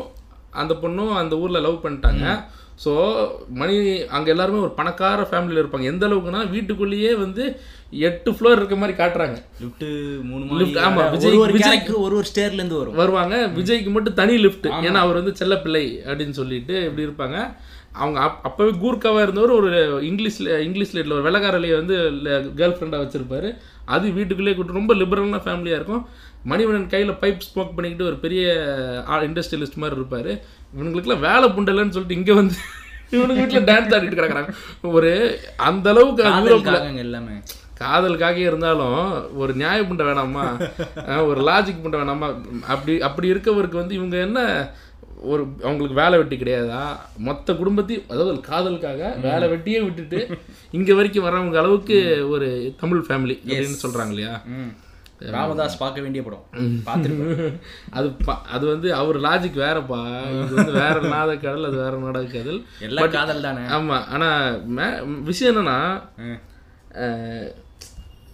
அந்த 0.50 0.74
பொண்ணும் 0.74 1.12
அந்த 1.12 1.38
ஊர்ல 1.38 1.60
லவ் 1.60 1.84
பண்ணிட்டாங்க. 1.84 2.44
ஸோ 2.84 3.28
மணி 3.48 4.06
அங்க 4.06 4.30
எல்லாருமே 4.30 4.58
ஒரு 4.58 4.70
பணக்கார 4.70 5.28
ஃபேமிலியில் 5.30 5.64
இருப்பாங்க. 5.64 5.82
எந்த 5.82 6.08
அளவுக்குன்னா 6.08 6.50
வீட்டுக்குள்ளேயே 6.50 7.14
வந்து 7.14 7.60
எட்டு 7.90 8.30
ஃப்ளோர் 8.30 8.56
இருக்க 8.56 8.76
மாதிரி 8.76 9.04
காட்டுறாங்க. 9.04 9.42
லிஃப்ட் 9.60 9.84
மூணு 10.22 10.44
Lift, 10.44 10.72
மாடி 10.72 10.74
ஆமா, 10.74 10.96
ஒரு 10.96 11.16
விஜய்- 11.16 11.38
ஒரு 11.38 11.52
விஜய்- 11.52 11.62
கேரக்டர் 11.62 11.94
ஒரு 11.94 12.16
ஒரு 12.16 12.24
ஸ்டேர்ல 12.34 12.52
இருந்து 12.52 12.78
வரும். 12.78 12.94
வருவாங்க. 12.94 13.50
விஜய்க்கு 13.56 13.90
மட்டும் 13.90 14.14
தனி 14.14 14.36
லிஃப்ட். 14.36 14.66
ஏன்னா 14.66 14.94
அவர் 14.94 15.14
வந்து 15.14 15.36
செல்லப்பிள்ளை 15.36 16.00
அப்படின்னு 16.04 16.30
சொல்லிட்டு 16.30 16.84
இப்படி 16.84 17.06
இருப்பாங்க. 17.06 17.56
அவங்க 17.92 18.20
அப் 18.20 18.46
அப்போவே 18.46 18.64
கூர்க்காவாக 18.64 19.22
இருந்தவர் 19.22 19.50
ஒரு 19.50 20.00
இங்கிலீஷில் 20.02 20.58
இங்கிலீஷ் 20.58 20.96
லைட்டில் 20.96 21.12
ஒரு 21.12 21.30
வெள்ளக்காரலையை 21.30 21.74
வந்து 21.74 22.10
கேர்ள் 22.56 22.70
ஃப்ரெண்டாக 22.70 23.02
வச்சுருப்பாரு. 23.02 23.56
அது 23.84 24.10
வீட்டுக்குள்ளேயே 24.10 24.56
கூட்டு 24.56 24.72
ரொம்ப 24.72 24.94
லிபரலான 24.94 25.38
ஃபேமிலியாக 25.38 25.66
இருக்கும். 25.66 26.06
மணிவண்ணன் 26.50 26.92
கையில் 26.92 27.18
பைப் 27.22 27.46
ஸ்மோக் 27.46 27.74
பண்ணிக்கிட்டு 27.76 28.08
ஒரு 28.10 28.16
பெரிய 28.24 28.42
இண்டஸ்ட்ரியலிஸ்ட் 29.28 29.80
மாதிரி 29.82 29.98
இருப்பார். 30.00 30.32
இவனுங்களுக்குலாம் 30.74 31.26
வேலை 31.28 31.48
புண்டலன்னு 31.56 31.94
சொல்லிட்டு 31.96 32.20
இங்கே 32.20 32.36
வந்து 32.40 32.58
இவனுக்கு 33.16 33.42
வீட்டில் 33.42 33.66
டான்ஸ் 33.68 33.94
ஆடிட்டு 33.96 34.18
கிடக்குறாங்க. 34.18 34.50
ஒரு 34.96 35.10
அந்த 35.68 35.86
அளவுக்கு 35.92 36.24
எல்லாமே. 37.04 37.36
காதலுக்காக 37.80 38.38
இருந்தாலும் 38.48 38.96
ஒரு 39.40 39.52
நியாய 39.54 39.80
புண்டை 39.88 40.04
வேணாமா? 40.08 40.44
ஒரு 41.30 41.40
லாஜிக் 41.48 41.82
புண்டை 41.84 41.98
வேணாமா? 42.00 42.28
அப்படி 42.72 42.94
அப்படி 43.08 43.32
இருக்கவருக்கு 43.32 43.80
வந்து 43.80 43.94
இவங்க 43.94 44.16
என்ன 44.26 44.40
ஒரு 45.30 45.42
அவங்களுக்கு 45.66 46.00
வேலை 46.00 46.16
வெட்டி 46.18 46.36
கிடையாதா? 46.36 46.82
மொத்த 47.28 47.54
குடும்பத்தையும் 47.60 48.08
அதாவது 48.12 48.40
காதலுக்காக 48.50 49.12
வேலை 49.26 49.46
வெட்டியே 49.52 49.80
விட்டுட்டு 49.86 50.20
இங்க 50.78 50.94
வரைக்கும் 50.94 51.26
வரவங்க 51.28 51.58
அளவுக்கு 51.62 51.96
ஒரு 52.34 52.48
தமிழ் 52.82 53.06
ஃபேமிலி 53.08 53.36
அப்படின்னு 53.46 53.82
சொல்றாங்க 53.84 54.14
இல்லையா. 54.16 54.34
ராமதாஸ் 55.18 55.78
பார்க்க 55.78 56.00
வேண்டிய 56.00 56.24
படம். 56.24 56.44
பார்த்துருப்பேன். 56.86 57.58
அது 57.90 58.14
அது 58.48 58.66
வந்து 58.66 58.94
அவர் 58.94 59.20
லாஜிக் 59.20 59.58
வேறப்பா. 59.58 60.00
இது 60.42 60.54
வந்து 60.54 60.72
வேற 60.72 61.00
நாடக 61.00 61.36
கடல் 61.36 61.64
அது 61.64 61.76
வேற 61.76 61.96
நாடக 61.96 62.24
கடல். 62.24 62.64
எல்லாம் 62.78 63.10
காதல் 63.10 63.40
தானே? 63.40 63.60
ஆமா 63.60 64.04
ஆனா 64.06 64.28
மே- 64.76 65.22
விஷயம் 65.22 65.56
என்னன்னா 65.56 65.78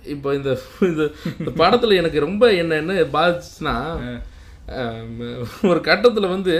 இப்போ 0.04 0.34
இந்த 0.34 0.50
இந்த 0.80 1.02
படத்துல 1.38 1.96
எனக்கு 1.96 2.20
ரொம்ப 2.20 2.52
என்ன 2.54 2.74
என்ன 2.74 2.92
பாதிச்சுன்னா 2.92 3.76
ஒரு 5.62 5.80
கட்டத்துல 5.80 6.28
வந்து 6.28 6.54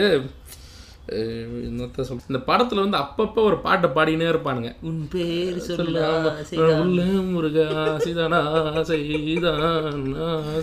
என்னத்த 1.09 2.01
சொல்ல 2.01 2.23
இந்த 2.29 2.41
படத்துல 2.47 2.83
வந்து 2.85 2.99
அப்பப்போ 2.99 3.41
ஒரு 3.49 3.57
பாட்டை 3.65 3.89
பாடினே 3.97 4.27
இருப்பானுங்க. 4.33 4.71
உன் 4.81 5.09
பேர் 5.13 5.59
சொல்ல 5.59 6.05
முருகா 7.33 7.65
செய்தானா 8.05 8.39
செய்தானா 8.85 9.71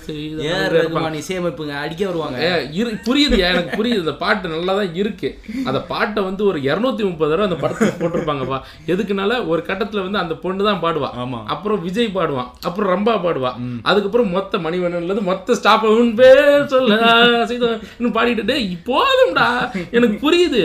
செய்தானா 0.08 1.12
இசையமைப்புங்க? 1.20 1.76
அடிக்க 1.84 2.06
வருவாங்க. 2.06 2.40
இரு 2.72 2.92
புரியுது 3.08 3.38
எனக்கு 3.50 3.84
புரியுது. 3.84 4.02
இந்த 4.04 4.14
பாட்டு 4.14 4.50
நல்லா 4.50 4.76
தான் 4.76 4.96
இருக்கு. 4.96 5.30
அந்த 5.66 5.82
பாட்டை 5.82 6.24
வந்து 6.24 6.46
ஒரு 6.46 6.60
இரநூத்தி 6.60 7.04
முப்பது 7.10 7.32
தடவை 7.32 7.46
அந்த 7.50 7.60
படத்துல 7.64 7.92
போட்டிருப்பாங்கப்பா. 8.02 8.60
எதுக்குனால 8.88 9.48
ஒரு 9.48 9.64
கட்டத்துல 9.68 10.02
வந்து 10.02 10.18
அந்த 10.18 10.36
பொண்ணு 10.36 10.64
தான் 10.64 10.82
பாடுவா. 10.84 11.12
ஆமா. 11.24 11.44
அப்புறம் 11.44 11.82
விஜய் 11.82 12.12
பாடுவான். 12.16 12.50
அப்புறம் 12.62 12.92
ரம்பா 12.96 13.16
பாடுவா. 13.28 13.54
அதுக்கப்புறம் 13.84 14.30
மொத்த 14.30 14.58
மணிவண்ணன்ல 14.58 15.04
இருந்து 15.04 15.28
மொத்த 15.32 15.56
ஸ்டாப் 15.56 15.86
உன் 15.86 16.16
பேர் 16.16 16.66
சொல்ல 16.66 17.00
ஆசைதான். 17.44 17.80
இன்னும் 18.00 18.16
பாடிட்டு 18.16 18.60
போதும்டா. 18.92 19.48
எனக்கு 19.92 20.30
புரியுது. 20.32 20.64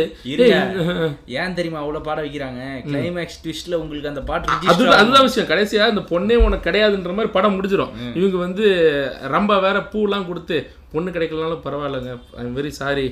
ஏன் 1.41 1.57
தெரியுமா 1.59 1.81
அவ்வளவு 1.83 2.07
பாட 2.09 2.19
வைக்கிறாங்க? 2.23 2.63
கிளைமேக்ஸ் 2.89 3.39
ட்விஸ்ட்ல 3.45 3.81
உங்களுக்கு 3.83 4.13
அந்த 4.13 4.23
பாட்டு 4.31 4.69
அது 4.73 4.89
அதுதான் 5.03 5.29
விஷயம். 5.29 5.51
கடைசியா 5.53 5.91
இந்த 5.93 6.05
பொண்ணே 6.13 6.39
உனக்கு 6.47 6.69
கிடையாதுன்ற 6.71 7.15
மாதிரி 7.19 7.35
படம் 7.37 7.55
முடிஞ்சிடும் 7.57 7.95
இவங்க 8.21 8.37
வந்து 8.47 8.67
ரொம்ப 9.37 9.61
வேற 9.67 9.79
பூலாம் 9.93 10.29
கொடுத்து 10.31 10.59
பொண்ணு 10.93 11.11
கிடைக்கலனாலும் 11.15 11.65
பரவாயில்லைங்க. 11.65 12.13
I'm 12.41 12.53
very 12.57 12.71
sorry 12.79 13.07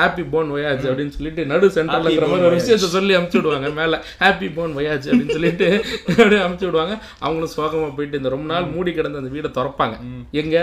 happy 0.00 0.22
bon 0.32 0.48
voyage 0.54 0.84
அப்படின்னு 0.88 1.14
சொல்லிட்டு 1.16 1.42
நடு 1.52 1.66
சென்டர்ல 1.76 2.08
இருக்கிற 2.08 2.26
மாதிரி 2.30 2.48
ஒரு 2.48 2.58
விஷயத்த 2.60 2.88
சொல்லி 2.96 3.16
அமுச்சு 3.18 3.38
விடுவாங்க. 3.40 3.68
மேல 3.80 4.02
ஹாப்பி 4.22 4.48
போன் 4.56 4.76
வயாஜ் 4.78 5.08
அப்படின்னு 5.08 5.36
சொல்லிட்டு 5.36 5.68
அப்படியே 6.08 6.42
அமுச்சு 6.46 6.66
விடுவாங்க. 6.68 6.96
அவங்களும் 7.20 7.54
சோகமா 7.56 7.88
போயிட்டு 7.96 8.20
இந்த 8.20 8.32
ரொம்ப 8.36 8.48
நாள் 8.52 8.70
மூடி 8.74 8.92
கிடந்த 8.92 9.22
அந்த 9.22 9.32
வீடை 9.36 9.50
திறப்பாங்க. 9.58 9.96
எங்க? 10.42 10.58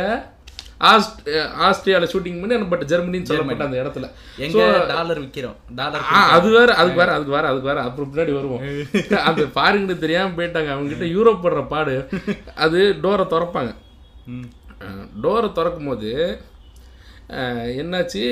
ஆஸ்ட் 0.82 1.22
ஆஸ்திரியால 1.66 2.06
ஷூட்டிங் 2.14 2.40
பண்ணி 2.40 2.66
பட் 2.66 2.84
ஜெர்மனின்னு 2.84 3.24
சொல்லப்பட்ட 3.24 3.64
அந்த 3.64 3.78
இடத்துல. 3.82 4.12
எங்க 4.38 4.86
டாலர் 4.88 5.22
விக்கிறோம். 5.22 5.56
டாலர் 5.76 6.02
அது 6.32 6.50
வேற 6.50 6.74
அதுக்கு 6.74 6.98
வேற 6.98 7.12
அதுக்கு 7.16 7.32
வேற 7.32 7.48
அதுக்கு 7.48 7.68
வேற. 7.68 7.82
அப்புறம் 7.82 8.12
பின்னாடி 8.12 8.34
வருவோம். 8.34 8.62
அந்த 9.26 9.42
பாருங்கன்னு 9.42 10.00
தெரியாம 10.00 10.44
போயிட்டாங்க. 10.44 10.70
அவங்க 10.70 10.94
கிட்ட 10.94 11.06
யூரோப் 11.06 11.44
படுற 11.44 11.68
பாடு. 11.68 12.08
அது 12.56 12.96
டோரை 13.02 13.28
திறப்பாங்க. 13.30 13.76
டோரை 15.24 15.52
திறக்கும் 15.52 15.86
போது 15.86 16.42
என்னாச்சு? 17.82 18.24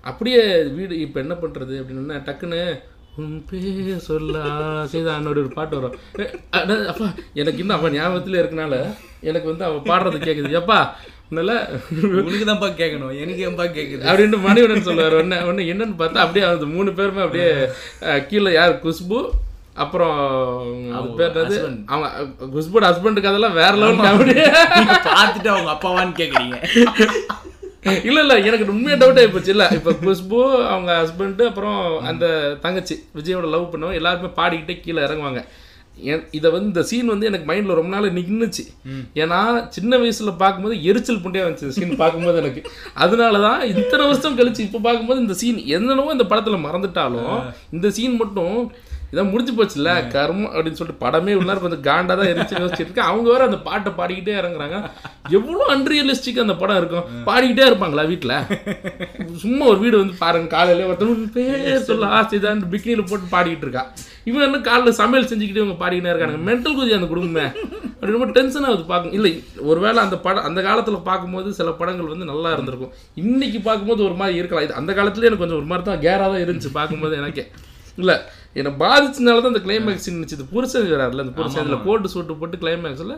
அப்படியே 0.00 0.62
வீடு 0.62 0.98
இப்போ 1.00 1.20
என்ன 1.20 1.34
பண்ணுறது 1.34 1.74
அப்படின்னா 1.80 2.16
டக்குன்னு 2.28 2.82
உன் 3.16 3.44
பேர் 3.50 3.98
சொல்ல 3.98 4.38
ஆசைதான். 4.84 5.28
ஒரு 5.28 5.48
பாட்டு 5.48 5.80
வரும். 5.80 6.86
அப்பா 6.86 7.06
எனக்கு 7.34 7.60
இன்னும் 7.60 7.76
அவன் 7.78 7.92
ஞாபகத்துல 7.92 8.40
இருக்கனால 8.42 8.94
எனக்கு 9.20 9.56
வந்து 9.56 9.64
அவன் 9.64 9.88
பாடுறது 9.88 10.16
கேட்குது 10.16 10.60
எப்பா 10.60 10.88
உன்னால 11.30 11.52
உனக்கு 12.22 12.46
தான்ப்பா 12.48 12.68
கேட்கணும் 12.80 13.12
எனக்கு 13.22 13.42
ஏன்பா 13.48 13.64
கேக்குது. 13.76 14.02
அப்படின்ட்டு 14.08 14.38
மணிவண்ணன் 14.46 14.86
சொல்லுவார். 14.88 15.14
ஒன்று 15.20 15.36
ஒன்று 15.50 15.68
என்னன்னு 15.72 16.00
பார்த்தா 16.00 16.24
அப்படியே 16.24 16.44
அந்த 16.46 16.66
மூணு 16.74 16.92
பேருமே 16.98 17.24
அப்படியே 17.26 17.50
கீழே 18.30 18.52
யார்? 18.56 18.74
குஷ்பு 18.84 19.20
அப்புறம் 19.82 20.16
அது 20.96 21.08
பேர் 21.18 21.36
அவங்க 21.92 22.08
குஷ்புட 22.54 22.84
ஹஸ்பண்டுக்கு 22.90 23.30
அதெல்லாம் 23.32 23.58
வேற 23.60 23.72
லெவல் 23.82 24.00
நீங்க 24.78 24.96
பார்த்துட்டு 25.06 25.52
அவங்க 25.54 25.70
அப்பாவான்னு 25.74 26.18
கேக்குறீங்க. 26.20 26.56
இல்ல 28.08 28.18
இல்ல 28.24 28.34
எனக்கு 28.48 28.72
உண்மையா 28.72 28.96
டவுட் 29.02 29.20
ஆயிப்போச்சு 29.20 29.54
இல்ல 29.54 29.66
இப்ப 29.78 29.94
குஷ்பு 30.06 30.40
அவங்க 30.72 30.90
ஹஸ்பண்ட் 31.02 31.40
அப்புறம் 31.50 31.80
அந்த 32.10 32.26
தங்கச்சி 32.64 32.96
விஜயோட 33.18 33.48
லவ் 33.54 33.70
பண்ணவங்க 33.72 34.00
எல்லாருமே 34.00 34.30
பாடிக்கிட்டே 34.40 34.76
கீழே 34.80 35.00
இறங்குவாங்க. 35.06 35.42
இதை 36.38 36.48
வந்து 36.52 36.68
இந்த 36.70 36.82
சீன் 36.90 37.12
வந்து 37.12 37.28
எனக்கு 37.30 37.46
மைண்ட்ல 37.50 37.76
ரொம்ப 37.78 37.90
நாள் 37.94 38.14
நின்னுச்சு. 38.18 38.62
ஏன்னா 39.22 39.40
சின்ன 39.76 39.98
வயசுல 40.02 40.32
பார்க்கும்போது 40.42 40.76
எரிச்சல் 40.90 41.22
புண்டையா 41.24 41.44
வந்துச்சு 41.46 41.76
சீன் 41.78 42.00
பார்க்கும்போது 42.02 42.38
எனக்கு. 42.42 42.62
அதனால 43.04 43.40
தான் 43.46 43.62
இத்தனை 43.72 44.04
வருஷம் 44.10 44.38
கழிச்சு 44.38 44.62
இப்போ 44.66 44.80
பார்க்கும்போது 44.86 45.24
இந்த 45.24 45.36
சீன் 45.42 45.58
என்னென்னவோ 45.78 46.14
இந்த 46.16 46.26
படத்துல 46.32 46.60
மறந்துட்டாலும் 46.66 47.34
இந்த 47.76 47.90
சீன் 47.98 48.16
மட்டும் 48.22 48.56
இதான் 49.12 49.30
முடிஞ்சு 49.30 49.52
போச்சுல்ல 49.58 49.92
கர்மம் 50.14 50.50
அப்படின்னு 50.52 50.78
சொல்லிட்டு 50.80 51.02
படமே 51.04 51.32
உள்ள 51.38 51.54
கொஞ்சம் 51.62 51.84
காண்டா 51.88 52.14
தான் 52.18 52.30
இருந்துச்சு 52.30 52.60
யோசிச்சுட்டு 52.62 53.02
அவங்க 53.08 53.26
வேற 53.32 53.42
அந்த 53.48 53.58
பாட்டை 53.68 53.90
பாடிக்கிட்டே 54.00 54.34
இறங்குறாங்க. 54.40 54.76
எவ்வளோ 55.38 55.64
அன்ரியலிஸ்டிக் 55.74 56.42
அந்த 56.44 56.54
படம் 56.60 56.78
இருக்கும். 56.80 57.06
பாடிக்கிட்டே 57.28 57.64
இருப்பாங்களா 57.70 58.04
வீட்டில் 58.12 58.36
சும்மா 59.44 59.64
ஒரு 59.72 59.80
வீடு 59.84 59.96
வந்து 60.02 60.14
பாருங்க 60.22 60.50
காலையில 60.56 60.86
ஒருத்தன் 60.90 61.34
பேர் 61.36 61.86
சொல்ல 61.88 62.12
ஆசைதான் 62.18 62.62
பிக்னியில் 62.74 63.08
போட்டு 63.10 63.26
பாடிக்கிட்டு 63.36 63.66
இருக்கா. 63.68 63.84
இவன் 64.30 64.46
என்ன 64.46 64.58
காலைல 64.70 64.92
சமையல் 65.00 65.28
செஞ்சுக்கிட்டு 65.30 65.62
இவங்க 65.62 65.78
பாடிக்கிட்டே 65.82 66.12
இருக்காங்க 66.14 66.40
மென்டல் 66.50 66.76
குதி 66.78 66.98
அந்த 66.98 67.08
குடும்பமே. 67.12 67.46
அப்படி 67.94 68.14
ரொம்ப 68.16 68.28
டென்ஷன் 68.36 68.66
ஆகுது 68.68 68.84
பார்க்கும் 68.90 69.14
இல்லை 69.18 69.32
ஒருவேளை 69.70 69.98
அந்த 70.04 70.16
படம் 70.26 70.46
அந்த 70.48 70.60
காலத்தில் 70.68 71.06
பார்க்கும்போது 71.08 71.48
சில 71.58 71.70
படங்கள் 71.80 72.12
வந்து 72.12 72.30
நல்லா 72.32 72.52
இருந்திருக்கும். 72.56 72.92
இன்னைக்கு 73.22 73.58
பார்க்கும்போது 73.66 74.02
ஒரு 74.08 74.16
மாதிரி 74.20 74.38
இருக்கலாம். 74.42 74.66
இது 74.68 74.78
அந்த 74.80 74.92
காலத்துலேயே 74.98 75.30
எனக்கு 75.30 75.44
கொஞ்சம் 75.44 75.60
ஒரு 75.62 75.70
மாதிரி 75.72 75.86
தான் 75.88 76.04
கேராக 76.06 76.28
தான் 76.34 76.44
இருந்துச்சு 76.46 76.72
பார்க்கும்போது 76.78 77.16
எனக்கே. 77.22 77.44
இல்லை 78.02 78.16
என்னை 78.56 78.70
பாதிச்சனால 78.80 79.42
தான் 79.42 79.52
அந்த 79.52 79.62
கிளைமேக்ஸ் 79.66 80.08
இருந்துச்சு 80.08 80.48
புருஷன் 80.52 80.88
வராருல 80.90 81.24
அந்த 81.24 81.34
புருஷன் 81.36 81.62
இதில் 81.64 81.84
கோட்டு 81.84 82.12
சூட்டு 82.12 82.36
போட்டு 82.36 82.56
கிளைமேக்ஸில் 82.62 83.14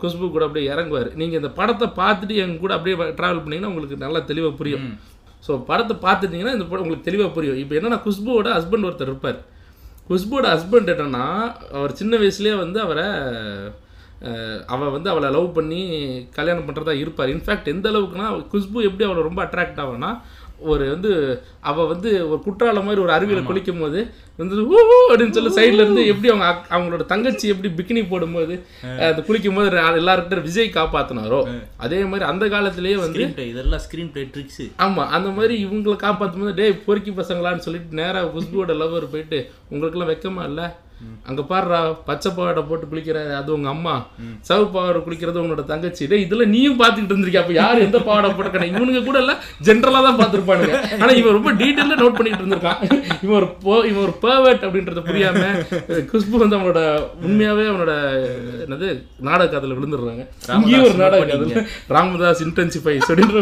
குஷ்பு 0.00 0.24
கூட 0.30 0.44
அப்படியே 0.46 0.66
இறங்குவார். 0.72 1.08
நீங்கள் 1.14 1.40
இந்த 1.40 1.50
படத்தை 1.52 1.86
பார்த்துட்டு 1.98 2.34
எங்க 2.42 2.56
கூட 2.58 2.72
அப்படியே 2.76 2.96
ட்ராவல் 3.18 3.42
பண்ணீங்கன்னா 3.42 3.70
உங்களுக்கு 3.70 4.02
நல்லா 4.02 4.20
தெளிவாக 4.30 4.54
புரியும். 4.58 4.84
ஸோ 5.44 5.52
படத்தை 5.68 5.94
பார்த்துட்டீங்கன்னா 6.02 6.56
இந்த 6.56 6.66
படம் 6.66 6.84
உங்களுக்கு 6.84 7.08
தெளிவாக 7.08 7.30
புரியும். 7.30 7.60
இப்போ 7.62 7.74
என்னன்னா 7.78 7.98
குஷ்புவோட 8.04 8.48
ஹஸ்பண்ட் 8.56 8.88
ஒருத்தர் 8.88 9.10
இருப்பார். 9.10 9.38
குஷ்புவோட 10.10 10.46
ஹஸ்பண்ட் 10.54 10.92
என்னன்னா 10.94 11.24
அவர் 11.72 11.94
சின்ன 11.94 12.16
வயசுலேயே 12.16 12.56
வந்து 12.60 12.80
அவரை 12.80 13.06
அஹ், 14.28 14.60
அவ 14.66 14.88
வந்து 14.90 15.08
அவளை 15.10 15.28
லவ் 15.30 15.48
பண்ணி 15.54 15.80
கல்யாணம் 16.36 16.66
பண்ணுறதா 16.66 16.92
இருப்பார். 16.98 17.30
இன்ஃபேக்ட் 17.32 17.68
எந்த 17.68 17.86
அளவுக்குன்னா 17.90 18.26
குஷ்பு 18.52 18.84
எப்படி 18.88 19.06
அவளை 19.06 19.22
ரொம்ப 19.22 19.40
அட்ராக்ட் 19.44 19.80
ஆகும்னா 19.84 20.10
ஒரு 20.64 20.84
வந்து 20.88 21.10
அவ 21.62 21.84
வந்து 21.86 22.10
ஒரு 22.26 22.38
குற்றால 22.44 22.80
மாதிரி 22.82 23.00
ஒரு 23.00 23.12
அருவியில 23.14 23.40
குளிக்கும் 23.44 23.80
போது 23.80 24.00
வந்து 24.38 24.64
ஊ 24.66 24.76
அப்படின்னு 25.06 25.34
சொல்லி 25.36 25.52
சைடுல 25.56 25.84
இருந்து 25.84 26.04
எப்படி 26.06 26.30
அவங்க 26.30 26.46
அவங்களோட 26.70 27.04
தங்கச்சி 27.06 27.46
எப்படி 27.48 27.70
பிக்கினி 27.74 28.02
போடும்போது 28.08 28.54
அந்த 29.06 29.22
குளிக்கும் 29.22 29.56
போது 29.56 29.68
எல்லார்கிட்ட 29.94 30.38
விஜய் 30.46 30.76
காப்பாத்தினாரோ? 30.76 31.40
அதே 31.78 32.00
மாதிரி 32.04 32.26
அந்த 32.28 32.46
காலத்திலேயே 32.48 32.96
வந்து 32.98 33.22
இதெல்லாம் 33.48 33.82
ஸ்கிரீன் 33.84 34.12
பிளே 34.12 34.24
ட்ரிக்ஸ் 34.34 34.62
ஆமா 34.78 35.04
அந்த 35.16 35.30
மாதிரி 35.30 35.56
இவங்களை 35.64 35.96
காப்பாற்றும் 36.00 36.42
போது 36.42 36.54
டேய் 36.54 36.80
பொறுக்கி 36.84 37.14
பசங்களான்னு 37.16 37.66
சொல்லிட்டு 37.66 38.00
நேரா 38.00 38.22
குஷ்புவோட 38.32 38.74
லவர் 38.78 39.12
போயிட்டு 39.12 39.40
உங்களுக்குலாம் 39.70 40.12
வெக்கமா 40.12 40.44
இல்ல? 40.50 40.62
அங்க 41.26 41.42
பாருடா 41.42 41.92
பச்சை 42.04 42.32
பாவாடை 42.36 42.62
போட்டு 42.62 42.86
குளிக்கிற 42.86 43.34
அது 43.34 43.52
உங்க 43.52 43.68
அம்மா. 43.68 44.06
சவு 44.48 44.70
பாவாடை 44.70 45.00
குளிக்கிறது 45.00 45.42
உன்னோட 45.42 45.64
தங்கச்சி. 45.64 46.06
டேய் 46.06 46.20
இதெல்லாம் 46.20 46.48
நீயும் 46.48 46.78
பார்த்துக்கிட்டு 46.78 47.04
இருந்திருக்கிய? 47.04 47.40
அப்ப 47.40 47.52
யார் 47.52 47.78
எந்த 47.78 47.98
பாவாடை 48.00 48.30
போட்டுக்கணும் 48.30 48.72
இவனுங்க 48.72 49.04
கூட 49.04 49.18
இல்ல 49.18 49.32
ஜென்ரலா 49.64 50.02
தான் 50.02 50.18
பார்த்திருப்பானுங்க. 50.18 51.00
ஆனா 51.00 51.12
இவன் 51.12 51.32
ரொம்ப 51.32 51.52
டீட்டெயிலா 51.52 51.98
நோட் 51.98 52.14
பண்ணிட்டு 52.14 52.44
இருந்திருக்கான். 52.44 52.82
இவன் 53.22 53.36
ஒரு 53.36 53.46
போ- 53.46 53.86
இவன் 53.86 54.02
ஒரு 54.02 54.12
பர்வெட் 54.20 54.62
அப்படின்றத 54.62 55.02
புரியாம 55.02 55.44
குஷ்பு 56.12 56.36
வந்து 56.36 56.56
அவனோட 56.56 56.82
உண்மையாவே 57.26 57.66
அவனோட 57.68 57.92
என்னது 58.66 58.88
நாடக 59.20 59.48
காதல 59.48 59.74
விழுந்துடுறாங்க. 59.74 60.26
இங்கேயும் 60.48 60.82
ஒரு 60.82 60.94
நாடக 60.94 61.24
காதல். 61.24 61.66
ராமதாஸ் 61.88 62.44
இன்டென்சிஃபை 62.44 62.98
அப்படின்ற 63.08 63.38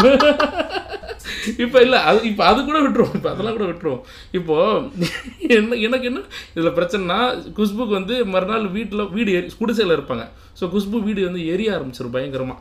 இப்போ 1.65 1.79
இல்லை 1.87 1.99
அது 2.09 2.19
இப்போ 2.31 2.43
அது 2.51 2.59
கூட 2.69 2.79
விட்டுருவோம் 2.85 3.17
இப்போ 3.19 3.31
அதெல்லாம் 3.33 3.57
கூட 3.57 3.67
விட்டுருவோம். 3.71 4.03
இப்போது 4.39 5.09
என்ன 5.57 5.79
எனக்கு 5.87 6.09
என்ன 6.11 6.21
இதில் 6.57 6.77
பிரச்சனைனா 6.79 7.19
குஷ்புக்கு 7.59 7.95
வந்து 7.99 8.17
மறுநாள் 8.35 8.67
வீட்டில் 8.77 9.11
வீடு 9.17 9.33
எரி 9.39 9.51
குடிசையில் 9.63 9.97
இருப்பாங்க. 9.97 10.27
ஸோ 10.61 10.67
குஷ்பு 10.75 11.01
வீடு 11.09 11.27
வந்து 11.31 11.43
எரிய 11.55 11.75
ஆரம்பிச்சிடும் 11.79 12.17
பயங்கரமாக 12.19 12.61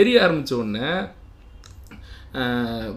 எரிய 0.00 0.24
ஆரம்பிச்ச 0.26 0.52
உடனே 0.62 0.90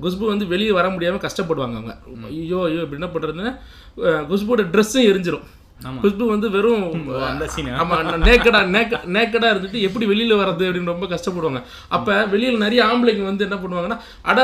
குஷ்பு 0.03 0.25
வந்து 0.33 0.45
வெளியே 0.53 0.71
வர 0.77 0.87
முடியாமல் 0.93 1.25
கஷ்டப்படுவாங்க 1.25 1.77
அவங்க. 1.79 1.93
ஐயோ 2.29 2.59
ஐயோ 2.69 2.81
இப்படி 2.85 2.99
என்ன 3.01 3.09
பண்ணுறதுன்னு 3.13 3.51
குஷ்புவோட 4.31 4.63
ட்ரெஸ்ஸும் 4.73 5.07
எரிஞ்சிடும் 5.11 5.47
குஷ்பு 6.03 6.25
வந்து 6.31 6.47
வெறும் 6.53 6.81
நேக்கடா 8.27 8.59
நேக்க 8.73 8.99
நேக்கடா 9.15 9.49
இருந்துட்டு 9.51 9.83
எப்படி 9.87 10.05
வெளியில 10.11 10.33
வர்றது 10.39 10.65
அப்படின்னு 10.67 10.91
ரொம்ப 10.93 11.05
கஷ்டப்படுவாங்க. 11.13 11.59
அப்ப 11.95 12.17
வெளியில 12.33 12.59
நிறைய 12.63 12.81
ஆம்பளைங்க 12.89 13.23
வந்து 13.29 13.45
என்ன 13.47 13.57
பண்ணுவாங்கன்னா 13.61 13.97
அட 14.31 14.39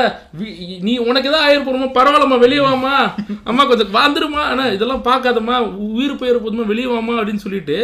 நீ 0.88 0.92
உனக்கு 1.08 1.30
ஏதாவது 1.30 1.46
ஆயிருப்போமா 1.46 1.88
பரவாயில்லம்மா 1.98 2.38
வெளியே 2.44 2.62
வாமா 2.68 2.94
அம்மா 3.50 3.64
கொஞ்சம் 3.70 3.92
வந்துருமா 3.98 4.42
ஆனா 4.52 4.64
இதெல்லாம் 4.76 5.04
பார்க்காதம்மா. 5.10 5.58
உயிர் 5.96 6.18
போயிரு 6.22 6.40
போதுமா 6.44 6.66
வெளியே 6.72 6.88
வாமா 6.94 7.16
அப்படின்னு 7.18 7.44
சொல்லிட்டு 7.46 7.78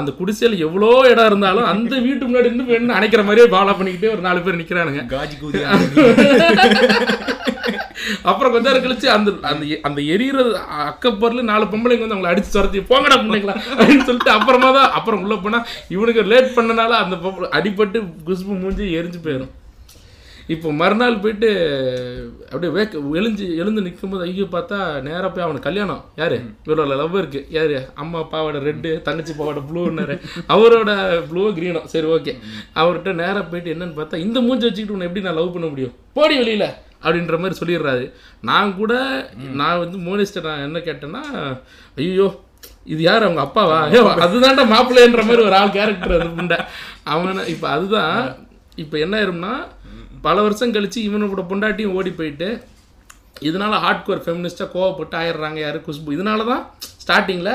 அந்த 0.00 0.12
குடிசையில 0.20 0.58
எவ்வளோ 0.68 0.90
இடம் 1.12 1.30
இருந்தாலும் 1.30 1.70
அந்த 1.72 1.94
வீட்டு 2.06 2.24
முன்னாடி 2.28 2.50
இருந்து 2.50 2.70
வேணும் 2.72 2.96
அணைக்கிற 2.98 3.24
மாதிரியே 3.28 3.52
ஃபாலோ 3.54 3.76
பண்ணிக்கிட்டே 3.78 4.12
ஒரு 4.16 4.24
நாலு 4.28 4.42
பேர் 4.46 4.60
நிக்கிறானுங்க. 4.62 5.04
காஜி 5.14 5.36
அப்புறம் 8.28 8.52
கொஞ்ச 8.52 8.66
நேரம் 8.68 8.84
கழிச்சு 8.84 9.08
அந்த 9.14 9.30
அந்த 9.50 9.64
அந்த 9.88 10.00
எரியறது 10.14 10.52
அக்கப்பரில் 10.86 11.50
நாலு 11.50 11.70
பொம்பளைங்க 11.72 12.04
வந்து 12.04 12.16
அவங்களை 12.16 12.32
அடிச்சு 12.32 12.56
துரத்தி 12.56 12.82
போங்கடா 12.90 13.18
பிள்ளைங்களா 13.22 13.56
அப்படின்னு 13.72 14.08
சொல்லிட்டு 14.08 14.36
அப்புறமா 14.36 14.70
தான் 14.78 14.90
அப்புறம் 14.98 15.22
உள்ள 15.24 15.36
போனா 15.38 15.60
இவனுக்கு 15.96 16.24
லேட் 16.32 16.56
பண்ணனால 16.58 16.98
அந்த 17.04 17.16
அடிபட்டு 17.58 17.98
குஷ்பு 18.28 18.60
மூஞ்சி 18.62 18.92
எரிஞ்சு 18.98 19.20
போயிடும் 19.24 19.54
இப்போ 20.54 20.68
மறுநாள் 20.72 21.18
போயிட்டு 21.22 21.48
அப்படியே 22.44 22.70
வேக்க 22.76 23.00
எழுஞ்சு 23.18 23.46
எழுந்து 23.60 23.84
நிற்கும்போது 23.86 24.22
ஐயோ 24.26 24.46
பார்த்தா 24.54 24.76
நேராக 25.00 25.28
போய் 25.28 25.44
அவனுக்கு 25.46 25.68
கல்யாணம். 25.68 26.00
யார்? 26.16 26.36
இவரோட 26.66 26.94
லவ் 26.94 27.18
இருக்குது 27.18 27.46
யார்? 27.50 27.74
அம்மா 27.94 28.18
அப்பாவோட 28.22 28.60
ரெட்டு 28.62 28.90
தங்கச்சி 29.02 29.32
அப்பாவோட 29.34 29.62
ப்ளூன்னாரு 29.68 30.14
அவரோட 30.54 30.90
ப்ளூவும் 31.28 31.56
க்ரீனும் 31.58 31.90
சரி 31.92 32.08
ஓகே 32.14 32.34
அவர்கிட்ட 32.74 33.12
நேராக 33.22 33.44
போயிட்டு 33.44 33.74
என்னன்னு 33.74 33.98
பார்த்தா 33.98 34.22
இந்த 34.26 34.40
மூஞ்சி 34.40 34.66
வச்சுக்கிட்டு 34.66 34.96
உன்னை 34.96 35.08
எப்படி 35.08 35.26
நான் 35.26 35.38
லவ் 35.40 35.54
பண்ண 35.56 35.68
முடியும்? 35.68 35.94
போடி 36.12 36.36
வெளியில். 36.36 36.68
அப்படின்ற 37.02 37.36
மாதிரி 37.38 37.58
சொல்லிடுறாரு. 37.60 38.04
நான் 38.42 38.76
கூட 38.76 38.92
நான் 39.60 39.80
வந்து 39.80 39.98
மோனிஸ்டர் 40.06 40.48
நான் 40.48 40.66
என்ன 40.66 40.78
கேட்டேன்னா 40.80 41.22
ஐயோ 41.98 42.28
இது 42.86 43.00
யார் 43.02 43.26
அவங்க 43.26 43.42
அப்பாவா? 43.44 43.78
அதுதான்டா 44.24 44.64
மாப்பிள்ளைன்ற 44.70 45.22
மாதிரி 45.24 45.42
ஒரு 45.42 45.54
ஆள் 45.54 45.74
கேரக்டர் 45.76 46.14
அது 46.16 46.30
புண்டை 46.38 46.58
அவனை 47.04 47.42
இப்போ 47.54 47.66
அதுதான் 47.68 48.16
இப்போ 48.76 48.96
என்ன 48.98 49.14
ஆயிரும்னா 49.18 49.52
பல 50.22 50.36
வருஷம் 50.42 50.72
கழித்து 50.72 51.00
இவனோட 51.08 51.42
பொண்டாட்டியும் 51.50 51.94
ஓடி 51.94 52.10
போயிட்டு 52.12 52.48
இதனால 53.42 53.74
ஹார்ட் 53.82 54.06
கோர் 54.06 54.24
ஃபெமினிஸ்டாக 54.24 54.72
கோவப்பட்டு 54.72 55.16
ஆயிடுறாங்க 55.18 55.58
யாரு 55.60 55.78
குஷ்பு. 55.86 56.14
இதனால 56.16 56.46
தான் 56.46 56.62
ஸ்டார்டிங்கில் 57.08 57.52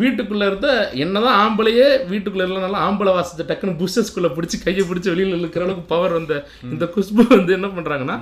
வீட்டுக்குள்ளே 0.00 0.46
இருந்த 0.48 0.68
என்னதான் 1.02 1.38
ஆம்பளையே 1.40 1.88
வீட்டுக்குள்ளே 2.10 2.46
இல்லைனாலும் 2.46 2.84
ஆம்பளை 2.84 3.12
வாசத்தை 3.16 3.44
டக்குன்னு 3.46 3.80
புஷஸ்குள்ளே 3.80 4.30
பிடிச்சி 4.36 4.56
கையை 4.60 4.84
பிடிச்சி 4.84 5.08
வெளியில் 5.12 5.36
இழுக்கிற 5.36 5.64
அளவுக்கு 5.66 5.84
பவர் 5.92 6.16
வந்த 6.16 6.34
இந்த 6.68 6.86
குஷ்பு 6.94 7.24
வந்து 7.32 7.52
என்ன 7.58 7.70
பண்ணுறாங்கன்னா 7.72 8.16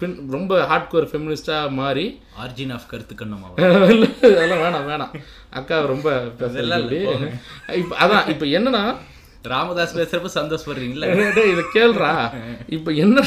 பின் 0.00 0.16
ரொம்ப 0.34 0.60
ஹார்ட் 0.70 0.90
கோர் 0.90 1.08
ஃபெமினிஸ்டாக 1.10 1.72
மாறி 1.78 2.06
ஆர்ஜின் 2.42 2.74
ஆஃப் 2.76 2.88
கருத்து 2.90 3.14
கண்ணம் 3.14 3.42
இல்ல, 3.94 4.06
அதெல்லாம் 4.28 4.62
வேணாம் 4.62 4.86
வேணாம். 4.88 5.12
அக்கா 5.52 5.76
ரொம்ப 5.86 6.08
இப்போ 7.78 7.94
அதான் 8.02 8.28
இப்போ 8.32 8.46
என்னன்னா 8.56 8.84
ராமதாஸ் 9.46 9.96
பேசுறப்ப 9.96 10.28
சந்தோஷப்படுறீங்களா? 10.36 11.08
இதை 11.50 11.64
கேள்றா 11.74 12.12
இப்போ 12.76 12.90
என்ன 13.02 13.18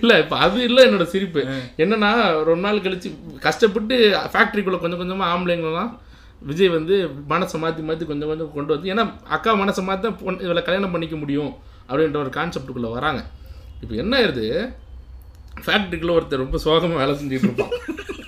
இல்ல 0.00 0.12
இப்போ 0.22 0.36
அது 0.44 0.58
இல்லை 0.68 0.82
என்னோட 0.86 1.04
சிரிப்பு. 1.12 1.40
என்னன்னா 1.82 2.10
ரொம்ப 2.48 2.62
நாள் 2.66 2.84
கழிச்சு 2.84 3.10
கஷ்டப்பட்டு 3.46 3.96
ஃபேக்ட்ரிக்குள்ள 4.32 4.78
கொஞ்சம் 4.82 5.00
கொஞ்சமா 5.02 5.26
ஆம்பளைங்களாம் 5.32 5.92
விஜய் 6.42 6.74
வந்து 6.76 6.94
மனசை 7.30 7.58
மாற்றி 7.60 7.82
மாற்றி 7.82 8.04
கொஞ்சம் 8.04 8.30
கொஞ்சம் 8.30 8.52
கொண்டு 8.56 8.74
வந்து 8.74 8.90
ஏன்னா 8.92 9.04
அக்கா 9.36 9.52
மனசை 9.62 9.82
மாற்றி 9.84 10.04
தான் 10.06 10.18
பொண்ணு 10.22 10.46
இவளை 10.46 10.62
கல்யாணம் 10.62 10.94
பண்ணிக்க 10.94 11.16
முடியும் 11.16 11.52
அப்படின்ற 11.88 12.18
ஒரு 12.24 12.32
கான்செப்டுக்குள்ளே 12.38 12.90
வராங்க. 12.96 13.20
இப்போ 13.82 13.94
என்ன 14.02 14.12
ஆயிருது? 14.18 14.46
ஃபேக்ட்ரிக்குள்ள 15.64 16.12
ஒருத்தர் 16.16 16.44
ரொம்ப 16.44 16.58
சோகமாக 16.64 17.00
வேலை 17.02 17.14
செஞ்சுட்டு 17.20 17.48
இருப்பான். 17.48 17.72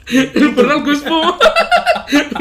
இப்போ 0.46 0.62
நாள் 0.62 0.82
குஷ்புவும் 0.86 1.38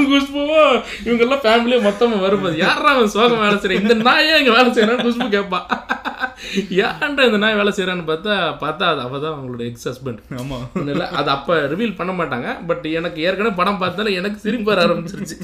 குஷ்புவும் 0.09 0.73
இவங்கெல்லாம் 1.05 1.41
ஃபேமிலியே 1.45 1.79
மொத்தமாக 1.85 2.23
வரும்போது 2.25 2.57
யாரா 2.63 2.89
அவன் 2.95 3.13
சோகம் 3.13 3.41
வேலை 3.43 3.55
செய்கிறேன் 3.55 3.81
இந்த 3.83 3.95
நாய் 4.07 4.29
ஏன் 4.31 4.39
இங்கே 4.41 4.53
வேலை 4.57 4.69
செய்கிறான்னு 4.69 5.05
குஷ்பு 5.07 5.27
கேட்பா 5.35 5.59
ஏன்டா 6.85 7.23
இந்த 7.29 7.39
நாய் 7.43 7.59
வேலை 7.59 7.71
செய்கிறான்னு 7.77 8.05
பார்த்தா 8.11 8.33
பார்த்தா 8.63 8.85
அது 8.93 9.01
அவள் 9.05 9.23
தான் 9.25 9.35
அவங்களோட 9.35 9.63
எக்ஸ் 9.69 9.87
ஹஸ்பண்ட் 9.89 10.21
ஆமா 10.41 10.59
இல்லை 10.91 11.07
அது 11.19 11.29
அப்போ 11.37 11.55
ரிவீல் 11.73 11.97
பண்ண 11.99 12.13
மாட்டாங்க. 12.19 12.49
பட் 12.69 12.85
எனக்கு 12.99 13.19
ஏற்கனவே 13.27 13.53
படம் 13.61 13.81
பார்த்தாலும் 13.83 14.17
எனக்கு 14.19 14.43
சிரிப்பு 14.45 14.69
வர 14.71 14.81
ஆரம்பிச்சிருச்சு. 14.87 15.37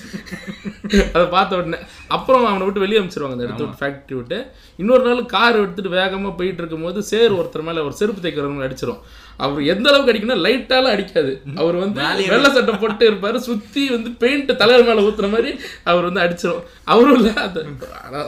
அதை 1.15 1.25
பார்த்த 1.35 1.59
உடனே 1.59 1.79
அப்புறம் 2.15 2.45
அவனை 2.51 2.65
விட்டு 2.67 2.83
வெளியே 2.83 2.99
அனுப்பிச்சிருவாங்க 2.99 3.37
அந்த 3.37 3.47
இடத்த 3.47 3.63
விட்டு 3.63 3.81
ஃபேக்ட்ரி 3.81 4.15
விட்டு. 4.19 4.39
இன்னொரு 4.81 5.03
நாள் 5.07 5.21
கார் 5.35 5.59
எடுத்துட்டு 5.63 5.91
வேகமாக 5.97 6.33
போயிட்டு 6.39 6.61
இருக்கும்போது 6.63 7.01
சேர் 7.11 7.37
ஒருத்தர் 7.39 7.67
மேலே 7.67 7.85
ஒரு 7.87 7.95
செருப்பு 7.99 8.23
தைக்கிறவங்க 8.25 8.67
அடிச்சிரும். 8.67 9.01
அவர் 9.45 9.69
எந்த 9.73 9.85
அளவுக்கு 9.89 10.11
அடிக்கணும் 10.11 10.41
லைட்டாலாம் 10.45 10.95
அடிக்காது. 10.95 11.31
அவர் 11.61 11.77
வந்து 11.83 12.01
வெள்ளை 12.33 12.49
சட்டை 12.55 12.73
போட்டு 12.81 13.05
இருப்பாரு 13.11 13.37
சுத்தி 13.49 13.83
வந்து 13.95 14.09
பெயிண்ட் 14.23 14.51
தலைவர் 14.61 14.87
மேல 14.89 15.05
ஊத்துற 15.07 15.29
மாதிரி 15.35 15.51
அவர் 15.91 16.07
வந்து 16.09 16.23
அடிச்சிரும். 16.25 16.61
அவரும் 16.93 17.17
இல்லை 17.19 17.33
அதை 17.45 17.63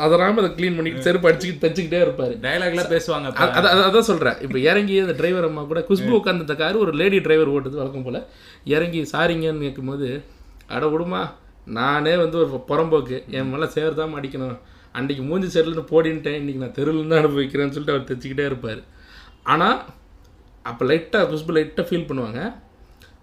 அதை 0.06 0.50
க்ளீன் 0.58 0.78
பண்ணிட்டு 0.78 1.06
செருப்பு 1.08 1.30
அடிச்சுக்கிட்டு 1.30 1.64
தச்சுக்கிட்டே 1.66 2.02
இருப்பாரு. 2.06 2.34
டயலாக்லாம் 2.58 3.00
பேசுவாங்க 3.00 3.24
அப்ப. 3.24 3.52
அத- 3.52 3.70
அத- 3.70 3.88
அதான் 3.88 4.02
சொல்றேன். 4.02 4.40
இப்போ 4.40 4.60
இறங்கி 4.60 5.00
அந்த 5.00 5.12
டிரைவர் 5.12 5.44
அம்மா 5.44 5.64
கூட 5.64 5.86
குஷ்பு 5.90 6.20
உட்காந்து 6.22 6.56
கார் 6.56 6.76
ஒரு 6.76 6.92
லேடி 6.92 7.20
டிரைவர் 7.20 7.50
ஓட்டுது 7.50 7.76
வழக்கம் 7.76 8.04
போல. 8.04 8.28
இறங்கி 8.66 9.10
சாரிங்கன்னு 9.12 9.60
கேட்கும்போது 9.60 10.24
அட 10.68 10.88
விடுமா 10.88 11.34
நானே 11.66 12.16
வந்து 12.16 12.38
ஒரு 12.38 12.64
புறம்போக்கு. 12.68 13.28
என் 13.28 13.50
மேலே 13.50 13.66
சேர் 13.66 13.94
தான் 13.94 14.16
அடிக்கணும் 14.16 14.60
அன்னைக்கு 14.92 15.26
மூஞ்சி 15.26 15.60
செருள்னு 15.60 15.86
போடின்ட்டேன். 15.90 16.36
இன்னைக்கு 16.36 16.60
நான் 16.60 16.72
தெருவில் 16.72 17.08
தான் 17.08 17.26
அனுபவிக்கிறேன்னு 17.26 17.70
சொல்லிட்டு 17.70 17.94
அவர் 17.94 18.18
தைச்சிக்கிட்டே 18.18 18.46
இருப்பார். 18.46 18.80
ஆனால் 19.44 19.84
அப்போ 20.64 20.86
லைட்டாக 20.86 21.26
குஷ்பு 21.26 21.52
லைட்டாக 21.54 21.88
ஃபீல் 21.90 22.08
பண்ணுவாங்க. 22.08 22.54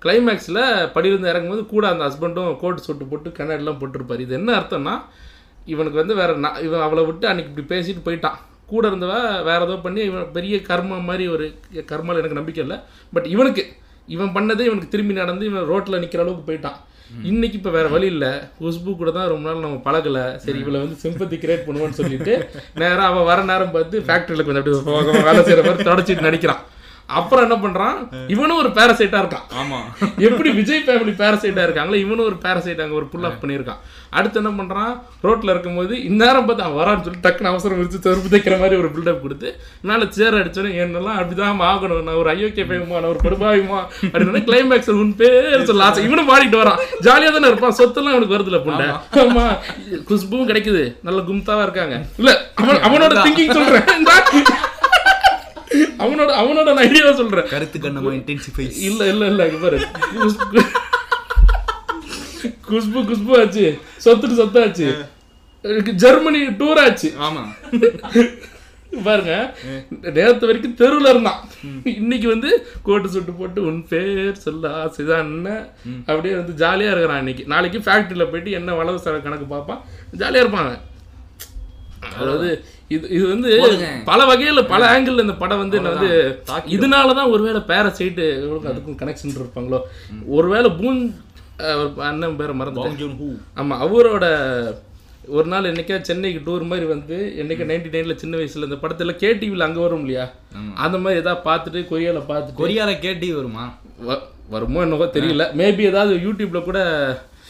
கிளைமேக்ஸில் 0.02 0.90
படியிலிருந்து 0.94 1.30
இறங்கும்போது 1.30 1.66
கூட 1.66 1.88
அந்த 1.88 2.04
ஹஸ்பண்டும் 2.04 2.56
கோட் 2.56 2.76
சுட்டு 2.76 3.04
போட்டு 3.04 3.30
கண்ணாடிலாம் 3.30 3.78
போட்டிருப்பார். 3.78 4.20
இது 4.20 4.34
என்ன 4.34 4.58
அர்த்தம்னா 4.58 5.00
இவனுக்கு 5.64 5.98
வந்து 5.98 6.14
வேற 6.14 6.36
நான் 6.36 6.62
இவன் 6.62 6.80
அவளை 6.80 7.04
விட்டு 7.04 7.28
அன்னைக்கு 7.28 7.62
இப்படி 7.62 7.80
பேசிட்டு 7.80 8.00
போயிட்டான். 8.04 8.36
கூட 8.72 8.84
இருந்தவ 8.90 9.14
வேற 9.48 9.60
ஏதோ 9.68 9.76
பண்ணி 9.86 10.00
இவன் 10.10 10.30
பெரிய 10.36 10.56
கர்மம் 10.68 11.08
மாதிரி 11.10 11.26
ஒரு 11.34 11.46
கர்மால 11.90 12.20
எனக்கு 12.22 12.40
நம்பிக்கை 12.40 12.62
இல்லை. 12.64 12.78
பட் 13.16 13.28
இவனுக்கு 13.34 13.64
இவன் 14.14 14.32
பண்ணதே 14.36 14.68
இவனுக்கு 14.68 14.92
திரும்பி 14.94 15.20
நடந்து 15.22 15.44
இவன் 15.50 15.68
ரோட்டில் 15.72 16.02
நிற்கிற 16.04 16.22
அளவுக்கு 16.24 16.48
போயிட்டான். 16.48 16.78
இன்னைக்கு 17.30 17.56
இப்போ 17.58 17.70
வேற 17.76 17.86
வழி 17.94 18.08
இல்லை. 18.14 18.30
குஷ்பு 18.58 18.90
கூட 18.98 19.10
தான் 19.16 19.30
ரொம்ப 19.32 19.46
நாள் 19.48 19.64
நம்ம 19.64 19.78
பழகலை. 19.86 20.24
சரி 20.44 20.58
இவளை 20.64 20.80
வந்து 20.82 20.96
சிம்பத்தி 21.04 21.36
கிரியேட் 21.44 21.64
பண்ணுவோன்னு 21.68 21.98
சொல்லிட்டு 22.00 22.34
நேரா 22.82 23.06
அவன் 23.12 23.26
வர 23.30 23.40
நேரம் 23.48 23.74
பார்த்து 23.76 24.04
ஃபேக்ட்ரியில் 24.08 24.46
கொஞ்சம் 24.48 24.62
அப்படி 24.62 25.24
வேலை 25.28 25.42
செய்கிற 25.48 25.64
மாதிரி 25.66 25.88
தொடச்சிட்டு 25.90 26.26
நடிக்கிறான். 26.28 26.62
அப்புறம் 27.14 27.50
என்ன 27.50 27.68
பண்றான்? 27.68 28.30
இவனும் 28.30 28.56
ஒரு 28.56 28.68
பேரசைட்டா 28.68 29.18
இருக்கான். 29.22 29.46
ஆமா. 29.62 29.78
எப்படி 30.30 30.50
விஜய் 30.50 30.82
ஃபேமிலி 30.86 31.14
பேரசைட்டா 31.20 31.62
இருக்காங்களோ 31.66 31.94
இவனும் 31.94 32.24
ஒரு 32.24 32.36
பேரசைட் 32.42 32.80
அங்க 32.80 32.94
ஒரு 32.94 33.06
புல் 33.06 33.24
அப் 33.24 33.44
பண்ணியிருக்கான். 33.44 33.76
அடுத்து 34.10 34.42
என்ன 34.42 34.62
பண்றான்? 34.62 35.02
ரோட்ல 35.22 35.50
இருக்கும்போது 35.50 36.04
இந்நேரம் 36.04 36.46
பார்த்து 36.46 36.64
அவன் 36.64 36.86
வரான்னு 36.86 37.02
சொல்லி 37.02 37.18
டக்குன்னு 37.22 37.46
அவசரம் 37.46 37.78
வச்சு 37.78 37.98
தெருப்பு 37.98 38.36
தைக்கிற 38.36 38.58
மாதிரி 38.58 38.76
ஒரு 38.76 38.90
பில்டப் 38.90 39.20
கொடுத்து 39.20 39.60
மேல 39.80 40.04
சேர் 40.08 40.34
அடிச்சோன்னே 40.34 40.74
என்னெல்லாம் 40.76 41.18
அப்படிதான் 41.20 41.58
ஆகணும் 41.60 42.02
நான் 42.02 42.14
ஒரு 42.14 42.36
ஐயோக்கிய 42.36 42.68
பயமா 42.68 43.00
நான் 43.00 43.10
ஒரு 43.10 43.18
பெருபாயுமா 43.22 43.78
அப்படின்னு 44.02 44.42
கிளைமேக்ஸ் 44.48 44.90
உன் 44.90 45.16
பேர் 45.16 45.64
சொல்ல 45.64 45.84
ஆசை. 45.84 46.04
இவனும் 46.04 46.28
பாடிட்டு 46.28 46.56
வரான். 46.56 46.78
ஜாலியா 47.00 47.32
தானே 47.32 47.46
இருப்பான். 47.46 47.76
சொத்தெல்லாம் 47.78 48.16
அவனுக்கு 48.16 48.36
வருதுல 48.36 48.60
புண்டை. 48.60 48.94
ஆமா. 49.12 49.58
குஷ்புவும் 50.08 50.48
கிடைக்குது. 50.50 50.96
நல்ல 51.02 51.20
கும்தாவா 51.20 51.62
இருக்காங்க. 51.62 52.04
இல்ல 52.16 52.52
அவன் 52.54 52.76
அவனோட 52.86 53.04
திங்கிங் 53.04 53.52
சொல்றேன். 53.52 53.84
அவனோட 55.74 56.30
அவனோட 56.42 56.70
ஐடியாவை 56.84 57.14
சொல்றேன். 57.14 57.48
கருத்து 57.48 57.78
கண்ணமா 57.78 58.12
இன்டென்சிஃபை 58.18 58.66
இல்ல 58.78 59.08
இல்ல 59.08 59.26
இல்ல 59.26 59.48
இங்க 59.48 59.60
பாரு. 59.62 59.78
குஷ்பு 60.12 60.62
குஷ்பு 62.70 63.00
குஷ்பு 63.10 63.40
ஆச்சு. 63.40 63.78
சொத்துட்டு 64.04 64.38
சொத்தாச்சு. 64.40 64.88
ஜெர்மனி 65.94 66.46
டூர் 66.46 66.78
ஆச்சு. 66.78 67.12
ஆமா. 67.20 67.42
பாருங்க. 69.04 69.56
நேரத்து 70.00 70.46
வரைக்கும் 70.46 70.76
தெருவுல 70.78 71.08
இருந்தான். 71.08 71.48
இன்னைக்கு 71.84 72.28
வந்து 72.28 72.68
கோட்டு 72.82 73.08
சுட்டு 73.08 73.32
போட்டு 73.32 73.62
உன் 73.62 73.88
பேர் 73.88 74.32
சொல்ல 74.34 74.68
ஆசைதான் 74.84 75.18
என்ன? 75.18 75.68
அப்படியே 76.06 76.34
வந்து 76.34 76.66
ஜாலியா 76.66 76.90
இருக்கிறான் 76.90 77.18
இன்னைக்கு. 77.18 77.44
நாளைக்கு 77.46 77.78
ஃபேக்டரியில 77.78 78.24
போயிட்டு 78.24 78.50
என்ன 78.50 78.72
வளவு 78.72 78.96
செலவு 78.96 79.22
கணக்கு 79.22 79.44
பார்ப்பான். 79.44 79.84
ஜாலியா 80.16 80.44
இருப்பாங்க 80.44 80.80
அதாவது 82.16 82.48
இது 82.90 83.04
இது 83.10 83.24
வந்து 83.26 83.50
பல 84.06 84.20
வகையில 84.26 84.60
பல 84.68 84.82
ஆங்கிள் 84.92 85.22
இந்த 85.22 85.34
படம் 85.36 85.62
வந்து 85.62 85.78
என்ன 85.78 85.90
வந்து 85.94 86.12
இதனால 86.74 87.14
தான் 87.14 87.32
ஒருவேளை 87.32 87.60
பேரசைட்டு 87.68 88.26
அதுக்கும் 88.70 89.00
கனெக்ஷன் 89.00 89.34
இருப்பாங்களோ? 89.36 89.80
ஒருவேளை 90.30 90.70
பூன் 90.78 91.00
அண்ணன் 92.06 92.38
பேரை 92.38 92.54
மறந்து 92.54 92.80
பாங் 92.80 92.98
ஜூன் 93.00 93.16
ஹூ. 93.18 93.28
ஆமா 93.56 93.76
அவரோட 93.80 94.24
ஒரு 95.30 95.46
நாள் 95.48 95.68
என்னைக்கா 95.68 95.96
சென்னைக்கு 96.02 96.40
டூர் 96.44 96.62
மாதிரி 96.64 96.86
வந்து 96.86 97.16
என்னைக்கு 97.36 97.64
நைன்டி 97.66 97.90
நைன்ல 97.92 98.14
சின்ன 98.16 98.34
வயசுல 98.36 98.68
இந்த 98.68 98.78
படத்துல 98.80 99.12
கேடிவில 99.20 99.66
அங்க 99.66 99.80
வரும் 99.80 100.04
இல்லையா? 100.04 100.24
அந்த 100.78 100.96
மாதிரி 100.98 101.20
ஏதாவது 101.20 101.42
பார்த்துட்டு 101.44 101.80
கொரியால 101.90 102.20
பார்த்துட்டு. 102.28 102.60
கொரியால 102.60 102.92
கேட்டி 102.98 103.28
வருமா? 103.32 103.64
வ- 104.06 104.22
வருமோ 104.50 104.80
என்னவோ 104.82 105.06
தெரியல. 105.14 105.44
மேபி 105.54 105.82
ஏதாவது 105.86 106.14
யூடியூப்ல 106.24 106.60
கூட 106.62 106.78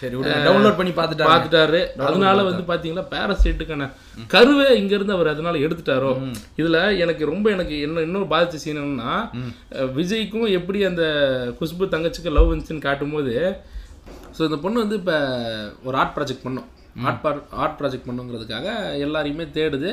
சரி 0.01 0.14
டவுன்லோட் 0.46 0.78
பண்ணி 0.78 0.92
பார்த்துட்டா 0.98 1.28
பார்த்துட்டாரு. 1.30 1.80
அதனால 2.09 2.44
வந்து 2.48 2.62
பாத்தீங்களா 2.70 3.05
பேரசைட்டுக்கான 3.14 3.88
கருவை 4.34 4.66
இங்க 4.80 4.92
இருந்து 4.96 5.16
அவர் 5.16 5.32
அதனால 5.34 5.59
எடுத்துட்டாரோ 5.66 6.12
இதுல 6.61 6.80
எனக்கு 7.05 7.30
ரொம்ப 7.32 7.46
எனக்கு 7.57 7.76
என்ன 7.86 8.05
இன்னொரு 8.09 8.28
பாதிச்ச 8.34 8.62
சீன் 8.64 8.82
என்னன்னா 8.82 9.14
விஜய்க்கும் 9.98 10.48
எப்படி 10.59 10.80
அந்த 10.90 11.05
குஷ்பு 11.61 11.92
தங்கச்சிக்கு 11.94 12.36
லவ் 12.38 12.51
வந்துச்சுன்னு 12.53 12.86
காட்டும்போது 12.88 13.34
ஸோ 14.36 14.42
இந்த 14.48 14.59
பொண்ணு 14.64 14.84
வந்து 14.84 14.98
இப்போ 15.01 15.16
ஒரு 15.88 15.96
ஆர்ட் 16.03 16.14
ப்ராஜெக்ட் 16.18 16.46
பண்ணோம். 16.46 16.68
ஆர்ட் 17.09 17.26
ஆர்ட் 17.62 17.76
ப்ராஜெக்ட் 17.80 18.07
பண்ணுங்கிறதுக்காக 18.09 18.68
எல்லாரையுமே 19.05 19.44
தேடுது. 19.57 19.90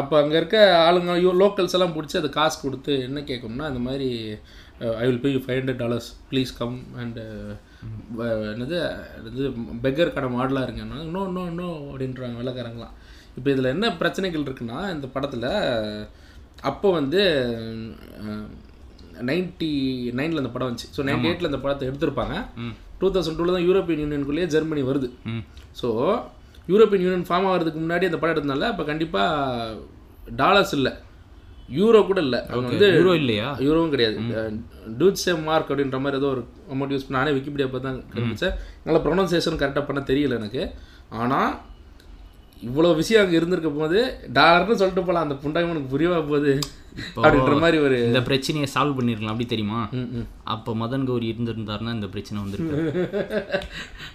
அப்போ 0.00 0.14
அங்கே 0.20 0.36
இருக்க 0.40 0.58
ஆளுங்க 0.86 1.14
லோக்கல்ஸ் 1.42 1.76
எல்லாம் 1.78 1.94
பிடிச்சி 1.96 2.18
அது 2.20 2.28
காசு 2.36 2.56
கொடுத்து 2.64 2.94
என்ன 3.06 3.22
கேட்கும்னா 3.30 3.68
இந்த 3.72 3.82
மாதிரி 3.86 4.08
I 5.02 5.06
will 5.08 5.22
pay 5.24 5.32
five 5.46 5.58
hundred 5.60 5.82
dollars 5.84 6.10
please 6.30 6.52
come 6.60 6.76
and 7.02 7.24
என்னது 8.52 8.76
இது 9.30 9.48
பெக்கர் 9.84 10.14
கடை 10.14 10.28
மாடலாக 10.36 10.66
இருங்கன்னா 10.66 10.98
நோ 11.14 11.22
நோ 11.36 11.42
நோ 11.58 11.68
அப்படின்றாங்க 11.90 12.40
வெள்ளக்காரங்களாம். 12.40 12.94
இப்போ 13.36 13.48
இதில் 13.54 13.72
என்ன 13.74 13.86
பிரச்சனைகள் 14.00 14.46
இருக்குன்னா 14.46 14.78
இந்த 14.94 15.06
படத்தில் 15.16 15.50
அப்போ 16.70 16.88
வந்து 16.98 17.20
நைன்டி 19.28 19.70
நைனில் 20.18 20.42
அந்த 20.42 20.52
படம் 20.54 20.68
வந்துச்சு. 20.68 20.90
ஸோ 20.96 21.00
நைன்டி 21.08 21.28
எயிட்டில் 21.30 21.50
அந்த 21.50 21.60
படத்தை 21.64 21.86
எடுத்திருப்பாங்க. 21.90 22.36
டூ 23.00 23.08
தௌசண்ட் 23.14 23.38
டூவில் 23.38 23.56
தான் 23.56 23.66
யூரோப்பியன் 23.68 24.02
யூனியனுக்குள்ளேயே 24.04 24.48
ஜெர்மனி 24.54 24.82
வருது. 24.90 25.08
ஸோ 25.80 25.88
யூரோப்பியன் 26.72 27.04
யூனியன் 27.06 27.28
ஃபார்ம் 27.28 27.48
ஆகிறதுக்கு 27.50 27.82
முன்னாடி 27.84 28.08
அந்த 28.08 28.18
படம் 28.20 28.34
எடுத்தனால 28.34 28.68
அப்போ 28.72 28.84
கண்டிப்பாக 28.90 29.76
டாலர்ஸ் 30.42 30.74
இல்லை. 30.78 30.92
யூரோ 31.76 32.00
கூட 32.10 32.18
இல்லை. 32.26 32.38
அவங்க 32.50 32.68
வந்து 32.72 32.88
ஹீரோ 32.96 33.12
இல்லையா? 33.20 33.48
யூரோவும் 33.66 33.92
கிடையாது. 33.94 34.18
டூட்ஸே 35.00 35.32
மார்க் 35.48 35.70
அப்படின்ற 35.72 35.98
மாதிரி 36.04 36.20
ஏதோ 36.20 36.28
ஒரு 36.34 36.42
அமௌண்ட் 36.74 36.94
யூஸ் 36.94 37.06
பண்ண 37.06 37.18
நானே 37.20 37.34
விக்கிபீடியா 37.36 37.68
பார்த்து 37.72 37.88
தான் 37.88 37.98
கண்டுபிடிச்சேன். 38.12 38.54
நல்லா 38.86 39.00
ப்ரொனன்சியேஷன் 39.06 39.60
கரெக்டாக 39.62 39.84
பண்ண 39.88 40.02
தெரியல 40.10 40.38
எனக்கு. 40.40 40.62
ஆனால் 41.22 41.50
இவ்வளோ 42.68 42.88
விஷயம் 43.00 43.22
அங்கே 43.24 43.38
இருந்திருக்க 43.38 43.70
போது 43.80 43.98
டாலர்னு 44.38 44.78
சொல்லிட்டு 44.80 45.04
போகலாம் 45.08 45.26
அந்த 45.26 45.36
புண்டாயம் 45.42 45.72
உனக்கு 45.72 45.92
புரியவா 45.94 46.20
போகுது? 46.30 46.54
அப்படின்ற 47.22 47.54
மாதிரி 47.64 47.78
ஒரு 47.86 47.96
இந்த 48.08 48.20
பிரச்சனையை 48.28 48.68
சால்வ் 48.74 48.96
பண்ணிருக்கலாம் 48.98 49.34
அப்படி 49.34 49.48
தெரியுமா. 49.52 49.80
அப்போ 50.54 50.70
மதன் 50.82 51.06
கௌரி 51.08 51.26
இருந்திருந்தாருன்னா 51.32 51.94
இந்த 51.96 52.08
பிரச்சனை 52.14 52.38
வந்திருக்கு. 52.44 52.76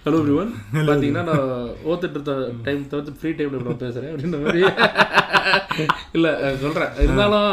ஹலோ 0.06 0.18
எவ்ரிவன் 0.22 0.52
பார்த்தீங்கன்னா 0.88 1.24
நான் 1.30 1.44
ஓத்துட்டு 1.90 2.16
இருந்த 2.18 2.34
டைம் 2.66 2.88
தவிர்த்து 2.92 3.18
ஃப்ரீ 3.20 3.32
டைமில் 3.38 3.66
நான் 3.68 3.82
பேசுகிறேன் 3.84 4.12
அப்படின்ற 4.14 4.40
மாதிரி. 4.46 4.62
இல்லை 6.16 6.30
சொல்கிறேன் 6.62 6.92
இருந்தாலும் 7.02 7.48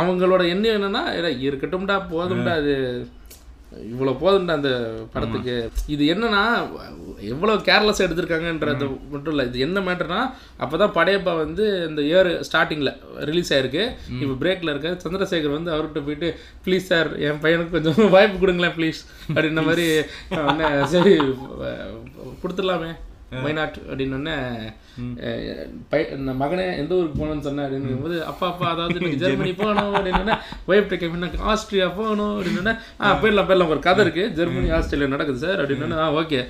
அவங்களோட 0.00 0.42
எண்ணம் 0.52 0.74
என்னன்னா 0.76 1.02
"ஏடா, 1.18 1.30
இருக்கட்டும்டா 1.46 1.96
போதும்டா 2.12 2.52
அது 2.60 2.74
இவ்வளோ 3.92 4.12
போதுண்டா 4.22 4.56
அந்த 4.58 4.70
படத்துக்கு. 5.14 5.54
இது 5.94 6.02
என்னன்னா 6.14 6.42
எவ்வளோ 7.32 7.54
கேர்லெஸ் 7.68 8.02
எடுத்திருக்காங்கன்றது 8.04 8.86
மட்டும் 9.12 9.32
இல்லை 9.34 9.46
இது 9.50 9.64
என்ன 9.66 9.80
மேட்டர்னா 9.88 10.20
அப்போ 10.64 10.74
தான் 10.82 10.94
படையப்பா 10.98 11.34
வந்து 11.44 11.64
இந்த 11.88 12.02
இயர் 12.10 12.30
ஸ்டார்டிங்கில் 12.48 12.92
ரிலீஸ் 13.30 13.52
ஆயிருக்கு. 13.56 13.84
இப்போ 14.22 14.36
பிரேக்கில் 14.42 14.72
இருக்க 14.74 14.92
சந்திரசேகர் 15.06 15.56
வந்து 15.58 15.74
அவர்கிட்ட 15.76 16.02
போயிட்டு 16.08 16.30
ப்ளீஸ் 16.66 16.90
சார் 16.92 17.10
என் 17.28 17.42
பையனுக்கு 17.46 17.76
கொஞ்சம் 17.78 17.98
வாய்ப்பு 18.16 18.38
கொடுங்களேன் 18.44 18.76
ப்ளீஸ் 18.78 19.02
அப்படின்ன 19.34 19.64
மாதிரி 19.70 19.88
சரி 20.94 21.16
கொடுத்துடலாமே. 22.42 22.92
மைனாட் 23.44 23.78
அப்படின்னு 23.88 24.34
பை 25.92 26.00
மகனே 26.40 26.64
எந்த 26.80 26.92
ஊருக்கு 26.98 27.18
போகணும்னு 27.20 27.46
சொன்னேன் 27.46 27.64
அப்படின்னு 27.66 28.02
போது 28.04 28.16
அப்பா 28.30 28.46
அப்பா 28.50 28.66
அதாவது 28.72 29.00
நீங்க 29.04 29.18
ஜெர்மனி 29.22 29.52
போகணும் 29.60 29.94
அப்படின்னு 29.98 30.34
ஒய்ஃப் 30.70 30.90
டேக் 30.92 31.38
ஆஸ்திரியா 31.52 31.86
போகணும் 31.98 32.34
அப்படின்னு 32.38 32.72
ஆ 33.02 33.12
போயிடலாம் 33.22 33.48
போயிடலாம் 33.48 33.72
ஒரு 33.74 33.82
கதை 33.86 34.02
இருக்கு. 34.06 34.24
ஜெர்மனி 34.38 34.68
ஆஸ்திரேலியா 34.76 35.10
நடக்குது 35.14 35.40
சார் 35.44 35.60
அப்படின்னு 35.62 35.98
ஆ 36.04 36.06
ஓகே. 36.20 36.40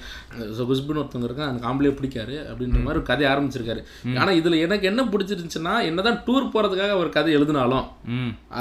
ஸோ 0.57 0.67
குஸ்பின் 0.71 1.01
ஒருத்தவங்க 1.03 1.29
இருக்கான் 1.31 1.51
அந்த 1.53 1.63
ஆம்பளே 1.71 1.93
பிடிக்காரு 2.01 2.37
அப்படின்ற 2.51 2.79
மாதிரி 2.85 3.01
ஒரு 3.01 3.09
கதை 3.11 3.27
ஆரம்பிச்சிருக்காரு. 3.33 3.83
ஆனா 4.21 4.31
இதுல 4.41 4.61
எனக்கு 4.67 4.91
என்ன 4.93 5.05
பிடிச்சிருந்துச்சுன்னா 5.15 5.75
என்னதான் 5.91 6.21
டூர் 6.29 6.53
போறதுக்காக 6.55 6.99
ஒரு 7.03 7.13
கதை 7.17 7.33
எழுதினாலும் 7.39 7.89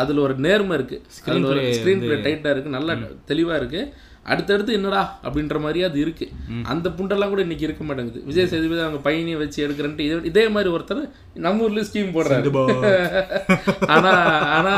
அதுல 0.02 0.24
ஒரு 0.28 0.36
நேர்மை 0.48 0.78
இருக்கு. 0.80 1.00
ஸ்க்ரீன் 1.18 2.04
பிளே 2.06 2.18
டைட்டா 2.28 2.52
இருக்கு 2.56 2.78
நல்லா 2.78 2.96
தெளிவா 3.32 3.56
இருக்கு. 3.62 3.84
அடுத்தடுத்து 4.26 4.74
என்னடா 4.74 5.20
அப்படின்ற 5.24 5.60
மாதிரியே 5.60 5.86
அது 5.86 6.00
இருக்கு. 6.00 6.26
அந்த 6.64 6.90
புண்டெல்லாம் 6.90 7.30
கூட 7.30 7.42
இன்னைக்கு 7.42 7.66
இருக்க 7.66 7.84
மாட்டேங்குது. 7.84 8.24
விஜய் 8.26 8.48
சேதுபதி 8.48 8.82
அவங்க 8.82 9.00
பையனையும் 9.00 9.42
வச்சு 9.42 9.68
எடுக்கிறன்ட்டு 9.68 10.06
இதே 10.08 10.20
இதே 10.24 10.48
மாதிரி 10.48 10.76
ஒருத்தர் 10.76 11.02
நம்ம 11.46 11.64
ஊர்ல 11.64 11.82
ஸ்கீம் 11.82 12.14
போடுறாரு. 12.16 12.52
ஆனா 13.96 14.14
ஆனா 14.58 14.76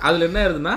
அதுல 0.00 0.26
என்ன 0.28 0.40
ஆயிருதுன்னா 0.42 0.74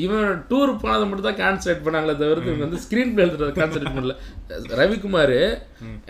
இவன் 0.00 0.20
டூர் 0.48 0.70
போனதை 0.80 1.04
மட்டும் 1.04 1.26
தான் 1.26 1.38
கான்சன்ட்ரேட் 1.38 1.84
பண்ணாங்களே 1.84 2.14
தவிர்த்து 2.18 2.50
இவங்க 2.50 2.66
வந்து 2.66 2.82
ஸ்க்ரீன் 2.84 3.12
பிளே 3.12 3.24
எழுதுறத 3.24 3.52
கான்சன்ட்ரேட் 3.56 3.96
பண்ணல. 3.96 4.14
ரவிக்குமார் 4.78 5.36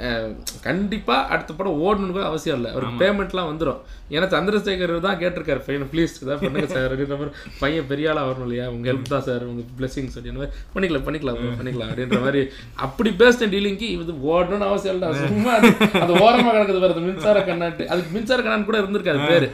அஹ், 0.02 0.30
கண்டிப்பா 0.64 1.16
அடுத்த 1.32 1.50
படம் 1.52 1.78
ஓடணும்னு 1.82 2.14
கூட 2.14 2.24
அவசியம் 2.28 2.58
இல்லை. 2.58 2.70
அவருக்கு 2.72 3.00
பேமெண்ட்லாம் 3.02 3.50
வந்துடும் 3.50 3.80
ஏன்னா 4.12 4.26
சந்திரசேகர் 4.32 4.94
தான் 5.04 5.18
கேட்டிருக்காரு 5.20 5.60
பையன் 5.66 5.90
ப்ளீஸ் 5.92 6.14
இதான் 6.18 6.42
பண்ணுங்க 6.42 6.68
சார். 6.68 6.86
அப்படின்ற 6.88 7.16
மாதிரி 7.16 7.32
பையன் 7.60 7.88
பெரிய 7.90 8.10
ஆளா 8.12 8.22
வரணும் 8.28 8.46
இல்லையா? 8.48 8.66
உங்க 8.72 8.86
ஹெல்ப் 8.90 9.12
தான் 9.12 9.26
சார் 9.28 9.44
உங்க 9.48 9.64
பிளெஸிங்ஸ் 9.78 10.16
மாதிரி 10.34 10.52
பண்ணிக்கலாம் 10.74 11.06
பண்ணிக்கலாம் 11.06 11.40
பண்ணிக்கலாம். 11.60 11.90
அப்படின்ற 11.90 12.20
மாதிரி 12.24 12.42
அப்படி 12.86 13.12
பேசின 13.20 13.50
டீலிங்க்கு 13.52 13.88
இது 13.96 14.14
ஓடணும்னு 14.30 14.68
அவசியம் 14.68 14.96
இல்லை 14.96 15.10
சும்மா 15.26 15.52
அது 15.58 15.70
அது 16.02 16.12
ஓரமா 16.22 16.50
கிடக்குது 16.52 16.84
வருது 16.84 17.06
மின்சார 17.06 17.38
கண்ணாட்டு 17.44 17.86
அதுக்கு 17.92 18.12
மின்சார 18.16 18.38
கண்ணான் 18.40 18.68
கூட 18.68 18.80
இருந்திருக்காது 18.82 19.22
பேரு. 19.30 19.48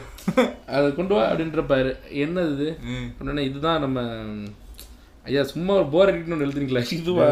அதை 0.76 0.86
கொண்டு 0.98 1.14
வா 1.16 1.22
அப்படின்றப்பாரு 1.30 1.90
என்னது 2.24 2.54
இது? 2.56 2.68
இதுதான் 3.50 3.84
நம்ம 3.84 4.00
ஐயா 5.26 5.42
சும்மா 5.52 5.72
ஒரு 5.78 5.86
போர் 5.94 6.10
அடிக்கணும்னு 6.10 6.44
எழுதுறீங்களா? 6.46 6.82
இதுவா? 6.96 7.24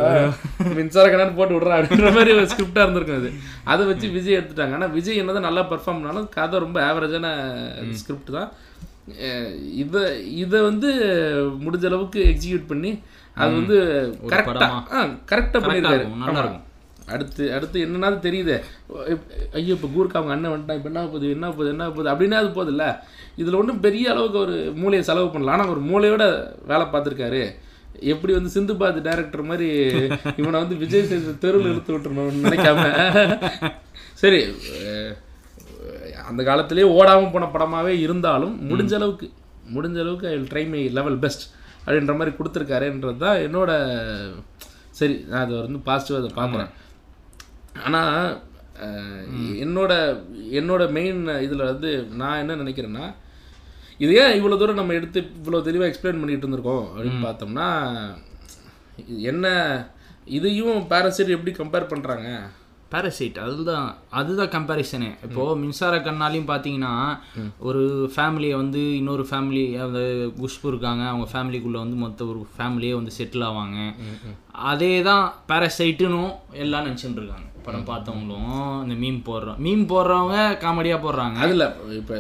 மின்சார 0.79 1.05
கண்ணாடி 1.13 1.33
போட்டு 1.39 1.57
விட்றா 1.57 1.77
அப்படின்ற 1.79 2.09
மாதிரி 2.17 2.33
ஒரு 2.39 2.49
ஸ்கிரிப்டாக 2.53 2.85
இருந்திருக்கும் 2.85 3.21
அது. 3.21 3.29
அதை 3.73 3.83
வச்சு 3.91 4.07
விஜய் 4.17 4.39
எடுத்துட்டாங்க. 4.39 4.77
ஆனால் 4.79 4.93
விஜய் 4.97 5.21
என்னதான் 5.23 5.49
நல்லா 5.49 5.63
பெர்ஃபார்ம் 5.71 6.01
பண்ணாலும் 6.01 6.29
கதை 6.37 6.59
ரொம்ப 6.67 6.81
ஆவரேஜான 6.89 7.29
ஸ்கிரிப்ட் 8.01 8.37
தான். 8.39 8.51
இதை 9.83 10.03
இதை 10.45 10.61
வந்து 10.69 10.89
முடிஞ்ச 11.65 11.87
அளவுக்கு 11.91 12.21
எக்ஸிக்யூட் 12.33 12.71
பண்ணி 12.73 12.93
அது 13.37 13.53
வந்து 13.61 13.77
கரெக்டாக 14.33 15.03
கரெக்டாக 15.33 15.61
பண்ணியிருக்காரு. 15.65 16.05
நல்லா. 16.23 16.43
இருக்கும். 16.45 16.63
அடுத்து 17.15 17.45
அடுத்து 17.57 17.79
என்னன்னாது 17.87 18.17
தெரியுது. 18.27 18.55
ஐயோ 19.59 19.73
இப்போ 19.77 19.89
கூர்க்கு 19.95 20.19
அவங்க 20.19 20.33
அண்ணன் 20.35 20.53
வந்துட்டான் 20.55 20.79
இப்போ 20.79 20.91
என்ன 20.93 21.03
போகுது 21.13 21.27
என்ன 21.37 21.47
போகுது 21.57 21.69
என்ன 21.75 21.85
போகுது 21.97 22.09
அப்படின்னா 22.13 22.39
அது 22.43 22.51
போகுதுல்ல 22.57 22.87
இதில் 23.41 23.59
ஒன்றும் 23.61 23.85
பெரிய 23.87 24.07
அளவுக்கு 24.15 24.39
ஒரு 24.47 24.57
மூளையை 24.81 25.03
செலவு 25.09 25.29
பண்ணலாம் 25.35 25.57
ஆனால் 25.57 25.73
ஒரு 25.75 25.83
மூளையோட 25.91 26.25
வேலை 26.71 26.85
பார்த்துருக்காரு. 26.95 27.43
எப்படி 28.13 28.33
வந்து 28.37 28.55
சிந்து 28.55 28.75
பாத் 28.81 28.99
டைரக்டர் 29.09 29.49
மாதிரி 29.51 29.69
இவனை 30.41 30.57
வந்து 30.63 30.81
விஜய் 30.83 31.07
சேது 31.11 31.35
தெருவில் 31.45 31.71
இழுத்து 31.73 31.95
விட்டுறணும்னு 31.95 32.47
நினைக்காம. 32.47 32.83
சரி 34.23 34.41
அந்த 36.31 36.41
காலத்திலேயே 36.49 36.87
ஓடாமல் 36.99 37.33
போன 37.35 37.49
படமாகவே 37.55 37.93
இருந்தாலும் 38.07 38.55
முடிஞ்ச 38.71 38.93
அளவுக்கு 38.99 39.27
முடிஞ்ச 39.75 39.97
அளவுக்கு 40.05 40.27
I 40.31 40.35
will 40.37 40.51
try 40.53 40.65
my 40.73 40.81
level 40.99 41.19
best 41.25 41.45
அப்படின்ற 41.85 42.15
மாதிரி 42.19 42.33
கொடுத்துருக்காருன்றது 42.39 43.23
தான் 43.25 43.41
என்னோட 43.47 43.71
சரி 44.99 45.17
நான் 45.31 45.45
அதை 45.45 45.57
வந்து 45.67 45.81
பாசிட்டிவாக 45.89 46.21
அதை 46.23 46.31
பார்க்குறேன். 46.39 46.71
ஆனால் 47.85 48.43
என்னோட 49.65 49.93
என்னோட 50.51 50.91
மெயின் 50.91 51.21
இதில் 51.47 51.71
வந்து 51.71 51.91
நான் 52.21 52.41
என்ன 52.43 52.57
நினைக்கிறேன்னா 52.63 53.15
இது 53.99 54.15
ஏன் 54.23 54.37
இவ்வளோ 54.39 54.57
தூரம் 54.59 54.81
நம்ம 54.81 54.95
எடுத்து 54.95 55.21
இவ்வளோ 55.41 55.63
தெளிவாக 55.63 55.91
எக்ஸ்பிளைன் 55.91 56.21
பண்ணிட்டு 56.21 56.47
இருந்திருக்கோம் 56.47 56.87
அப்படின்னு 56.95 57.21
பார்த்தோம்னா 57.27 57.69
என்ன 59.31 59.47
இதையும் 60.25 60.87
பேரசைட் 60.87 61.29
எப்படி 61.29 61.53
கம்பேர் 61.57 61.93
பண்ணுறாங்க 61.93 62.29
பாரசைட் 62.93 63.39
அதுதான் 63.39 63.87
அதுதான் 64.11 64.53
கம்பேரிசனு 64.55 65.09
இப்போ 65.23 65.57
மின்சார 65.57 65.97
கண்ணாலையும் 65.97 66.51
பார்த்தீங்கன்னா 66.51 66.93
ஒரு 67.59 68.11
ஃபேமிலியை 68.17 68.57
வந்து 68.57 68.95
இன்னொரு 68.97 69.27
ஃபேமிலி 69.31 69.79
அந்த 69.79 70.01
குஷ்பு 70.41 70.67
இருக்காங்க 70.67 71.03
அவங்க 71.09 71.27
ஃபேமிலிக்குள்ள 71.33 71.79
வந்து 71.79 71.97
மொத்த 71.97 72.27
ஒரு 72.27 72.47
ஃபேமிலியே 72.59 72.95
வந்து 72.95 73.13
செட்டில் 73.19 73.47
ஆவாங்க. 73.49 73.79
அதே 74.53 75.03
தான் 75.03 75.35
பாரசைட்டுனும் 75.49 76.33
எல்லாம் 76.53 76.87
நினச்சிட்டு 76.87 77.21
இருக்காங்க. 77.23 77.49
படம் 77.67 77.87
பார்த்தவங்களும் 77.91 78.57
இந்த 78.85 78.97
மீம் 79.03 79.21
போடுறோம் 79.29 79.59
மீம் 79.67 79.85
போடுறவங்க 79.93 80.37
காமெடியாக 80.65 80.99
போடுறாங்க. 81.05 81.39
அதில் 81.45 81.67
இப்போ 82.01 82.17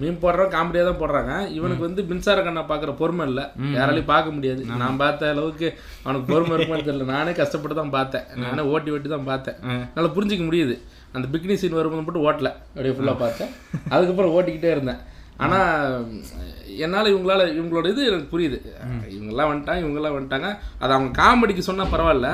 மீன் 0.00 0.20
போடுறோம் 0.24 0.52
காமெடியாக 0.56 0.88
தான் 0.90 1.00
போடுறாங்க. 1.02 1.32
இவனுக்கு 1.56 1.86
வந்து 1.88 2.04
மின்சார 2.10 2.44
கண்ணை 2.46 2.62
பார்க்குற 2.70 2.94
பொறுமை 3.00 3.26
இல்லை. 3.30 3.44
யாராலையும் 3.78 4.10
பார்க்க 4.12 4.36
முடியாது. 4.36 4.62
நான் 4.82 5.00
பார்த்த 5.02 5.32
அளவுக்கு 5.34 5.68
அவனுக்கு 6.04 6.30
பொறுமை 6.32 6.54
இருக்குமான்னு 6.56 6.88
தெரியல. 6.90 7.08
நானே 7.16 7.34
கஷ்டப்பட்டு 7.40 7.80
தான் 7.80 7.96
பார்த்தேன். 7.98 8.28
நானே 8.44 8.64
ஓட்டி 8.74 8.94
ஓட்டி 8.96 9.10
தான் 9.16 9.28
பார்த்தேன். 9.32 9.58
நல்லா 9.96 10.12
புரிஞ்சிக்க 10.18 10.44
முடியுது. 10.50 10.76
அந்த 11.16 11.26
பிக்னி 11.34 11.56
சீன் 11.60 11.76
வரும்போது 11.80 12.06
மட்டும் 12.06 12.24
ஓட்டல. 12.28 12.50
அப்படியே 12.72 12.94
ஃபுல்லாக 12.96 13.18
பார்த்தேன். 13.24 13.52
அதுக்கப்புறம் 13.92 14.34
ஓட்டிக்கிட்டே 14.36 14.72
இருந்தேன். 14.76 15.02
ஆனால் 15.44 16.04
என்னால் 16.84 17.10
இவங்களால 17.12 17.42
இவங்களோட 17.56 17.86
இது 17.92 18.02
எனக்கு 18.10 18.28
புரியுது. 18.32 18.58
இவங்கெல்லாம் 19.14 19.50
வந்துட்டாங்க 19.50 19.82
இவங்கெல்லாம் 19.84 20.16
வந்துட்டாங்க. 20.16 20.48
அது 20.82 20.94
அவங்க 20.96 21.10
காமெடிக்கு 21.22 21.68
சொன்னால் 21.68 21.92
பரவாயில்ல. 21.94 22.30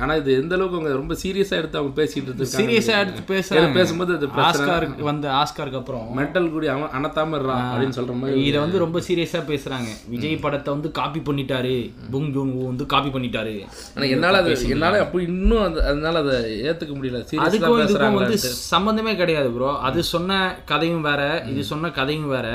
ஆனால் 0.00 0.18
இது 0.20 0.30
எந்த 0.40 0.54
அளவுக்கு 0.56 0.78
அவங்க 0.78 0.92
ரொம்ப 1.00 1.14
சீரியஸாக 1.22 1.60
எடுத்து 1.60 1.78
அவங்க 1.80 1.94
பேசிட்டு 2.00 2.28
இருக்காங்க 2.28 2.58
சீரியஸாக 2.58 3.02
எடுத்து 3.04 3.22
பேசுகிறாங்க 3.32 3.76
பேசும்போது 3.78 4.12
அது 4.18 4.28
ஆஸ்காருக்கு 4.46 5.08
வந்து 5.10 5.28
ஆஸ்காருக்கு 5.40 5.80
அப்புறம் 5.80 6.06
மென்டல் 6.18 6.50
கூடி 6.52 6.68
அவன் 6.74 6.94
அனத்தாம 6.98 7.38
இருறான் 7.40 7.64
அப்படின்னு 7.70 7.96
சொல்ற 7.98 8.14
மாதிரி 8.20 8.44
இதை 8.48 8.60
வந்து 8.60 8.78
ரொம்ப 8.84 9.00
சீரியஸாக 9.08 9.44
பேசுகிறாங்க 9.50 9.90
விஜய் 10.14 10.36
படத்தை 10.44 10.70
வந்து 10.74 10.90
காப்பி 11.00 11.22
பண்ணிட்டாரு. 11.28 11.74
புங் 12.14 12.30
ஜூன் 12.36 12.52
ஊ 12.58 12.62
வந்து 12.70 12.86
காப்பி 12.86 13.12
பண்ணிட்டாரு. 13.16 13.54
ஆனா 13.96 14.06
என்னால 14.16 14.40
அது 14.42 14.56
என்னால 14.76 15.00
அப்போ 15.06 15.22
இன்னும் 15.22 15.64
அது 15.64 15.78
அதனால 15.90 16.18
அதை 16.18 16.36
ஏத்துக்க 16.68 16.92
முடியல. 16.98 17.20
சீரியஸா 17.30 17.48
அதுக்கும் 17.48 17.80
இதுக்கும் 17.84 18.18
வந்து 18.18 18.36
பேசுறாங்க 18.36 18.54
சம்பந்தமே 18.74 19.14
கிடையாது 19.22 19.50
ப்ரோ 19.56 19.70
அது 19.88 20.02
சொன்ன 20.14 20.40
கதையும் 20.72 21.04
வேற 21.08 21.20
இது 21.52 21.64
சொன்ன 21.72 21.90
கதையும் 22.00 22.28
வேற. 22.28 22.48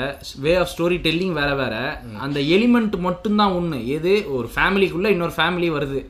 வே 0.46 0.54
ஆஃப் 0.56 0.72
ஸ்டோரி 0.74 0.98
டெல்லிங் 1.08 1.36
வேற. 1.40 1.50
வேற 1.62 1.76
அந்த 2.24 2.38
எலிமெண்ட் 2.56 2.96
மட்டும்தான் 3.06 3.54
ஒண்ணு. 3.58 3.78
எது? 3.96 4.12
ஒரு 4.36 4.48
ஃபேமிலிக்குள்ள 4.54 5.08
இன்னொரு 5.14 5.34
ஃபேமிலி 5.36 5.68
வருது. 5.76 6.00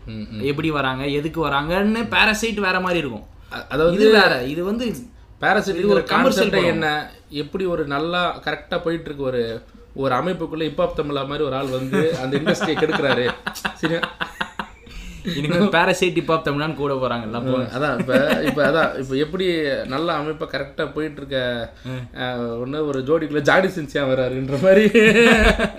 எப்படி 0.50 0.70
வராங்க? 0.70 1.04
எதுக்கு 1.20 1.40
வராங்கன்னு 1.46 2.02
பாரசைட் 2.14 2.60
வேற 2.66 2.78
மாதிரி 2.86 3.02
இருக்கும். 3.02 3.26
அதாவது 3.72 3.94
இது 3.98 4.08
வேற 4.16 4.32
இது 4.52 4.62
வந்து 4.70 4.86
பாராசைட் 5.42 5.80
இது 5.80 5.94
ஒரு 5.96 6.04
கான்செப்ட் 6.12 6.56
என்ன 6.72 6.86
எப்படி 7.42 7.64
ஒரு 7.74 7.82
நல்லா 7.94 8.22
கரெக்டா 8.46 8.78
போயிட்டு 8.86 9.08
இருக்கு 9.08 9.28
ஒரு 9.30 9.42
ஒரு 10.02 10.12
அமைப்புக்குள்ள 10.16 10.64
ஹிப்ஹாப் 10.66 10.98
தமிழா 10.98 11.22
மாதிரி 11.30 11.44
ஒரு 11.46 11.56
ஆள் 11.60 11.76
வந்து 11.76 12.00
அந்த 12.22 12.32
இண்டஸ்ட்ரியை 12.40 12.76
கெடுக்கிறாரு. 12.76 13.24
சரியா 13.80 14.00
இனிமேல் 15.30 15.72
பாரசைட் 15.74 16.18
இப்போ 16.20 16.34
தமிழ்நாடு 16.44 16.74
கூட 16.76 16.94
போறாங்க 17.00 17.26
எல்லாம் 17.28 17.46
அதான் 17.76 17.96
இப்போ 18.02 18.14
இப்போ 18.48 18.60
அதான் 18.66 18.92
இப்போ 19.00 19.14
எப்படி 19.24 19.46
நல்ல 19.92 20.08
அமைப்பை 20.20 20.46
கரெக்டாக 20.52 20.94
போயிட்டு 20.94 21.20
இருக்க 21.20 21.38
ஒன்று 22.62 22.86
ஒரு 22.90 23.00
ஜோடிக்குள்ள 23.08 23.42
ஜாடி 23.48 23.70
சின்சியா 23.76 24.04
வராருன்ற 24.10 24.58
மாதிரி. 24.66 24.84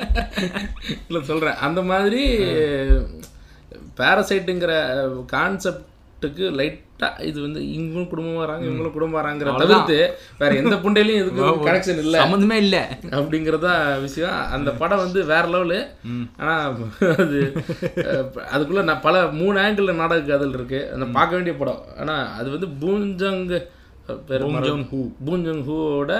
இல்லை 1.07 1.21
சொல்கிறேன் 1.29 1.59
அந்த 1.67 1.81
மாதிரி 1.89 2.23
பேரசைட்டுங்கிற 4.01 4.73
கான்செப்டுக்கு 5.33 6.45
லைட்டாக 6.59 7.25
இது 7.27 7.37
வந்து 7.43 7.59
இவங்களும் 7.75 8.09
குடும்பம் 8.11 8.41
வராங்க 8.43 8.63
இவங்களும் 8.67 8.95
குடும்பம் 8.95 9.19
வராங்கிற 9.19 9.51
தவிர்த்து 9.61 9.97
வேற 10.39 10.49
எந்த 10.61 10.75
புண்டையிலையும் 10.83 11.21
இதுக்கு 11.21 11.67
கனெக்ஷன் 11.67 12.01
இல்லை. 12.03 12.17
சம்மந்தமே 12.23 12.57
இல்ல. 12.65 12.77
அப்படிங்கிறதா 13.19 13.73
விஷயம். 14.05 14.35
அந்த 14.55 14.69
படம் 14.81 15.03
வந்து 15.03 15.19
வேற 15.31 15.43
லெவலு. 15.53 15.79
ஆனால் 16.41 16.65
அது 17.23 17.39
அதுக்குள்ள 18.53 18.83
நான் 18.89 19.05
பல 19.07 19.21
மூணு 19.39 19.59
ஆங்கிள் 19.65 19.99
நாடக 20.01 20.27
காதல் 20.31 20.57
இருக்கு. 20.57 20.81
அந்த 20.95 21.07
பார்க்க 21.17 21.37
வேண்டிய 21.37 21.55
படம். 21.61 21.81
ஆனால் 22.01 22.25
அது 22.41 22.49
வந்து 22.55 22.69
பூஞ்சங் 22.83 23.41
பேர் 24.29 24.45
பூஞ்சங் 24.45 24.85
ஹூ 24.91 24.99
பூஞ்சங் 25.25 25.63
ஹூவோட 25.69 26.13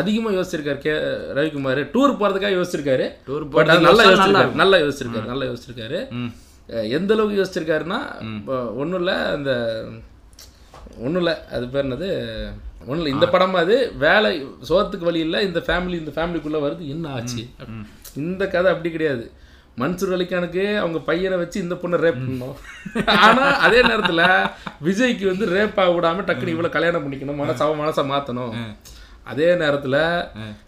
அதிகமாக 0.00 0.36
யோசிச்சிருக்காரு 0.36 0.80
கே 0.86 0.94
ரவிக்குமார். 1.38 1.82
டூர் 1.94 2.18
போகிறதுக்காக 2.20 2.56
யோசிச்சிருக்காரு. 2.58 3.06
Tour 3.28 3.42
பட் 3.54 3.72
நல்லா 3.88 4.04
யோசிச்சா 4.10 4.28
நல்லா 4.32 4.42
யோசிச்சிருக்காரு. 4.42 4.60
நல்லா 4.62 4.78
யோசிச்சிருக்காரு 4.82 5.32
நல்லா 5.32 5.46
யோசிச்சிருக்காரு. 5.50 6.00
எந்த 6.96 7.10
அளவுக்கு 7.14 7.38
யோசிச்சிருக்காருன்னா 7.40 7.98
ஒன்றும் 8.80 9.00
இல்லை 9.00 9.16
அந்த 9.36 9.50
ஒன்றும் 11.04 11.20
இல்லை 11.22 11.34
அது 11.56 11.64
பேர் 11.72 11.86
என்னது? 11.86 12.08
ஒன்றும் 12.80 13.00
இல்லை 13.00 13.12
இந்த 13.16 13.26
படமா 13.34 13.58
அது 13.64 13.76
வேலை 14.04 14.30
சோத்துக்கு 14.70 15.08
வழி 15.08 15.20
இல்லை 15.26 15.40
இந்த 15.48 15.60
ஃபேமிலி 15.66 15.96
இந்த 16.02 16.12
ஃபேமிலிக்குள்ளே 16.16 16.60
வருது 16.66 16.84
என்ன 16.94 17.12
ஆச்சு? 17.16 17.44
இந்த 18.22 18.42
கதை 18.54 18.68
அப்படி 18.74 18.90
கிடையாது. 18.94 19.24
மன்சூர் 19.80 20.14
அலிகானுக்கு 20.16 20.62
அவங்க 20.82 20.98
பையனை 21.08 21.36
வச்சு 21.40 21.58
இந்த 21.64 21.74
பொண்ணை 21.82 21.98
ரேப் 22.04 22.22
பண்ணணும் 22.22 22.56
ஆனா 23.26 23.44
அதே 23.66 23.80
நேரத்துல 23.90 24.22
விஜய்க்கு 24.86 25.24
வந்து 25.32 25.46
ரேப் 25.56 25.78
ஆக 25.82 25.92
விடாம 25.96 26.24
டக்குனு 26.28 26.54
இவ்வளவு 26.54 26.76
கல்யாணம் 26.76 27.04
பண்ணிக்கணும் 27.04 27.40
மனச 27.42 27.62
அவன் 27.66 27.82
மனசை 27.82 28.04
மாத்தணும். 28.12 28.54
அதே 29.28 29.48
நேரத்துல 29.54 29.96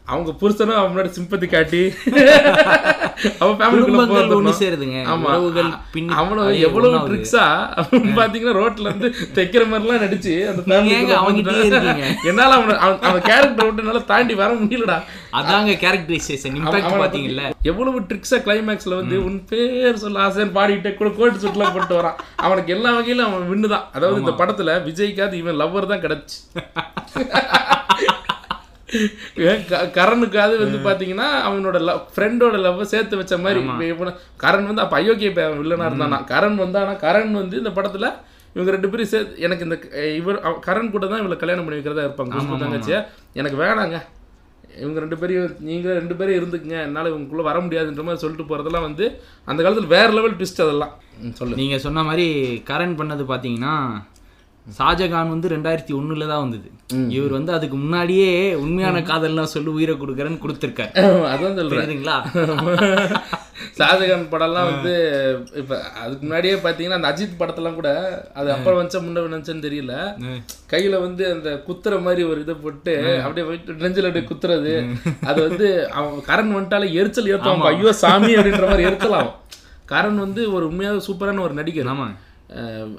அவங்க 0.05 0.31
புருஷனும் 0.41 0.79
அவன் 0.79 0.91
முன்னாடி 0.91 1.11
சிம்பத்தி 1.17 1.47
காட்டி 1.49 1.81
அவன் 3.43 3.57
ஃபேமிலிக்குள்ள 3.59 4.05
ஒண்ணு 4.37 4.53
சேருதுங்க. 4.61 4.99
ஆமா. 5.13 5.27
உறவுகள் 5.27 5.69
பின்னி 5.93 6.13
அவன 6.15 6.37
அப்படியே 6.37 6.63
எவ்வளவு. 6.67 6.99
ட்ரிக்ஸா 7.09 7.45
பாத்தீங்கன்னா 8.19 8.55
ரோட்ல 8.59 8.87
இருந்து 8.89 9.09
தைக்கிற 9.35 9.63
மாதிரிலாம் 9.67 10.03
நடிச்சு 10.05 10.33
அந்த? 10.51 10.63
என்னால 12.31 12.51
அவன 12.57 12.77
அவன் 12.79 13.01
அவன் 13.01 13.23
கேரக்டர் 13.23 13.67
விட்டு 13.67 13.83
என்னால 13.85 14.03
தாண்டி 14.11 14.35
வர 14.35 14.51
முடியலடா. 14.55 14.99
அதாங்க 15.33 15.75
கேரக்டரைசேஷன் 15.85 16.57
இம்பாக்ட் 16.61 17.03
பத்தி 17.05 17.23
எவ்வளவு 17.71 18.01
ட்ரிக்ஸா 18.11 18.41
கிளைமேக்ஸ்ல 18.47 19.01
வந்து 19.01 19.19
உன் 19.25 19.39
பேர் 19.45 20.03
சொல்ல 20.05 20.25
ஆசைன்னு 20.27 20.57
பாடிட்டு 20.59 20.93
கூட 20.95 21.11
கோட்டு 21.11 21.39
சுட்டுலாம் 21.39 21.75
போட்டு 21.77 21.97
வரான். 22.01 22.19
அவனுக்கு 22.39 22.73
எல்லா 22.73 22.93
வகையிலும் 22.93 23.29
அவன் 23.29 23.51
வின்னுதான் 23.53 23.87
அதாவது 23.93 24.23
இந்த 24.25 24.35
படத்துல 24.41 24.79
விஜய்க்காவது 24.89 25.39
இவன் 25.43 25.61
லவ்வர் 25.63 25.87
தான் 25.87 26.05
கிடைச்சு. 26.07 26.39
கரனுக்காவது 29.97 30.57
வந்து 30.63 30.79
பாத்தீங்கன்னா 30.87 31.29
அவனோட 31.49 31.79
லவ் 31.89 32.03
ஃப்ரெண்டோட 32.15 32.59
லவ் 32.67 32.83
சேர்த்து 32.93 33.21
வச்ச 33.21 33.39
மாதிரி 33.39 33.61
கரண் 34.45 34.69
வந்து 34.71 34.85
அப்ப 34.85 34.97
அயோக்கிய 35.01 35.31
பையன் 35.37 35.59
வில்லனா 35.61 35.89
இருந்தானா? 35.91 36.19
கரண் 36.33 36.59
வந்தானா? 36.65 36.95
கரண் 37.07 37.35
வந்து 37.43 37.59
இந்த 37.63 37.73
படத்துல 37.79 38.09
இவங்க 38.55 38.71
ரெண்டு 38.75 38.89
பேரும் 38.93 39.11
சேர்த்து 39.13 39.43
எனக்கு 39.47 39.67
இந்த 39.67 39.77
இவர் 40.21 40.39
கரண் 40.67 40.95
கூட 40.95 41.05
தான் 41.07 41.21
இவளை 41.23 41.37
கல்யாணம் 41.43 41.67
பண்ணி 41.67 41.79
வைக்கிறதா 41.79 42.07
இருப்பாங்க. 42.07 42.63
தங்கச்சியை? 42.63 43.01
எனக்கு 43.41 43.59
வேணாங்க. 43.65 43.99
இவங்க 44.81 44.99
ரெண்டு 45.05 45.17
பேரையும் 45.21 45.55
நீங்க 45.69 45.89
ரெண்டு 45.99 46.15
பேரும் 46.19 46.39
இருந்துக்குங்க. 46.39 46.77
என்னால 46.89 47.11
இவங்களுக்குள்ள 47.13 47.45
வர 47.49 47.59
முடியாதுன்ற 47.59 48.03
மாதிரி 48.07 48.23
சொல்லிட்டு 48.25 48.49
போறதெல்லாம் 48.51 48.87
வந்து 48.89 49.07
அந்த 49.51 49.61
காலத்துல 49.65 49.93
வேற 49.97 50.09
லெவல் 50.19 50.37
ட்விஸ்ட் 50.41 50.65
அதெல்லாம். 50.67 50.93
சொல்லு. 51.39 51.57
நீங்க 51.61 51.79
சொன்ன 51.87 52.03
மாதிரி 52.09 52.27
கரண் 52.71 52.99
பண்ணது 53.01 53.25
பாத்தீங்கன்னா 53.33 53.75
ஷாஜகான் 54.79 55.33
வந்து 55.33 55.49
ரெண்டாயிரத்தி 55.53 55.93
ஒண்ணுல 55.99 56.27
தான் 56.27 56.45
வந்தது. 56.45 56.69
இவர் 57.17 57.37
வந்து 57.37 57.53
அதுக்கு 57.57 57.77
முன்னாடியே 57.77 58.29
உண்மையான 58.63 59.03
காதல்லாம் 59.11 59.53
சொல்லி 59.53 59.71
உயிரை 59.77 59.95
கொடுக்குறேன்னு 59.97 60.43
கொடுத்துருக்காரு. 60.45 60.93
அதான் 61.33 61.59
சொல்றேன். 61.59 61.73
புரியுதுங்களா 61.75 62.17
ஷாஜகான் 63.79 64.25
படம்லாம் 64.33 64.69
வந்து 64.71 64.93
இப்ப 65.61 65.73
அதுக்கு 66.03 66.23
முன்னாடியே 66.25 66.55
பாத்தீங்கன்னா 66.65 66.99
அந்த 66.99 67.11
அஜித் 67.13 67.39
படத்தெல்லாம் 67.41 67.77
கூட 67.79 67.91
அது 68.39 68.49
அப்ப 68.55 68.75
வந்துச்சா 68.77 69.01
முன்ன 69.05 69.25
வந்துச்சுன்னு 69.27 69.67
தெரியல. 69.67 69.95
கையில 70.73 71.01
வந்து 71.01 71.25
அந்த 71.35 71.51
குத்துற 71.67 72.01
மாதிரி 72.07 72.23
ஒரு 72.31 72.41
இதை 72.45 72.57
போட்டு 72.65 72.95
அப்படியே 73.25 73.47
போயிட்டு 73.49 73.77
நெஞ்சில 73.85 74.09
அப்படியே 74.11 74.29
குத்துறது. 74.31 74.75
அது 75.31 75.39
வந்து 75.49 75.69
அவன் 75.99 76.27
கரண் 76.31 76.57
வந்துட்டாலே 76.57 76.89
எரிச்சல் 77.01 77.31
ஏத்துவான். 77.35 77.69
ஐயோ 77.73 77.93
சாமி 78.03 78.33
அப்படின்ற 78.39 78.67
மாதிரி 78.71 78.89
எரிச்சலாம் 78.91 79.31
கரண் 79.93 80.19
வந்து 80.25 80.43
ஒரு 80.57 80.65
உண்மையாக 80.71 81.05
சூப்பரான 81.07 81.43
ஒரு 81.47 81.55
நடிகர். 81.61 81.93
ஆமா. 81.95 82.09
அஹ் 82.11 82.30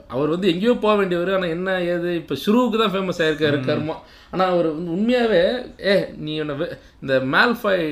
அவர் 0.08 0.30
வந்து 0.30 0.50
எங்கேயோ 0.50 0.74
போக 0.78 0.94
வேண்டியவர் 0.98 1.32
ஆனா 1.34 1.48
என்ன 1.50 1.70
ஏது 1.88 2.10
இப்போ 2.16 2.36
ஷுருவுக்கு 2.42 2.78
தான் 2.78 2.94
ஃபேமஸ் 2.94 3.22
ஆயிருக்காரு 3.22 3.58
கர்மா. 3.66 3.96
ஆனா 4.34 4.44
அவர் 4.46 4.68
வந்து 4.70 4.92
உண்மையாவே 4.92 5.42
ஏ 5.86 5.94
நீ 6.18 6.34
உன்னை 6.40 6.56
வே- 6.58 6.70
இந்த 7.02 7.14
மேல்ஃபாய் 7.34 7.84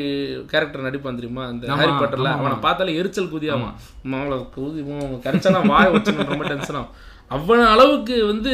கேரக்டர் 0.51 0.85
நடிப்பான் 0.85 1.17
தெரியுமா 1.17 1.43
அந்த 1.47 1.71
ஹாரி 1.73 1.93
பாட்டர்ல 1.95 2.31
அவனை 2.35 2.57
பார்த்தாலே 2.59 2.95
எரிச்சல் 2.95 3.33
குதியாமா? 3.33 3.69
அவளை 4.15 4.37
குதி 4.55 4.83
கிடைச்சானா 5.25 5.61
வாய் 5.67 5.91
வச்சு 5.91 6.13
ரொம்ப 6.25 6.45
டென்ஷன் 6.47 6.79
ஆகும் 6.79 6.95
அவ்வளோ 7.31 7.65
அளவுக்கு 7.69 8.15
வந்து 8.25 8.53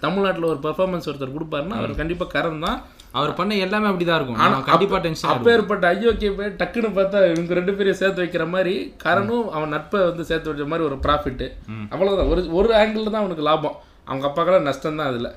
தமிழ்நாட்டுல 0.00 0.46
ஒரு 0.46 0.60
பெர்ஃபார்மன்ஸ் 0.62 1.08
ஒருத்தர் 1.08 1.34
கொடுப்பாருன்னா 1.34 1.78
அவர் 1.78 1.92
கண்டிப்பா 1.94 2.26
கரண் 2.32 2.64
தான் 2.64 2.78
அவர் 3.18 3.36
பண்ண 3.38 3.58
எல்லாமே 3.66 3.88
அப்படிதான் 3.90 4.18
இருக்கும். 4.20 4.40
ஆனா 4.44 4.56
கண்டிப்பா 4.70 4.98
டென்ஷன் 5.06 5.30
அப்பேற்பட்ட 5.32 5.84
ஐயோக்கிய 5.94 6.30
போய் 6.38 6.50
டக்குன்னு 6.62 6.90
பார்த்தா 6.98 7.20
இவங்க 7.32 7.58
ரெண்டு 7.60 7.74
பேரையும் 7.76 8.00
சேர்த்து 8.00 8.22
வைக்கிற 8.24 8.46
மாதிரி 8.54 8.74
கரனும் 9.04 9.46
அவன் 9.56 9.74
நட்பை 9.76 10.00
வந்து 10.10 10.28
சேர்த்து 10.30 10.50
வைக்கிற 10.50 10.68
மாதிரி 10.72 10.88
ஒரு 10.90 10.98
ப்ராஃபிட்டு 11.06 11.48
அவ்வளவுதான். 11.94 12.30
ஒரு 12.34 12.42
ஒரு 12.60 12.72
ஆங்கிள் 12.82 13.14
தான் 13.14 13.22
அவனுக்கு 13.24 13.46
லாபம். 13.50 13.76
அவங்க 14.10 14.26
அப்பாக்கெல்லாம் 14.28 14.68
நஷ்டம் 14.68 15.00
தான் 15.00 15.10
அதில் 15.12 15.32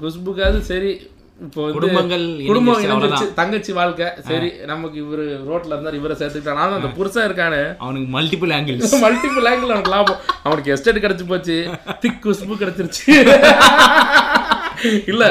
குஷ்புக்காவது 0.00 0.60
சரி 0.72 0.92
இப்போ 1.38 1.62
குடும்பங்கள் 1.74 2.22
குடும்பம் 2.46 2.80
இணைஞ்சிருச்சு, 2.84 3.26
தங்கச்சி 3.34 3.72
வாழ்க்கை. 3.72 4.06
சரி 4.28 4.48
நமக்கு 4.66 4.96
இவரு 5.02 5.24
ரோட்ல 5.48 5.74
இருந்தார் 5.74 5.98
இவரை 5.98 6.14
சேர்த்துக்கிட்டான் 6.16 6.62
ஆனா 6.62 6.78
அந்த 6.78 6.90
புருஷன் 6.96 7.26
இருக்கானு. 7.28 7.60
அவனுக்கு 7.78 8.08
மல்டிபிள் 8.16 8.52
ஆங்கிள்ஸ் 8.56 8.94
மல்டிபிள் 9.04 9.46
ஆங்கிள் 9.50 9.72
அவனுக்கு 9.72 9.94
லாபம். 9.94 10.18
அவனுக்கு 10.42 10.72
எஸ்டேட் 10.74 11.04
கிடைச்சு 11.04 11.26
போச்சு. 11.26 11.56
திக் 12.00 12.22
குஷ்பு 12.24 12.56
கிடைச்சிருச்சு. 12.62 13.04
இல்ல 15.12 15.24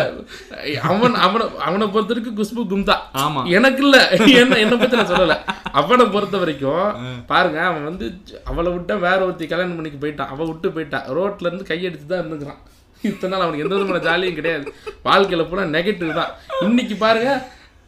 அவன் 0.88 1.14
அவனை 1.26 1.44
அவனை 1.66 1.86
பொறுத்த 1.88 2.12
வரைக்கும் 2.14 2.38
குஷ்பு 2.40 2.64
கும்தா 2.72 2.96
ஆமா. 3.22 3.42
எனக்கு 3.50 3.84
இல்ல. 3.86 3.98
என்ன 4.40 4.58
என்ன 4.64 4.78
பத்தி 4.78 5.00
நான் 5.00 5.12
சொல்லல. 5.12 5.36
அவனை 5.82 6.06
பொறுத்த 6.08 6.38
வரைக்கும் 6.38 6.88
பாருங்க 7.26 7.60
அவன் 7.66 7.88
வந்து 7.90 8.08
அவளை 8.46 8.72
விட்டா 8.72 8.98
வேற 9.00 9.20
ஒருத்தி 9.26 9.48
கல்யாணம் 9.48 9.78
பண்ணிக்கு 9.80 10.02
போயிட்டான். 10.04 10.34
அவ 10.34 10.46
விட்டு 10.46 10.70
போயிட்டான் 10.70 11.08
ரோட்ல 11.18 11.50
இருந்து 11.50 11.72
கையடிச்சு 11.72 12.08
தான் 12.08 12.22
இருந்துக்கிறான். 12.24 12.62
இத்தனை 13.02 13.32
நாள் 13.34 13.46
அவனுக்கு 13.46 13.66
எந்த 13.66 13.76
விதமான 13.76 14.02
ஜாலியும் 14.08 14.40
கிடையாது. 14.40 14.66
வாழ்க்கையில 15.06 15.50
பூரா 15.50 15.64
நெகட்டிவ் 15.78 16.18
தான். 16.22 16.34
இன்னைக்கு 16.68 16.96
பாருங்க 16.96 17.32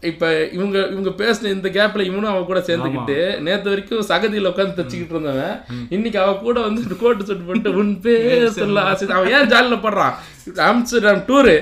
இப்ப 0.10 0.26
இவங்க 0.56 0.78
இவங்க 0.92 1.12
பேசின 1.22 1.50
இந்த 1.54 1.70
கேப்ல 1.70 2.02
இவனும் 2.10 2.30
அவ 2.32 2.44
கூட 2.50 2.60
சேர்ந்துக்கிட்டு 2.68 3.18
நேத்து 3.46 3.72
வரைக்கும் 3.72 4.06
சகதியில 4.12 4.52
உட்காந்து 4.52 4.78
தச்சுக்கிட்டு 4.78 5.14
இருந்தவன். 5.16 5.56
இன்னைக்கு 5.90 6.20
அவ 6.20 6.34
கூட 6.34 6.60
வந்து 6.68 6.98
கோட்டு 7.02 7.26
சுட்டு 7.26 7.44
போட்டு 7.48 7.74
உன் 7.80 8.00
பேர் 8.06 8.46
சொல்ல 8.60 8.82
ஆசை. 8.82 9.08
அவன் 9.18 9.32
ஏன் 9.32 9.50
ஜாலியில 9.54 9.78
படுறான்? 9.86 10.16
Amsterdam 10.68 11.22
tour. 11.30 11.56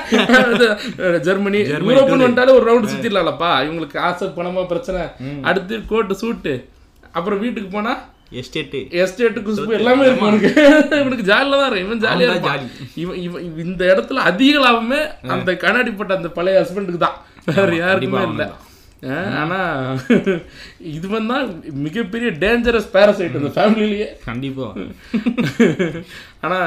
ஜெர்மனி 1.28 1.58
யூரோப்னு 1.58 2.24
வந்துட்டாலே 2.26 2.56
ஒரு 2.58 2.66
ரவுண்ட் 2.70 2.92
சுத்திடலாம்ப்பா 2.92 3.50
இவங்களுக்கு 3.66 3.98
ஆசை 3.98 4.28
பணமா 4.38 4.66
பிரச்சனை. 4.66 5.02
அடுத்து 5.42 5.84
கோட்டு 5.86 6.16
சூட்டு 6.22 6.54
அப்புறம் 7.12 7.38
வீட்டுக்கு 7.38 7.68
போனா 7.68 7.94
எஸ்டேட்டு 8.32 8.80
எஸ்டேட் 9.00 9.38
குஷ்பு 9.46 9.76
எல்லாமே 9.76 10.04
இருக்கும் 10.06 10.28
இவனுக்கு. 10.30 10.50
இவனுக்கு 11.00 11.24
ஜாலியில 11.30 11.56
தான் 11.56 11.68
இருக்கும் 11.68 11.86
இவன் 11.86 12.02
ஜாலியா 12.04 12.28
அவன் 12.28 12.46
தான் 12.46 12.58
இருப்பான் 12.58 12.96
இவன் 13.02 13.18
இவன் 13.24 13.64
இந்த 13.64 13.82
இடத்துல 13.92 14.24
அதிக 14.30 14.60
லாபமே 14.64 15.00
அந்த 15.36 15.52
கண்ணாடி 15.64 15.92
போட்ட 15.92 16.18
அந்த 16.18 16.30
பழைய 16.36 16.60
ஹஸ்பண்டுக்கு 16.62 17.04
தான். 17.04 17.16
வேற 17.50 17.70
யாருக்குமே 17.78 18.22
இல்லை. 18.28 18.48
ஆனா 19.40 19.58
இதுவன் 20.92 21.30
தான் 21.30 21.46
மிகப்பெரிய 21.84 22.30
டேஞ்சரஸ் 22.42 22.90
பேரசைட் 22.94 23.38
இந்த 23.38 23.50
ஃபேமிலிலேயே 23.54 24.08
கண்டிப்பா. 24.26 24.66
ஆனா 26.44 26.58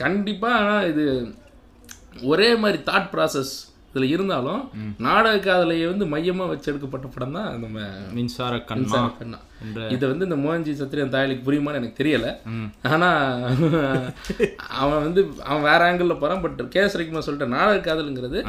கண்டிப்பா 0.00 0.50
ஆனா 0.60 0.76
இது 0.92 1.04
ஒரே 2.30 2.48
மாதிரி 2.62 2.78
தாட் 2.88 3.10
ப்ராசஸ் 3.12 3.52
இதுல 3.88 4.06
இருந்தாலும் 4.12 4.62
நாடக 5.04 5.36
காதலையை 5.40 5.86
வந்து 5.90 6.06
மையமா 6.12 6.44
வச்சு 6.48 6.70
எடுக்கப்பட்ட 6.70 7.06
படம் 7.08 7.36
தான் 7.36 7.50
நம்ம 7.60 7.78
மின்சார 8.16 8.54
கண்ணா. 8.70 9.02
கண்ணா. 9.18 9.38
இதை 9.88 10.08
வந்து 10.08 10.26
இந்த 10.28 10.38
மோகன்ஜி 10.44 10.72
சத்திரியன் 10.80 11.14
தாயலுக்கு 11.14 11.46
புரியுமான்னு 11.46 11.80
எனக்கு 11.80 12.00
தெரியல. 12.02 12.28
ஆனா 12.82 13.08
அவன் 14.82 15.02
வந்து 15.02 15.32
அவன் 15.44 15.62
வேற 15.62 15.80
ஆங்கிள் 15.88 16.18
போறான் 16.18 16.40
பட் 16.40 16.68
கேஸ் 16.68 16.96
ரவிக்குமார் 16.98 17.26
சொல்லிட்ட 17.26 17.46
நாடக 17.46 17.78
காதலுங்கிறது 17.86 18.40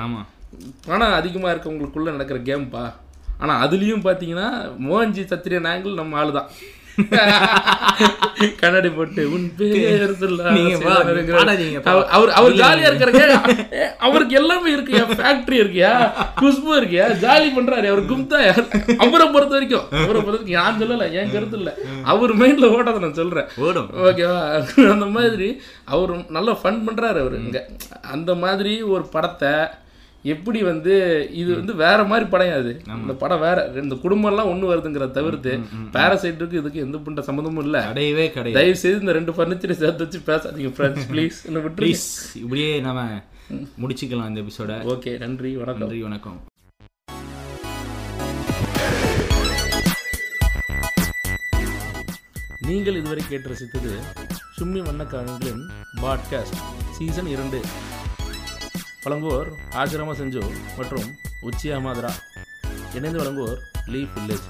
பணம் 0.86 1.14
அதிகமா 1.14 1.50
இருக்கவங்களுக்குள்ள 1.50 2.16
நடக்கிற 2.18 2.40
கேம்ப்பா 2.40 2.86
ஆனா 3.38 3.54
அதுலயும் 3.66 4.06
பாத்தீங்கன்னா 4.08 4.50
மோகன்ஜி 4.88 5.24
சத்திரியன் 5.32 5.70
ஆங்கிள் 5.72 5.94
நம்ம 5.94 6.24
ஆளுதான். 6.24 6.50
கண்ணாடி 8.60 8.90
போட்டு 8.90 9.22
உன் 9.32 9.46
பேர். 9.56 10.12
அவர் 11.86 12.08
அவர் 12.10 12.32
அவர் 12.38 12.54
ஜாலியா 12.54 12.88
இருக்கிறங்க 12.90 13.24
அவருக்கு 14.00 14.36
எல்லாமே 14.36 14.70
இருக்குயா 14.76 15.04
ஃபேக்டரி 15.12 15.58
இருக்கியா? 15.62 15.92
குஷ்பு 16.42 16.72
இருக்கியா? 16.80 17.06
ஜாலி 17.22 17.50
பண்றாரு 17.52 17.88
அவர் 17.92 18.04
கும்தா 18.06 18.40
யார்? 18.42 18.64
அவரை 19.00 19.28
பொறுத்த 19.28 19.54
வரைக்கும் 19.54 19.86
அவரை 20.00 20.20
பொறுத்த 20.20 20.44
வரைக்கும் 20.44 20.60
நான் 20.60 20.82
சொல்லல 20.82 21.08
என் 21.14 21.32
கருத்து 21.32 21.58
இல்ல. 21.58 21.72
அவர் 22.06 22.34
மைண்ட்ல 22.36 22.70
ஓடாத 22.76 23.00
நான் 23.00 23.14
சொல்றேன். 23.14 23.50
ஓடும். 23.60 23.90
ஓகேவா 24.06 24.40
அந்த 24.96 25.08
மாதிரி 25.16 25.50
அவர் 25.88 26.14
நல்லா 26.30 26.56
ஃபன் 26.62 26.86
பண்றாரு 26.86 27.20
அவர். 27.20 27.38
இங்க 27.42 27.62
அந்த 28.12 28.32
மாதிரி 28.38 28.76
ஒரு 28.94 29.06
படத்தை 29.08 29.54
எப்படி 30.34 30.60
வந்து 30.64 30.94
இது 31.42 31.52
வந்து 31.56 31.74
வேற 31.82 32.00
மாதிரி 32.12 32.26
படம் 32.30 32.54
அது. 32.60 32.72
இந்த 33.02 33.14
படம் 33.24 33.40
வேற. 33.40 33.58
இந்த 33.82 33.96
குடும்பம் 34.04 34.32
எல்லாம் 34.32 34.50
ஒண்ணு 34.52 34.70
வருதுங்கிற 34.72 35.06
தவிர்த்து 35.18 35.52
பேரசைட்டுக்கு 35.96 36.60
இதுக்கு 36.62 36.86
எந்த 36.86 36.98
புண்ட 36.98 37.24
சம்மந்தமும் 37.28 37.64
இல்ல. 37.66 37.78
கிடையவே 37.92 38.26
கிடையாது. 38.38 38.58
தயவு 38.60 38.82
செய்து 38.84 39.00
இந்த 39.00 39.16
ரெண்டு 39.20 39.36
ஃபர்னிச்சரை 39.38 39.76
சேர்த்து 39.82 40.06
வச்சு 40.06 40.22
பேசாதீங்க 40.32 40.72
ஃப்ரெண்ட்ஸ் 40.78 41.08
ப்ளீஸ் 41.12 41.40
ப்ளீஸ் 41.80 42.06
இப்படியே 42.44 42.72
நாம 42.88 43.06
முடிச்சுக்கலாம் 43.82 44.30
இந்த 44.32 44.42
எபிசோட 44.46 44.72
ஓகே 44.96 45.14
நன்றி 45.24 45.52
வணக்கம். 45.62 45.88
நன்றி 45.88 46.02
வணக்கம். 46.08 46.40
நீங்கள் 52.68 52.96
இதுவரை 52.96 53.24
கேட்டு 53.30 53.50
ரசித்தது 53.52 53.92
சும்மி 54.58 54.82
வண்ணக்காரங்களின் 54.88 55.64
பாட்காஸ்ட் 56.02 56.60
சீசன் 56.98 57.28
இரண்டு. 57.28 57.60
வழங்குவோர் 59.06 59.50
ஆசிரம 59.76 60.14
செஞ்சு 60.14 60.42
மற்றும் 60.78 61.08
உச்சி 61.42 61.68
அமாதரா 61.72 62.12
இணைந்து 62.94 63.20
வழங்குவோர் 63.22 63.60
லீ 63.88 64.02
வில்லேஜ் 64.14 64.48